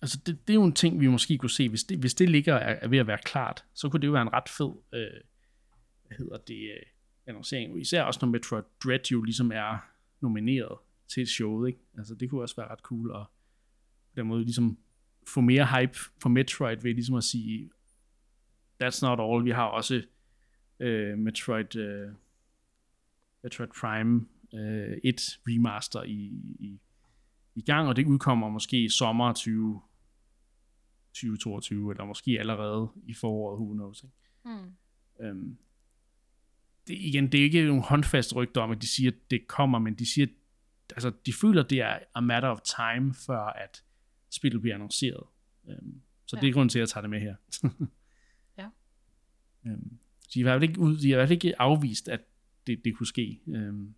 [0.02, 2.28] altså det, det er jo en ting, vi måske kunne se, hvis det, hvis det
[2.28, 4.72] ligger er, er ved at være klart, så kunne det jo være en ret fed,
[4.94, 5.20] øh,
[6.06, 6.82] hvad hedder det, øh,
[7.26, 7.80] annoncering.
[7.80, 9.78] Især også når Metroid Dread jo ligesom er
[10.20, 10.78] nomineret
[11.08, 11.80] til showet, ikke?
[11.98, 13.26] Altså det kunne også være ret cool at
[14.12, 14.78] på den måde ligesom
[15.28, 17.70] få mere hype for Metroid ved ligesom at sige,
[18.82, 20.02] that's not all, vi har også
[20.80, 22.12] øh, Metroid, øh,
[23.42, 26.80] Metroid Prime øh, 1 remaster i, i,
[27.54, 29.80] i gang, og det udkommer måske i sommer 20,
[31.08, 34.02] 2022, eller måske allerede i foråret, who knows.
[34.02, 34.16] Ikke?
[34.44, 34.72] Mm.
[35.24, 35.58] Øhm,
[36.86, 39.78] det, igen, det er ikke nogle håndfaste rygter om, at de siger, at det kommer,
[39.78, 40.26] men de siger,
[40.90, 43.84] altså, de føler, at det er a matter of time, før at
[44.30, 45.22] spillet bliver annonceret.
[45.68, 46.40] Øhm, så ja.
[46.40, 47.36] det er grunden til, at jeg tager det med her.
[48.58, 48.68] ja.
[49.66, 49.98] Øhm,
[50.34, 52.20] de har i hvert fald ikke, ud, de har i hvert fald ikke afvist, at
[52.66, 53.40] det, det kunne ske.
[53.46, 53.94] Øhm,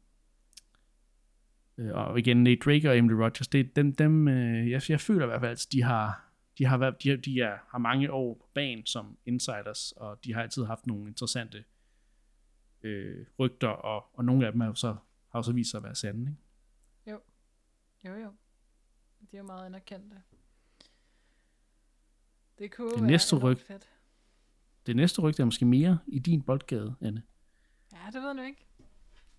[1.79, 5.25] øh, og igen, Nate Drake og Emily Rogers, det, dem, dem øh, jeg, jeg føler
[5.25, 8.12] i hvert fald, at de har, de har, været, de, har, de er, har mange
[8.12, 11.65] år på banen som insiders, og de har altid haft nogle interessante
[12.83, 14.97] øh, rygter, og, og nogle af dem er så,
[15.29, 16.21] har jo så vist sig at være sande.
[16.21, 16.41] Ikke?
[17.11, 17.21] Jo.
[18.05, 18.31] Jo, jo.
[19.31, 20.17] De er jo meget anerkendte.
[22.59, 23.89] Det kunne det være næste enormt ryg, fedt.
[24.87, 27.23] det næste rygte er måske mere i din boldgade, Anne.
[28.05, 28.67] Ja, det ved jeg ikke.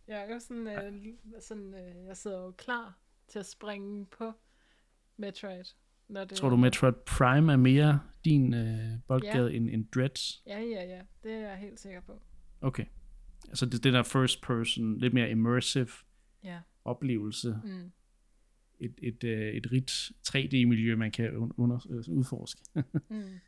[0.07, 4.31] Jeg er jo sådan, øh, sådan øh, jeg sidder jo klar til at springe på
[5.17, 5.63] Metroid.
[6.07, 9.55] Når det Tror du, Metroid Prime er mere din øh, boldgade ja.
[9.57, 10.43] end, end Dreads?
[10.47, 11.01] Ja, ja, ja.
[11.23, 12.21] Det er jeg helt sikker på.
[12.61, 12.85] Okay.
[13.47, 15.87] Altså det, det der first person, lidt mere immersive
[16.43, 16.59] Ja.
[16.85, 17.59] oplevelse.
[17.63, 17.91] Mm.
[18.79, 19.91] Et, et, øh, et rigt
[20.27, 22.61] 3D-miljø, man kan un- under, øh, udforske.
[23.09, 23.39] Mm.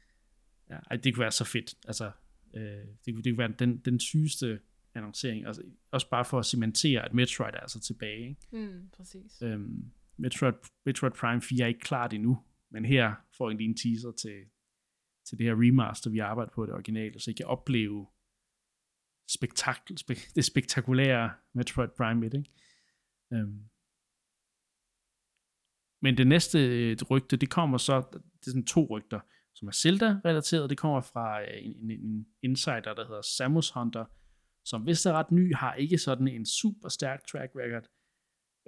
[0.70, 1.76] ja, ej, det kunne være så fedt.
[1.88, 2.12] Altså,
[2.54, 2.62] øh,
[3.06, 4.60] det, kunne, det kunne være den, den sygeste
[4.98, 5.48] annoncering.
[5.48, 8.30] Altså, også bare for at cementere, at Metroid er altså tilbage.
[8.30, 8.48] Ikke?
[8.52, 9.42] Mm, præcis.
[9.42, 10.54] Øhm, Metroid,
[10.86, 14.38] Metroid Prime 4 er ikke klart endnu, men her får I lige en teaser til,
[15.30, 18.08] til det her remaster, vi arbejder på det originale, så I kan opleve
[19.30, 22.34] spektakl, spek, det spektakulære Metroid Prime 1.
[22.34, 22.52] Ikke?
[23.34, 23.64] Øhm.
[26.02, 29.20] Men det næste øh, rygte, det kommer så, det er sådan to rygter,
[29.56, 30.70] som er Zelda-relateret.
[30.70, 34.06] Det kommer fra øh, en, en, en insider, der hedder Samus Hunter,
[34.70, 37.90] som vist er ret ny, har ikke sådan en super stærk track record,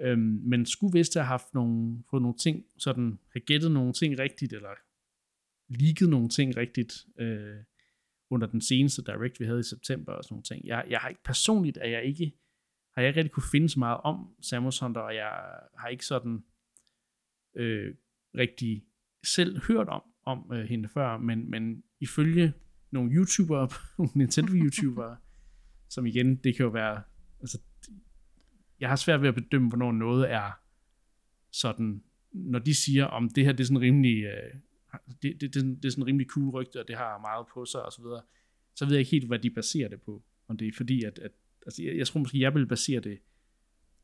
[0.00, 4.18] øhm, men skulle vist have haft nogle, fået nogle ting, sådan have gættet nogle ting
[4.18, 4.74] rigtigt, eller
[5.68, 7.56] ligget nogle ting rigtigt, øh,
[8.30, 10.66] under den seneste direct, vi havde i september og sådan nogle ting.
[10.66, 12.32] Jeg, jeg har ikke, personligt at jeg ikke,
[12.94, 15.32] har jeg ikke rigtig kunne finde så meget om Samus Hunter, og jeg
[15.78, 16.44] har ikke sådan
[17.56, 17.94] øh,
[18.34, 18.84] rigtig
[19.24, 22.52] selv hørt om, om øh, hende før, men, men ifølge
[22.90, 25.16] nogle YouTubere, nogle Nintendo-YouTubere,
[25.90, 27.02] som igen, det kan jo være,
[27.40, 27.58] altså,
[28.80, 30.50] jeg har svært ved at bedømme, hvornår noget er
[31.50, 34.54] sådan, når de siger, om det her, det er sådan rimelig, øh,
[35.22, 37.82] det, det, det, det er sådan rimelig cool rygte, og det har meget på sig,
[37.82, 38.22] og så videre,
[38.74, 40.22] så ved jeg ikke helt, hvad de baserer det på.
[40.48, 41.32] Om det er fordi, at, at
[41.66, 43.18] altså, jeg, jeg tror måske, jeg vil basere det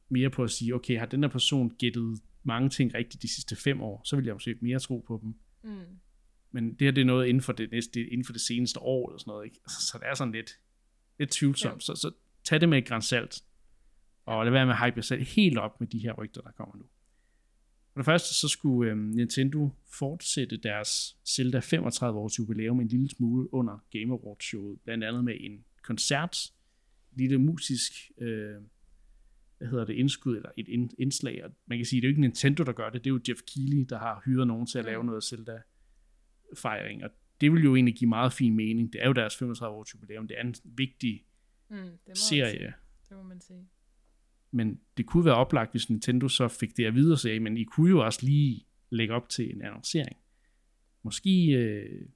[0.09, 3.57] mere på at sige, okay, har den her person gættet mange ting rigtigt de sidste
[3.57, 5.35] fem år, så vil jeg måske mere tro på dem.
[5.63, 5.99] Mm.
[6.51, 9.11] Men det her, det er noget inden for det, næste, inden for det seneste år,
[9.11, 9.61] eller sådan noget, ikke?
[9.65, 10.51] Altså, så det er sådan lidt,
[11.19, 11.83] lidt tvivlsomt.
[11.83, 12.11] Så, så
[12.45, 13.43] tag det med et grænsalt,
[14.27, 16.51] og lad være med at hype jer selv helt op med de her rygter, der
[16.51, 16.85] kommer nu.
[17.93, 23.11] For det første, så skulle øhm, Nintendo fortsætte deres Zelda 35 års jubilæum en lille
[23.11, 26.53] smule under Game Awards showet, blandt andet med en koncert,
[27.13, 28.55] et lille musisk, øh,
[29.59, 32.13] hvad hedder det, indskud, eller et ind, indslag, og man kan sige, det er jo
[32.13, 34.79] ikke Nintendo, der gør det, det er jo Jeff Keighley, der har hyret nogen til
[34.79, 37.11] at lave noget Zelda-fejring, og
[37.41, 38.93] det vil jo egentlig give meget fin mening.
[38.93, 41.23] Det er jo deres 35 års jubilæum, det er en vigtig
[41.69, 42.75] Mm, det må serie,
[43.09, 43.69] det må man sige.
[44.51, 47.57] men det kunne være oplagt, hvis Nintendo så fik det at vide og sagde, men
[47.57, 50.17] I kunne jo også lige lægge op til en annoncering.
[51.03, 52.09] Måske øh,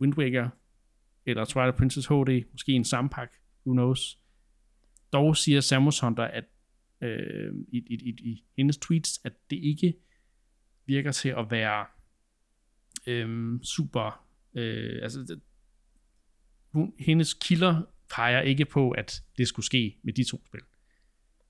[0.00, 0.48] Wind Waker,
[1.26, 3.30] eller Twilight Princess HD, måske en sampak,
[3.66, 4.20] who knows.
[5.12, 6.44] Dog siger Samus Hunter, at
[7.00, 9.94] øh, i, i, i, i hendes tweets, at det ikke
[10.86, 11.86] virker til at være
[13.06, 15.40] øh, super, øh, altså det,
[16.72, 20.60] hun, hendes kilder peger ikke på, at det skulle ske med de to spil.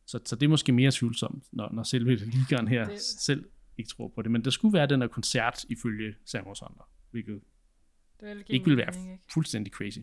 [0.07, 3.01] Så, så det er måske mere tvivlsomt, når, når selve ligaen her det...
[3.01, 4.31] Selv ikke tror på det.
[4.31, 7.41] Men der skulle være den her koncert ifølge Samus Hunter, hvilket
[8.20, 9.25] Det vil ikke ville være mening, ikke?
[9.33, 9.99] fuldstændig crazy.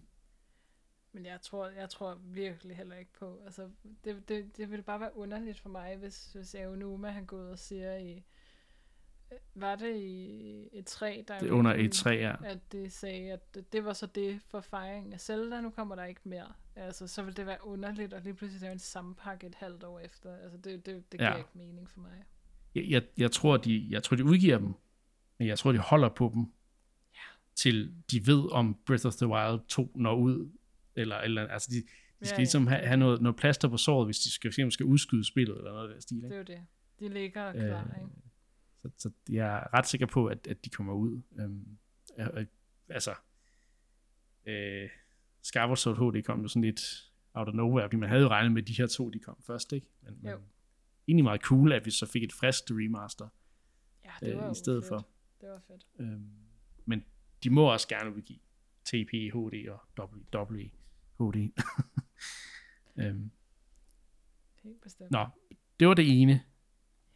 [1.12, 3.70] Men jeg tror, jeg tror virkelig heller ikke på, altså
[4.06, 7.48] det, det, det ville bare være underligt for mig, hvis, hvis Aonuma han går ud
[7.48, 8.24] og siger i,
[9.56, 12.36] var det i et 3, der Det er under E3, ja.
[12.46, 15.96] at det sagde, at det, det var så det for fejringen af Zelda, nu kommer
[15.96, 16.54] der ikke mere.
[16.76, 20.00] Altså, så vil det være underligt, og lige pludselig lave en sammenpakke et halvt år
[20.00, 20.36] efter.
[20.38, 21.38] Altså, det, det, det giver Ja.
[21.38, 22.24] ikke mening for mig.
[22.76, 24.74] Jeg, jeg, jeg, tror, de, jeg tror, de udgiver dem,
[25.38, 26.42] men jeg tror, de holder på dem,
[27.14, 27.20] Ja.
[27.56, 30.50] til de ved, om Breath of the Wild 2 når ud.
[30.96, 31.82] Eller, eller altså, de, de
[32.22, 34.86] skal Ja, ja, ligesom have, have noget, noget plaster på såret, hvis de skal, skal
[34.86, 36.18] udskyde spillet, eller noget af den stil.
[36.18, 36.36] Det Ikke?
[36.36, 36.60] er jo det.
[37.00, 38.12] De ligger klar, Øh, ikke?
[38.86, 41.22] Så, så jeg er ret sikker på, at, at de kommer ud.
[41.40, 41.78] Øhm,
[42.20, 42.46] øh, øh,
[42.90, 43.16] altså,
[44.46, 44.90] øh,
[45.42, 48.52] Skyward Sword HD kom jo sådan lidt out of nowhere, fordi man havde jo regnet
[48.52, 49.88] med, at de her to, de kom først, ikke?
[50.02, 50.34] Men, men
[51.08, 53.28] egentlig meget cool, at vi så fik et frisk remaster
[54.06, 54.88] Ja, det øh, var jo i stedet fedt.
[54.88, 55.08] for.
[55.42, 55.86] Det var fedt.
[56.00, 56.32] Øhm,
[56.86, 57.06] men
[57.44, 58.40] de må også gerne udgive
[58.86, 60.70] TP HD og WWE
[61.20, 61.52] HD.
[63.02, 63.32] øhm,
[64.64, 65.12] Helt bestemt.
[65.12, 65.28] nå,
[65.80, 66.44] det var det ene.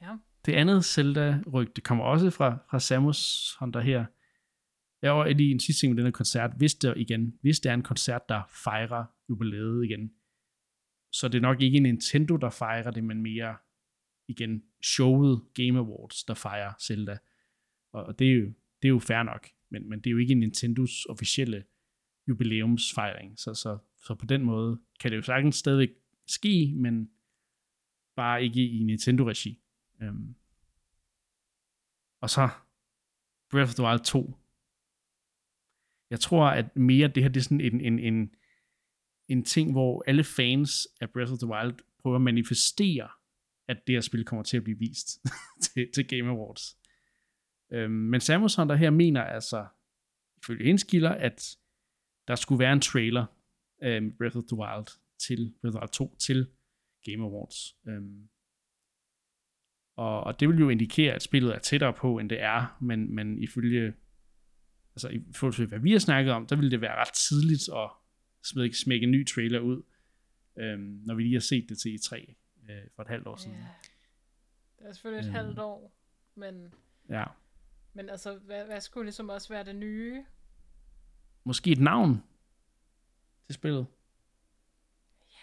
[0.01, 0.17] Ja.
[0.49, 4.05] Det andet Zelda-rygte kommer også fra, fra Samus Hunter her.
[5.01, 6.51] Jeg var lige en sidste ting med den her koncert.
[6.57, 10.11] Hvis det, igen, hvis det er en koncert, der fejrer jubilæet igen,
[11.11, 13.57] så det er nok ikke Nintendo, der fejrer det, men mere
[14.27, 17.17] igen showet Game Awards, der fejrer Zelda.
[17.93, 18.45] Og, og det, er jo,
[18.81, 21.63] det er jo fair nok, men, men det er jo ikke Nintendos officielle
[22.27, 23.39] jubilæumsfejring.
[23.39, 25.89] Så, så, så på den måde kan det jo sagtens stadigvæk
[26.27, 27.09] ske, men
[28.15, 29.59] bare ikke i Nintendo-regi.
[30.01, 30.35] Øhm.
[32.21, 32.49] Og så
[33.51, 34.33] Breath of the Wild 2.
[36.09, 38.35] Jeg tror, at mere det her det er sådan en, en, en,
[39.27, 43.09] en ting, hvor alle fans af Breath of the Wild prøver at manifestere,
[43.67, 45.07] at det her spil kommer til at blive vist
[45.73, 46.77] til, til Game Awards.
[47.71, 49.67] Øhm, men Samus Hunter her mener altså,
[50.37, 51.57] ifølge hendes kilder, at
[52.27, 53.25] der skulle være en trailer
[53.81, 54.87] af Breath of the Wild
[55.19, 56.47] til Breath of the Wild 2 til
[57.03, 57.75] Game Awards.
[57.87, 58.29] Øhm,
[59.99, 63.15] og, og det vil jo indikere, at spillet er tættere på, end det er, men,
[63.15, 63.93] men ifølge,
[64.95, 67.69] altså i forhold til, hvad vi har snakket om, der ville det være ret tidligt
[67.76, 67.89] at
[68.43, 69.81] smække, smække en ny trailer ud,
[70.59, 72.15] øhm, når vi lige har set det til E3
[72.71, 73.57] øh, for et halvt år siden.
[73.57, 73.63] Ja.
[74.80, 75.35] Det er selvfølgelig et Øhm.
[75.45, 75.95] halvt år,
[76.35, 76.73] men,
[77.09, 77.23] Ja.
[77.93, 80.23] men altså, hvad, hvad skulle ligesom også være det nye?
[81.43, 82.23] Måske et navn
[83.45, 83.85] til spillet.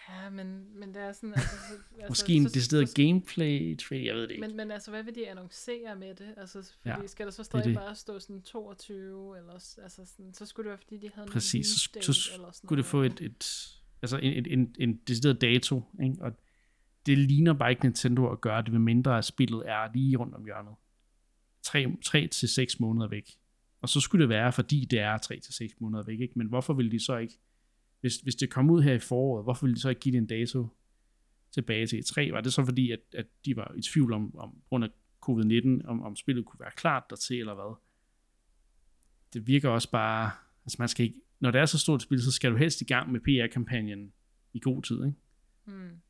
[0.08, 1.32] Ja, men, men det er sådan...
[1.34, 4.46] Altså, så- altså, Måske en decideret gameplay trailer, jeg ved det ikke.
[4.46, 6.34] Men, men altså, hvad vil de annoncere med det?
[6.36, 7.74] Altså, fordi Ja, skal der så det stadig det.
[7.74, 9.52] bare stå sådan 22, eller
[9.82, 13.02] altså sådan, så skulle det være, fordi de havde Præcis, så, så skulle det få
[13.02, 13.68] et, et
[14.02, 16.16] altså en, en, en, en decideret dato, ikke?
[16.20, 16.32] og
[17.06, 20.34] det ligner bare ikke Nintendo at gøre det, med mindre at spillet er lige rundt
[20.34, 20.74] om hjørnet.
[21.62, 23.30] 3, 3 til 6 måneder væk.
[23.80, 26.32] Og så skulle det være, fordi det er 3 til 6 måneder væk, ikke?
[26.38, 27.38] men hvorfor ville de så ikke,
[28.00, 30.18] hvis, hvis det kom ud her i foråret, hvorfor ville de så ikke give det
[30.18, 30.68] en dato
[31.50, 32.32] tilbage til E3?
[32.32, 34.88] Var det så fordi, at, at de var i tvivl om, om grund af
[35.28, 37.76] covid-19, om, om spillet kunne være klart dertil, eller hvad?
[39.32, 40.30] Det virker også bare,
[40.64, 42.80] altså man skal ikke, når det er så stort et spil, så skal du helst
[42.80, 44.12] i gang med PR-kampagnen
[44.52, 45.18] i god tid, ikke?
[45.64, 46.00] Hmm.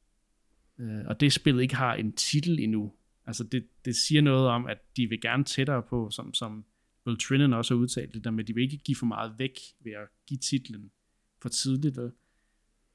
[0.79, 2.93] Øh, og det spillet ikke har en titel endnu.
[3.27, 6.65] Altså det, det siger noget om, at de vil gerne tættere på, som, som
[7.07, 9.39] Will Trinan også har udtalt det der med, at de vil ikke give for meget
[9.39, 10.91] væk ved at give titlen
[11.39, 11.97] for tidligt.
[11.97, 12.13] Vel?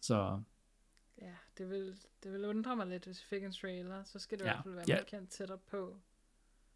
[0.01, 0.41] Så
[1.21, 4.03] Ja, det vil, det vil undre mig lidt, hvis vi fik en trailer.
[4.03, 4.95] Så skal det Ja, i hvert fald være ja.
[4.95, 5.97] markant tættere på.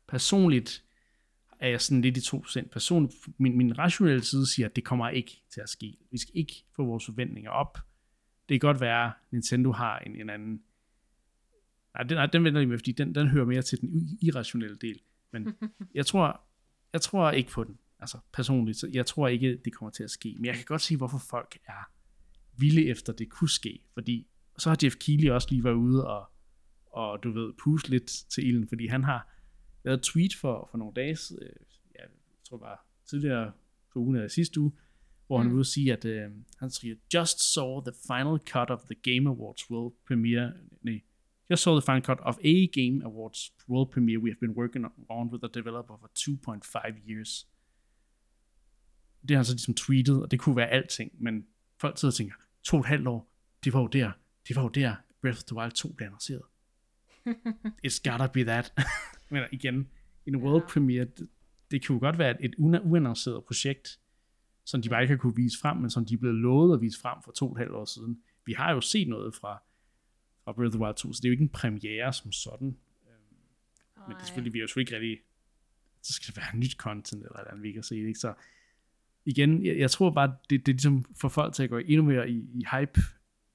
[0.07, 0.85] personligt
[1.59, 2.67] er jeg sådan lidt i 2%.
[2.69, 5.97] Personligt, min, min rationelle side siger, at det kommer ikke til at ske.
[6.11, 7.77] Vi skal ikke få vores forventninger op.
[8.49, 10.63] Det kan godt være, at Nintendo har en, en anden...
[11.93, 14.77] Nej, den, nej, den venter jeg med, fordi den, den hører mere til den irrationelle
[14.77, 14.99] del.
[15.31, 15.57] Men
[15.93, 16.41] jeg tror,
[16.93, 17.79] jeg tror ikke på den.
[18.05, 20.35] Altså personligt, så jeg tror ikke, det kommer til at ske.
[20.37, 21.91] Men jeg kan godt se, hvorfor folk er
[22.57, 23.79] vilde efter, det kunne ske.
[23.93, 24.27] Fordi
[24.57, 26.25] så har Jeff Keighley også lige været ude og,
[26.85, 29.33] og du ved, puste lidt til ilden, fordi han har
[29.83, 31.49] lavet et tweet for, for nogle dage, øh,
[31.95, 32.03] jeg
[32.49, 32.77] tror bare
[33.09, 33.51] tidligere
[33.93, 34.71] på ugen eller sidste uge,
[35.27, 35.53] hvor han Mm.
[35.53, 39.29] ude og sige, at øh, han siger, just saw the final cut of the Game
[39.29, 41.01] Awards world premiere, nej,
[41.49, 44.85] just saw the final cut of a Game Awards world premiere we have been working
[45.09, 47.47] on with the developer for 2.5 years.
[49.27, 51.45] Det har han så ligesom tweetet, og det kunne være alting, men
[51.77, 53.31] folk sidder og tænker, to og et halvt år,
[53.63, 54.11] det var jo der,
[54.47, 56.41] det var jo der, Breath of the Wild 2 blev annonceret.
[57.87, 58.73] It's gotta be that.
[59.31, 59.89] Men igen,
[60.25, 61.29] en world premiere, det,
[61.71, 63.99] det kunne godt være et, uannonceret projekt,
[64.65, 66.81] som de bare ikke har kunne vise frem, men som de er blevet lovet at
[66.81, 68.21] vise frem for to og et halvt år siden.
[68.45, 69.63] Vi har jo set noget fra,
[70.43, 72.77] fra Breath of the Wild 2, så det er jo ikke en premiere som sådan.
[74.07, 75.25] Men det er selvfølgelig, vi er jo selvfølgelig ikke rigtig,
[76.01, 78.19] så skal det være nyt content, eller hvordan vi kan se det, ikke?
[78.19, 78.33] Så
[79.25, 82.03] igen, jeg, jeg tror bare, det, det er ligesom for folk til at gå endnu
[82.03, 83.01] mere i, i hype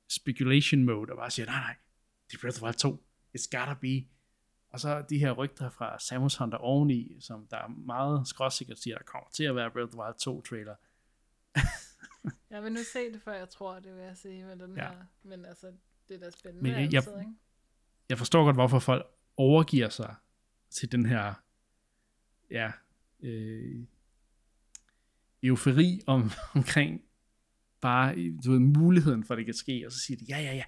[0.08, 1.74] speculation mode, og bare sige, nej, nej,
[2.30, 3.04] det er Breath of the Wild 2,
[3.38, 4.06] it's gotta be.
[4.70, 8.96] Og så de her rygter fra Samus Hunter oveni, som der er meget skråsikkert siger,
[8.96, 10.74] der kommer til at være Breath of the Wild 2 trailer.
[12.50, 14.88] Jeg vil nu se det, før jeg tror, det vil jeg sige med den Ja.
[14.88, 14.96] her.
[15.22, 15.72] Men altså,
[16.08, 17.32] det er da spændende Men jeg- jeg, jeg- altid, ikke?
[18.08, 19.06] jeg forstår godt, hvorfor folk
[19.36, 20.14] overgiver sig
[20.70, 21.34] til den her
[22.50, 22.72] ja,
[23.20, 23.84] øh,
[25.42, 27.00] eufori om, omkring
[27.80, 28.14] bare
[28.44, 30.64] du ved, muligheden for, at det kan ske, og så siger de, ja, ja, ja,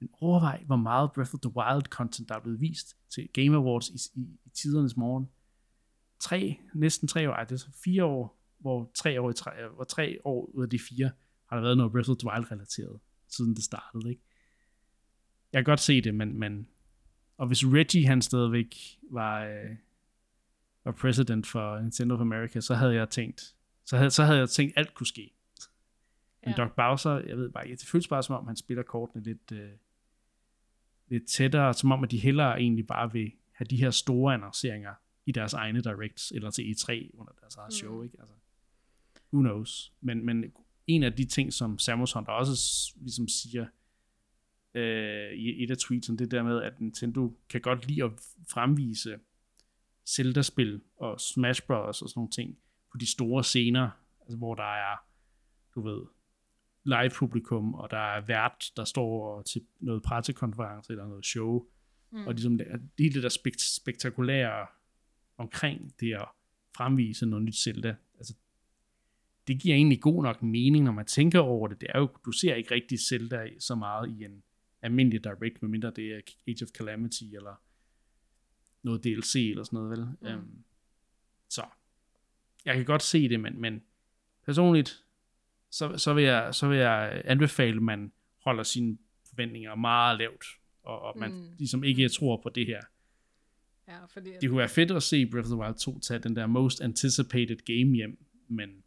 [0.00, 3.56] men overvej, hvor meget Breath of the Wild content, der er blevet vist til Game
[3.56, 5.28] Awards i, i, i tidernes morgen.
[6.20, 9.50] Tre, næsten tre år, ej, det er så fire år, hvor tre år, i tre,
[9.74, 11.10] hvor tre år ud af de fire
[11.46, 14.22] har der været noget Breath of the Wild relateret, siden det startede, ikke?
[15.52, 16.68] Jeg kan godt se det, men, men
[17.36, 18.76] og hvis Reggie han stadigvæk
[19.10, 19.76] var, øh,
[20.84, 23.54] var president for Nintendo of America, så havde jeg tænkt,
[23.92, 25.30] så havde, så havde jeg tænkt, alt kunne ske.
[26.44, 26.64] Men Ja.
[26.64, 29.70] Doc Bowser, jeg ved bare, det føles bare som om, han spiller kortene lidt, øh,
[31.08, 34.94] lidt tættere, som om, at de hellere egentlig bare vil have de her store annonceringer
[35.26, 37.76] i deres egne directs, eller til E3 under deres eget Mm.
[37.76, 38.16] show, ikke?
[38.20, 38.34] Altså,
[39.32, 39.92] who knows?
[40.00, 40.44] Men, men
[40.86, 43.66] en af de ting, som Samus Hunter også ligesom siger
[44.74, 48.10] øh, i et af tweetsene, det der med, at Nintendo kan godt lide at
[48.50, 49.18] fremvise
[50.06, 52.02] Zelda-spil og Smash Bros.
[52.02, 52.58] og sådan nogle ting
[52.92, 53.90] på de store scener,
[54.20, 54.96] altså hvor der er,
[55.74, 56.02] du ved,
[56.84, 61.66] live publikum, og der er vært, der står til noget pressekonference eller noget show,
[62.14, 62.26] Mm.
[62.26, 62.66] og ligesom det,
[62.98, 64.66] hele det der spekt- spektakulære
[65.36, 66.28] omkring det at
[66.76, 68.34] fremvise noget nyt Zelda, altså
[69.46, 71.80] det giver egentlig god nok mening, når man tænker over det.
[71.80, 74.42] Det er jo, du ser ikke rigtig Zelda så meget i en
[74.82, 77.54] almindelig direct, medmindre det er Age of Calamity, eller
[78.82, 80.04] noget DLC, eller sådan noget, vel?
[80.20, 80.26] Mm.
[80.26, 80.64] Øhm,
[81.48, 81.62] så,
[82.64, 83.82] jeg kan godt se det, men, men
[84.44, 85.04] personligt,
[85.70, 88.12] så, så, vil jeg, så vil jeg anbefale, at man
[88.44, 88.98] holder sine
[89.28, 90.44] forventninger meget lavt,
[90.82, 91.48] og, og man Mm.
[91.58, 92.08] ligesom ikke Mm.
[92.10, 92.80] tror på det her.
[93.88, 96.36] Ja, fordi Det kunne være fedt at se Breath of the Wild 2 tage den
[96.36, 98.84] der most anticipated game hjem, men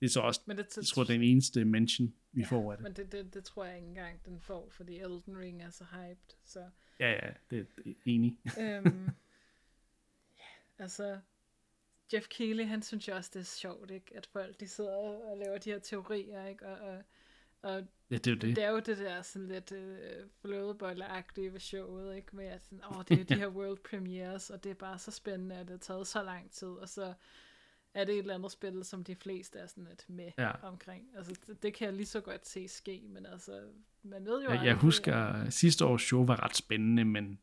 [0.00, 2.46] det er så også, men det, jeg tror, det er den eneste mention, vi Ja,
[2.46, 2.82] får af det.
[2.84, 5.84] Men det, det, det tror jeg ikke engang, den får, fordi Elden Ring er så
[5.92, 6.36] hyped.
[6.44, 6.60] Så,
[7.00, 8.38] Ja, ja, det det er enig.
[8.60, 9.04] øhm,
[10.38, 10.44] ja,
[10.78, 11.18] altså,
[12.12, 14.16] Jeff Keighley, han synes jo også, det er sjovt, ikke?
[14.16, 16.66] At folk, de sidder og laver de her teorier, ikke?
[16.66, 17.02] Og, og,
[17.62, 18.56] og Ja, det er jo det.
[18.56, 22.36] det er jo det der sådan lidt øh, flødebolle-agtige ved showet, ikke?
[22.36, 25.10] Med at sådan, åh, det er de her world premieres, og det er bare så
[25.10, 27.14] spændende, at det har taget så lang tid, og så
[27.94, 30.50] er det et eller andet spil, som de fleste er sådan lidt med Ja.
[30.66, 31.04] omkring.
[31.16, 33.60] Altså, det, det kan jeg lige så godt se ske, men altså,
[34.02, 37.40] man ved jo Jeg, jeg husker, at sidste års show var ret spændende, men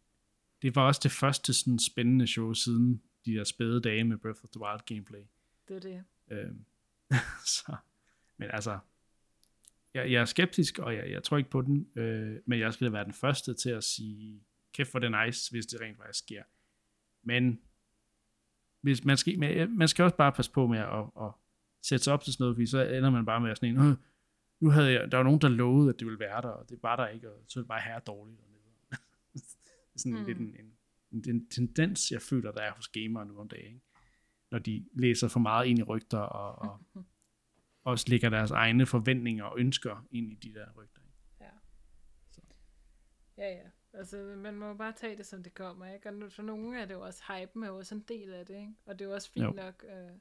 [0.61, 4.43] det var også det første sådan spændende show siden de der spæde dage med Breath
[4.43, 5.23] of the Wild gameplay.
[5.67, 6.03] Det er det.
[6.31, 6.65] Øhm,
[7.55, 7.75] så,
[8.37, 8.79] men altså,
[9.93, 12.87] jeg, jeg er skeptisk, og jeg, jeg tror ikke på den, øh, men jeg skal
[12.87, 14.43] da være den første til at sige,
[14.73, 16.43] kæft for det nice, hvis det rent faktisk sker.
[17.23, 17.61] Men
[18.81, 21.31] hvis man, skal, men man skal også bare passe på med at, at,
[21.85, 23.81] sætte sig op til sådan noget, fordi så ender man bare med at sådan en,
[23.81, 23.95] "Øh,
[24.59, 26.79] nu havde jeg, der var nogen, der lovede, at det ville være der, og det
[26.83, 28.39] var der ikke, og så er det bare her dårligt.
[28.43, 28.93] Og nederen."
[29.95, 30.25] sådan mm.
[30.25, 30.72] lidt en, en,
[31.13, 33.75] en, en, tendens, jeg føler, der er hos gamere nu om dagen.
[33.75, 33.87] Ikke?
[34.51, 37.03] Når de læser for meget ind i rygter, og, og
[37.91, 41.01] også lægger deres egne forventninger og ønsker ind i de der rygter.
[41.01, 41.17] Ikke?
[41.41, 41.51] Ja.
[42.31, 42.41] Så.
[43.37, 43.69] Ja, ja.
[43.93, 46.09] Altså, man må bare tage det, som det kommer, ikke?
[46.09, 48.55] Og for nogle er det jo også, hypen er jo også en del af det,
[48.55, 48.73] ikke?
[48.85, 49.51] Og det er jo også fint Jo.
[49.51, 50.11] nok, øh,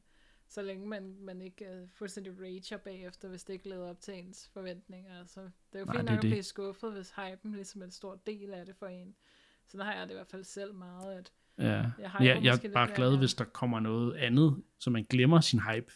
[0.48, 4.14] så længe man, man ikke øh, fuldstændig rager bagefter, hvis det ikke leder op til
[4.14, 5.18] ens forventninger.
[5.18, 7.84] Altså, det er jo Nej, fint det nok at blive skuffet, hvis hypen ligesom er
[7.84, 9.08] en stor del af det for en.
[9.08, 9.41] Så
[9.72, 11.64] der har jeg det i hvert fald selv meget, at Ja.
[11.64, 13.18] Jeg hyper jeg, jeg er bare glad, ja.
[13.18, 15.92] hvis der kommer noget andet, så man glemmer sin hype,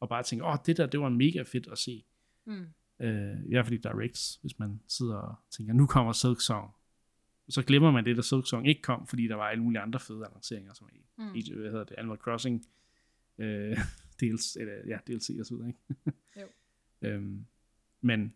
[0.00, 2.04] og bare tænker, åh, oh, det der, det var mega fedt at se.
[2.44, 2.66] mm,
[3.00, 6.70] Øh, I hvert fald i directs, hvis man sidder og tænker, nu kommer Silk Song.
[7.48, 10.00] Så glemmer man det, der Silk Song ikke kom, fordi der var alle mulige andre
[10.00, 12.66] fede annonceringer, som i, mm, i hvad hedder det, Animal Crossing,
[13.38, 13.78] øh,
[14.20, 15.80] dels, eller, ja, DLC og så videre, ikke?
[16.40, 16.46] Jo.
[17.08, 17.46] øhm,
[18.00, 18.34] men,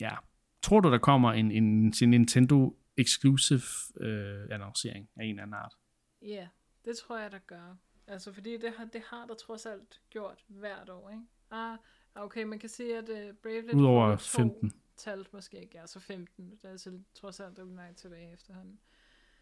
[0.00, 0.16] ja,
[0.62, 3.62] tror du, der kommer en, en, en Nintendo exclusive
[4.00, 5.74] øh, annoncering af en eller anden art?
[6.22, 6.48] Ja,
[6.84, 7.76] det tror jeg, der gør.
[8.06, 11.22] Altså, fordi det har, det har der trods alt gjort hvert år, ikke?
[11.50, 11.78] Ah,
[12.14, 14.72] okay, man kan sige, at uh, Bravely Udover Default 2 15.
[14.96, 16.50] talt måske ikke så 15.
[16.50, 18.80] Det er altså trods alt rimelig langt tilbage efterhånden.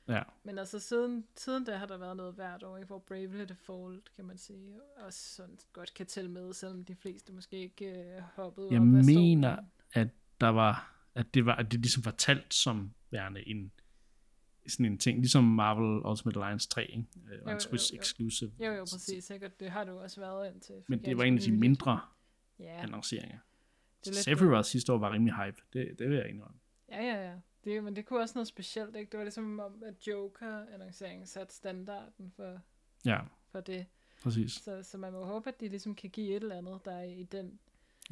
[0.08, 0.22] Ja.
[0.42, 2.86] Men altså, siden, siden da har der været noget hvert år, ikke?
[2.86, 7.32] hvor Bravely Default, kan man sige, også sådan godt kan tælle med, selvom de fleste
[7.32, 9.06] måske ikke uh, hoppede Jeg op af stolen.
[9.06, 9.56] mener,
[9.92, 10.08] at
[10.40, 13.72] der var, at det var, at det ligesom var talt som værende en,
[14.68, 17.05] sådan en ting, ligesom Marvel Ultimate Alliance 3, ikke?
[17.32, 18.52] Øh, Jo, en Switch exclusive.
[18.60, 19.24] Jo, jo, præcis.
[19.24, 19.60] Sikkert.
[19.60, 20.74] Det har du også været indtil.
[20.88, 22.01] Men det var en af de mindre
[22.59, 23.38] Ja, annonceringer.
[24.06, 25.62] er Sephiroth sidste år var rimelig hype.
[25.72, 26.59] Det, det vil jeg indrømme.
[26.88, 27.34] Ja, ja, ja.
[27.64, 29.10] Det, men det kunne også noget specielt, ikke?
[29.10, 32.60] Det var ligesom om, at Joker-annonceringen satte standarden for,
[33.05, 33.20] Ja,
[33.52, 33.86] for det.
[34.22, 34.52] præcis.
[34.52, 37.02] Så, så man må håbe, at de ligesom kan give et eller andet, der er
[37.02, 37.59] i den...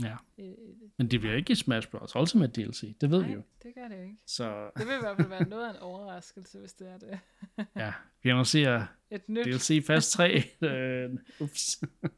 [0.02, 0.16] Ja.
[0.38, 0.54] I,
[0.98, 2.16] Men det bliver ikke i Smash Bros.
[2.16, 2.98] Ultimate DLC.
[3.00, 3.42] Det ved vi nej, jo.
[3.62, 4.16] det gør det jo ikke.
[4.26, 7.18] Så Det vil i hvert fald være noget af en overraskelse, hvis det er det.
[7.76, 7.92] ja,
[8.22, 9.44] vi annoncerer Et nyt...
[9.44, 10.42] DLC Fast 3.
[10.62, 11.10] øh,
[11.40, 11.82] ups.
[11.82, 12.08] Ja,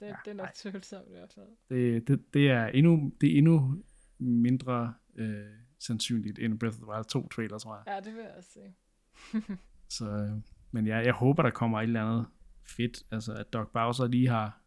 [0.00, 1.46] det, Ja, det er nok tvivlsomt i hvert fald.
[1.68, 3.82] det, det, det, er endnu, det er endnu
[4.18, 5.46] mindre øh,
[5.78, 7.94] sandsynligt end Breath of the Wild 2 trailer, tror jeg.
[7.94, 8.76] Ja, det vil jeg også sige.
[9.96, 10.30] Så, øh,
[10.70, 12.26] men jeg, jeg håber, der kommer et eller andet
[12.76, 13.02] fedt.
[13.10, 14.60] Altså, at Doc Bowser lige har,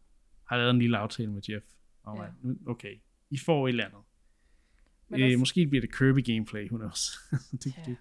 [0.44, 1.64] har lavet en lille aftale med Jeff.
[2.06, 3.00] Alright, nu- okay.
[3.30, 4.00] I får et eller andet.
[5.08, 7.18] Men Øh, også- måske bliver det Kirby gameplay, who knows.
[7.64, 7.82] det, Ja.
[7.86, 7.96] det,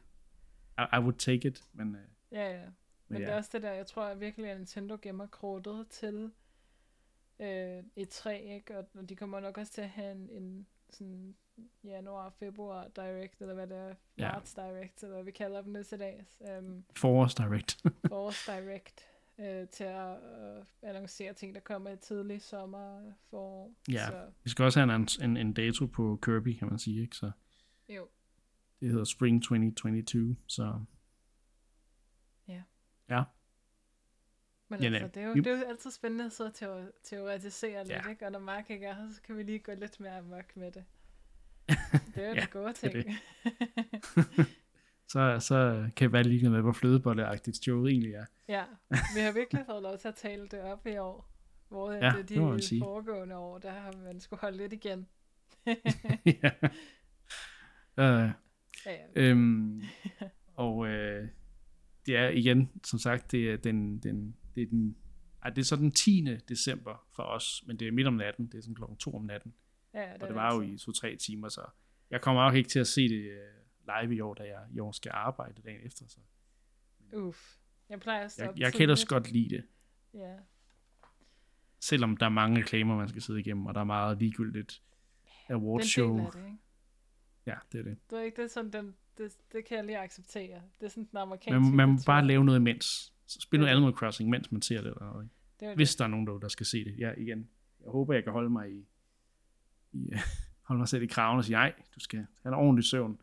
[0.80, 2.02] I, I would take it, men, øh,
[2.32, 2.64] Ja, ja.
[2.66, 2.74] Men
[3.08, 3.38] men det er ja.
[3.38, 6.32] også det der, jeg tror at virkelig, at Nintendo gemmer kortet til
[7.40, 8.78] øh, E3, ikke?
[8.78, 11.36] Og og de kommer nok også til at have en, en sådan
[11.84, 14.32] januar, februar direct, eller hvad det er, Ja.
[14.32, 17.82] marts direct, eller hvad vi kalder dem nu til dags, um, Forårs Direct.
[18.10, 19.06] forårs direct,
[19.40, 23.74] øh, til at øh, annoncere ting, der kommer i tidlig sommer, forår.
[23.92, 24.08] Ja.
[24.08, 27.16] Så, Vi skal også have en, en, en dato på Kirby, kan man sige, ikke?
[27.16, 27.32] Så
[27.90, 28.08] jo.
[28.80, 30.80] det hedder Spring 2022, så
[32.48, 32.62] Ja.
[33.10, 33.24] Ja.
[34.72, 36.92] Men Ja, altså, det er, jo, det er jo altid spændende at sidde og teori-
[37.04, 38.10] teoretisere lidt, Ja.
[38.10, 38.26] ikke?
[38.26, 40.72] Og når Mark ikke er her, så kan vi lige gå lidt mere amok med
[40.72, 40.86] det.
[42.16, 42.94] Det er jo Ja, den gode ting.
[42.94, 43.06] det.
[45.10, 48.26] så, så kan jeg være lige med, hvor flødebolleagtigt showet egentlig er.
[48.48, 51.30] ja, vi har virkelig fået lov til at tale det op i år.
[51.70, 52.82] Hvor Ja, det, det de sige.
[52.82, 55.08] foregående år, der har man skulle holde lidt igen.
[56.44, 56.52] ja.
[57.98, 58.30] Uh,
[58.86, 59.06] ja, ja.
[59.22, 59.82] øhm,
[60.56, 61.28] og øh,
[62.06, 64.98] det er igen, som sagt, det er den, den, det er den,
[65.44, 66.28] ej, det er så den 10.
[66.50, 69.26] december for os, men det er midt om natten, det er sådan klokken 2 om
[69.26, 69.54] natten,
[69.94, 71.62] ja, ja og det var jo i 2-3 timer, så
[72.12, 73.59] jeg kommer nok ikke til at se det øh,
[74.02, 76.20] live i år, da jeg i år skal arbejde dagen efter, så
[77.14, 77.56] Uff.
[77.90, 79.64] Jeg plejer at stå jeg, jeg kan ellers godt lide det,
[80.14, 80.36] Ja.
[81.80, 84.82] selvom der er mange reklamer, man skal sidde igennem, og der er meget ligegyldigt
[85.48, 86.18] Det award er en show.
[86.18, 86.58] del det, ikke?
[87.46, 87.98] Ja, det er det.
[88.10, 90.62] Det er ikke det er sådan, den, det, det kan jeg lige acceptere.
[90.80, 93.14] Det er sådan den amerikanske Man, man må bare lave noget imens.
[93.28, 93.72] Spil noget.
[93.72, 94.88] Animal Crossing, mens man ser det.
[94.88, 95.28] Eller,
[95.60, 96.96] det er jo hvis der er nogen, der, der skal se det.
[97.00, 97.50] Ja, igen.
[97.84, 98.86] Jeg håber, jeg kan holde mig i,
[99.92, 100.12] i
[100.68, 103.22] holde mig selv i kraven og sige, nej, du skal have en ordentlig søvn.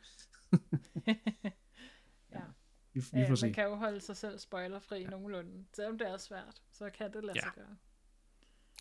[2.33, 2.41] Ja.
[2.93, 3.47] Vi, vi får se.
[3.47, 5.11] man kan jo holde sig selv spoilerfri ja.
[5.11, 5.65] nogenlunde.
[5.73, 7.41] Selvom det er svært, så kan det lade Ja.
[7.43, 7.77] sig gøre.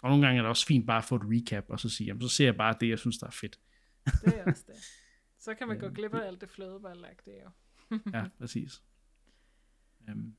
[0.03, 2.07] Og nogle gange er det også fint bare at få et recap, og så sige,
[2.07, 3.60] jamen, så ser jeg bare det, jeg synes, der er fedt.
[4.26, 4.76] Det er også det.
[5.39, 7.49] Så kan man Ja, gå glip af alt det flødeballagt, det er jo.
[8.14, 8.84] Ja, præcis.
[10.11, 10.35] Um,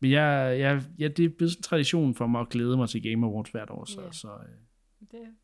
[0.00, 2.88] men jeg, jeg, ja, det er blevet sådan en tradition for mig at glæde mig
[2.88, 4.12] til Game Awards hvert år, så, Ja.
[4.12, 5.36] så, øh, Det,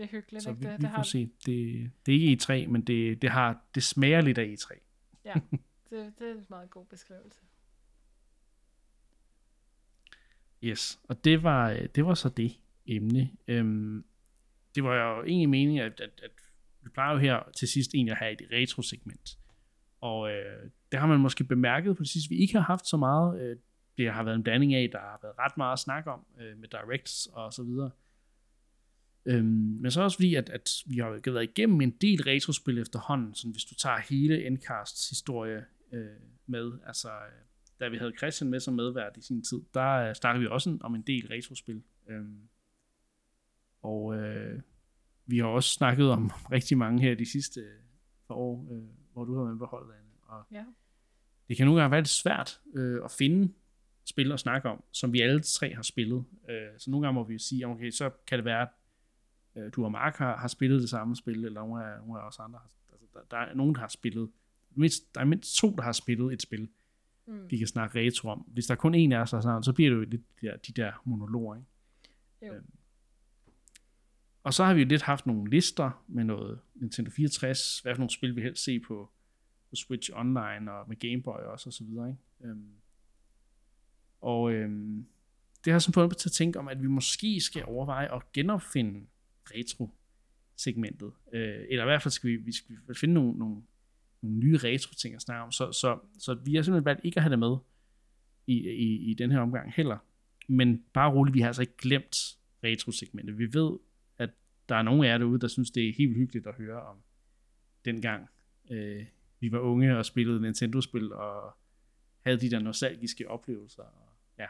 [0.00, 0.60] det er hyggeligt, så ikke?
[0.60, 1.30] vi, det, vi det, har, se.
[1.46, 4.78] Det, det er ikke E3, men det, det, har, det smager lidt af E E3.
[5.90, 7.40] det, det er en meget god beskrivelse.
[10.62, 12.56] Yes, og det var, det var så det
[12.86, 13.30] emne.
[13.48, 14.04] Øhm,
[14.74, 16.30] det var jo egentlig meningen, at, at, at
[16.80, 19.38] vi plejer jo her til sidst egentlig at have et retro-segment.
[20.00, 22.96] Og øh, det har man måske bemærket på det sidste, vi ikke har haft så
[22.96, 23.40] meget.
[23.40, 23.56] Øh,
[23.98, 26.58] det har været en blanding af, der har været ret meget at snakke om øh,
[26.58, 27.90] med directs og så videre.
[29.26, 29.44] Øhm,
[29.80, 33.48] men så også fordi, at, at vi har været igennem en del retrospil efterhånden, så
[33.48, 36.06] hvis du tager hele Endcasts historie øh,
[36.46, 37.44] med, altså øh,
[37.80, 40.78] da vi havde Christian med som medvært i sin tid, der øh, snakkede vi også
[40.80, 41.82] om en del retrospil.
[42.08, 42.48] Øhm,
[43.82, 44.60] og øh,
[45.26, 47.80] vi har også snakket om rigtig mange her de sidste øh,
[48.28, 48.82] par år, øh,
[49.12, 50.10] hvor du har været med på holdet, Anne.
[50.22, 50.64] Og Ja.
[51.48, 53.52] det kan nogle gange være lidt svært øh, at finde
[54.04, 56.24] spil at snakke om, som vi alle tre har spillet.
[56.50, 58.68] Øh, så nogle gange må vi jo sige, okay, så kan det være, at
[59.56, 62.26] øh, du og Mark har, har spillet det samme spil, eller nogle af, nogle af
[62.26, 62.60] os andre.
[62.92, 64.30] Altså, der, der er nogen, der har spillet,
[64.70, 66.68] mindst, der er mindst to, der har spillet et spil,
[67.30, 67.50] Mm.
[67.50, 68.38] vi kan snakke retro om.
[68.38, 70.46] Hvis der er kun en af os, der snakker, så bliver det jo lidt de
[70.46, 71.66] der, de der monologer, ikke?
[72.42, 72.54] Jo.
[72.54, 72.70] Øhm.
[74.42, 77.98] Og så har vi jo lidt haft nogle lister med noget Nintendo 64, hvad for
[77.98, 79.10] nogle spil vi helst se på,
[79.70, 82.50] på Switch Online og med Game Boy også og så videre, ikke?
[82.50, 82.72] Øhm.
[84.20, 85.06] Og øhm,
[85.64, 88.32] det har sådan fået mig til at tænke om, at vi måske skal overveje at
[88.32, 89.06] genopfinde
[89.54, 91.12] retro-segmentet.
[91.32, 93.62] Øh, eller i hvert fald skal vi, vi skal finde nogle, nogle,
[94.22, 95.52] nogle nye retro-ting at snakke om.
[95.52, 97.56] Så, så, så vi har simpelthen valgt ikke at have det med
[98.46, 99.98] i, i, i den her omgang heller.
[100.48, 102.16] Men bare roligt, vi har altså ikke glemt
[102.64, 103.38] retro-segmentet.
[103.38, 103.78] Vi ved,
[104.18, 104.30] at
[104.68, 106.96] der er nogen af jer derude, der synes, det er helt hyggeligt at høre om
[107.84, 108.28] dengang
[108.70, 109.04] øh,
[109.40, 111.56] vi var unge og spillede Nintendo-spil og
[112.20, 113.82] havde de der nostalgiske oplevelser.
[113.82, 114.08] Og,
[114.38, 114.46] ja.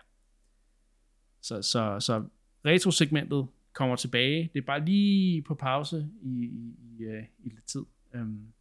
[1.41, 2.25] Så, så, så
[2.65, 4.51] retro-segmentet kommer tilbage.
[4.53, 7.85] Det er bare lige på pause i, i, i, øh, i lidt tid.
[8.15, 8.53] Um,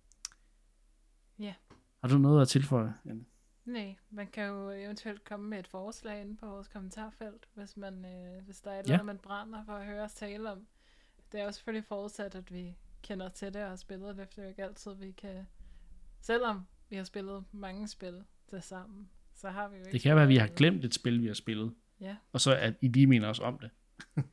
[1.39, 1.53] Ja.
[2.01, 3.25] Har du noget at tilføje, Anne?
[3.65, 8.05] Nej, man kan jo eventuelt komme med et forslag inde på vores kommentarfelt, hvis, man,
[8.05, 8.93] øh, hvis der er et Ja.
[8.93, 10.67] eller man brænder for at høre os tale om.
[11.31, 14.33] Det er jo selvfølgelig forudsat, at vi kender til det og har spillet det, for
[14.33, 15.45] det er jo ikke altid, vi kan...
[16.21, 19.91] Selvom vi har spillet mange spil til sammen, så har vi jo ikke...
[19.91, 22.55] Det kan være, at vi har glemt et spil, vi har spillet, Ja, og så
[22.55, 23.69] at I lige mener os om det.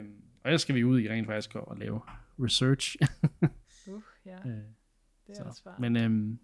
[0.00, 2.00] um, og ellers skal vi ud i rent faktisk og lave
[2.38, 2.96] research.
[3.88, 4.64] uh, ja, Øh, det
[5.28, 5.42] er så.
[5.42, 5.78] også svært.
[5.78, 6.38] Men øhm,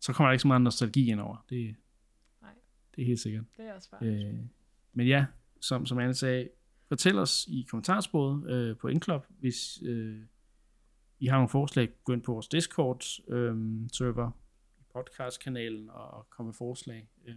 [0.00, 1.44] så kommer der ikke så meget nostalgi ind over.
[1.50, 1.76] Det,
[2.42, 2.50] Nej.
[2.96, 3.44] det er helt sikkert.
[3.56, 4.02] det er også svært.
[4.02, 4.34] Øh,
[4.92, 5.26] men ja,
[5.60, 6.48] som, som Anne sagde,
[6.88, 10.22] fortæl os i kommentarsporet øh, på Endclub, hvis øh,
[11.18, 11.88] I har nogle forslag.
[12.04, 14.30] Gå ind på vores Discord-server,
[14.80, 17.08] i podcastkanalen og kom med forslag.
[17.26, 17.36] Øh,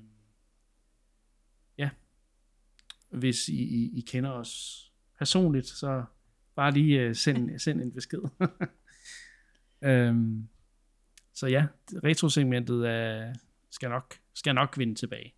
[1.77, 1.89] ja.
[3.09, 4.85] Hvis I, I, I kender os
[5.19, 6.03] personligt, så
[6.55, 8.21] bare lige øh, send, send en besked.
[9.89, 10.49] øhm,
[11.33, 11.67] så ja,
[12.03, 13.33] retrosegmentet er,
[13.69, 15.33] skal, nok, skal nok vinde tilbage.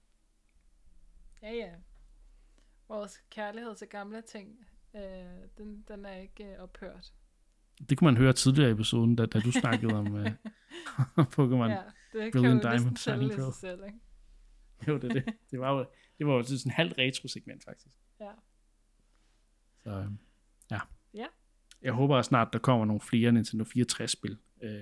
[1.42, 1.72] Ja, ja.
[2.88, 5.02] Vores kærlighed til gamle ting, øh,
[5.58, 7.14] den, den er ikke øh, ophørt.
[7.90, 10.26] Det kunne man høre tidligere i episoden, da, da du snakkede om øh,
[11.38, 11.84] Pokémon Ja,
[12.14, 13.54] det kan Brilliant jo Diamond Shining Pearl.
[13.54, 14.00] selv, ikke?
[14.88, 15.34] Jo, det er det.
[15.52, 15.86] Det var jo,
[16.18, 17.96] det var jo sådan en halv retro-segment, faktisk.
[18.20, 18.32] Ja.
[19.84, 20.12] Så øh,
[20.72, 20.80] ja.
[21.14, 21.26] Ja.
[21.82, 24.82] Jeg håber at snart, der kommer nogle flere Nintendo 64-spil øh,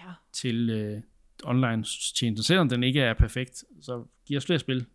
[0.00, 1.02] Ja, til øh,
[1.44, 1.84] online
[2.16, 2.44] tjenester.
[2.44, 4.86] Selvom den ikke er perfekt, så giver os flere spil.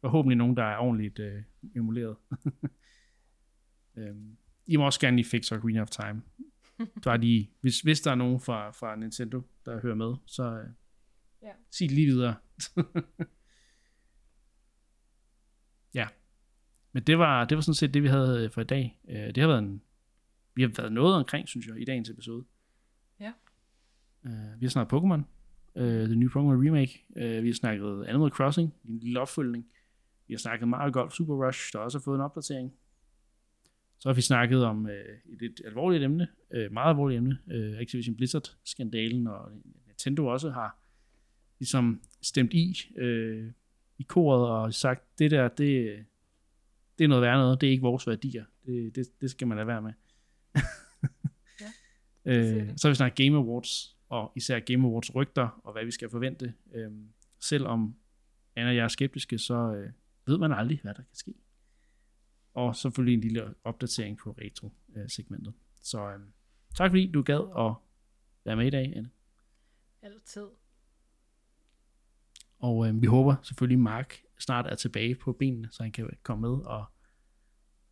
[0.00, 1.42] Forhåbentlig nogen, der er ordentligt øh,
[1.76, 2.16] emuleret.
[3.96, 4.36] øhm,
[4.66, 6.22] I må også gerne lige fixe Ocarina of Time.
[7.04, 10.68] Bare lige, hvis, hvis der er nogen fra, fra Nintendo, der hører med, så øh,
[11.42, 11.52] Ja.
[11.70, 12.34] sig lige videre.
[15.94, 16.08] ja.
[16.92, 19.00] Men det var, det var sådan set det, vi havde øh, for i dag.
[19.08, 19.82] Øh, det har været en,
[20.54, 22.44] vi har været noget omkring, synes jeg, i dagens episode.
[23.20, 23.32] Ja.
[24.26, 25.22] Øh, vi har snakket Pokémon,
[25.76, 27.04] øh, det nye Pokémon Remake.
[27.16, 29.66] Øh, vi har snakket Animal Crossing, en lille opfølgning.
[30.26, 32.74] Vi har snakket Mario Golf Super Rush, der også har fået en opdatering.
[33.98, 37.78] Så har vi snakket om øh, et lidt alvorligt emne, øh, meget alvorligt emne, øh,
[37.78, 39.50] Activision Blizzard-skandalen, og
[39.86, 40.78] Nintendo også har
[41.58, 43.52] ligesom stemt i øh,
[43.98, 46.04] i koret og sagt, det der, det,
[46.98, 48.44] det er noget værd noget, det er ikke vores værdier.
[48.66, 49.92] Det, det, det skal man lade være med.
[52.24, 55.84] Ja, øh, så har vi snakket Game Awards, og især Game Awards rygter, og hvad
[55.84, 56.54] vi skal forvente.
[56.74, 56.90] Øh,
[57.40, 57.96] selvom
[58.56, 59.90] Anna og jeg er skeptiske, så øh,
[60.26, 61.34] ved man aldrig, hvad der kan ske.
[62.54, 65.54] Og selvfølgelig en lille opdatering på retro-segmentet.
[65.82, 66.20] Så øh,
[66.74, 67.74] tak fordi du gad at
[68.44, 69.10] være med i dag, Anne.
[70.02, 70.46] altid.
[72.58, 76.48] Og øh, vi håber selvfølgelig, Mark snart er tilbage på benene, så han kan komme
[76.48, 76.84] med og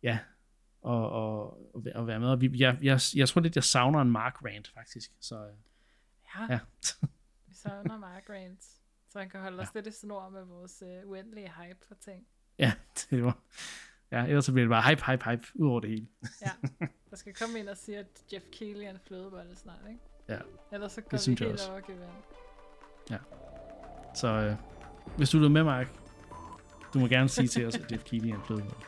[0.03, 0.19] ja,
[0.81, 2.27] og, og, og væ- og være med.
[2.29, 5.11] Og vi, jeg, jeg, jeg tror lidt, jeg savner en Mark rant faktisk.
[5.19, 5.53] Så øh,
[6.35, 6.59] Ja, ja,
[7.47, 11.09] vi savner Mark Reigns, så han kan holde os lidt i snor med vores øh,
[11.09, 12.27] uendelige hype for ting.
[12.59, 12.73] ja,
[13.09, 13.37] det var...
[14.11, 16.07] Ja, ellers så bliver det bare hype, hype, hype ud over det hele.
[16.45, 16.51] Ja,
[17.09, 19.99] der skal komme ind og sige, at Jeff Keighley er en flødebolle snart, ikke?
[20.27, 20.39] Ja,
[20.71, 22.09] Ellers så går vi synes jeg helt over gevind.
[24.15, 24.55] så øh,
[25.17, 25.87] hvis du er med, Mark,
[26.93, 28.85] du må gerne sige til os, at Jeff Keighley er en flødebolle.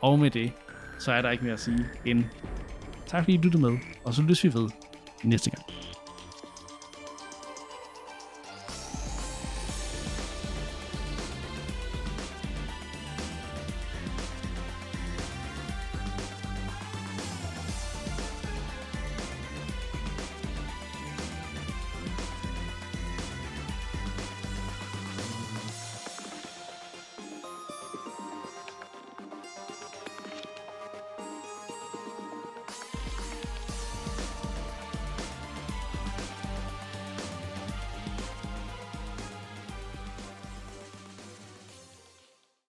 [0.00, 0.52] Og med det,
[0.98, 2.24] så er der ikke mere at sige end
[3.06, 4.68] tak fordi I lyttede med, og så lyttes vi ved
[5.24, 5.62] næste gang.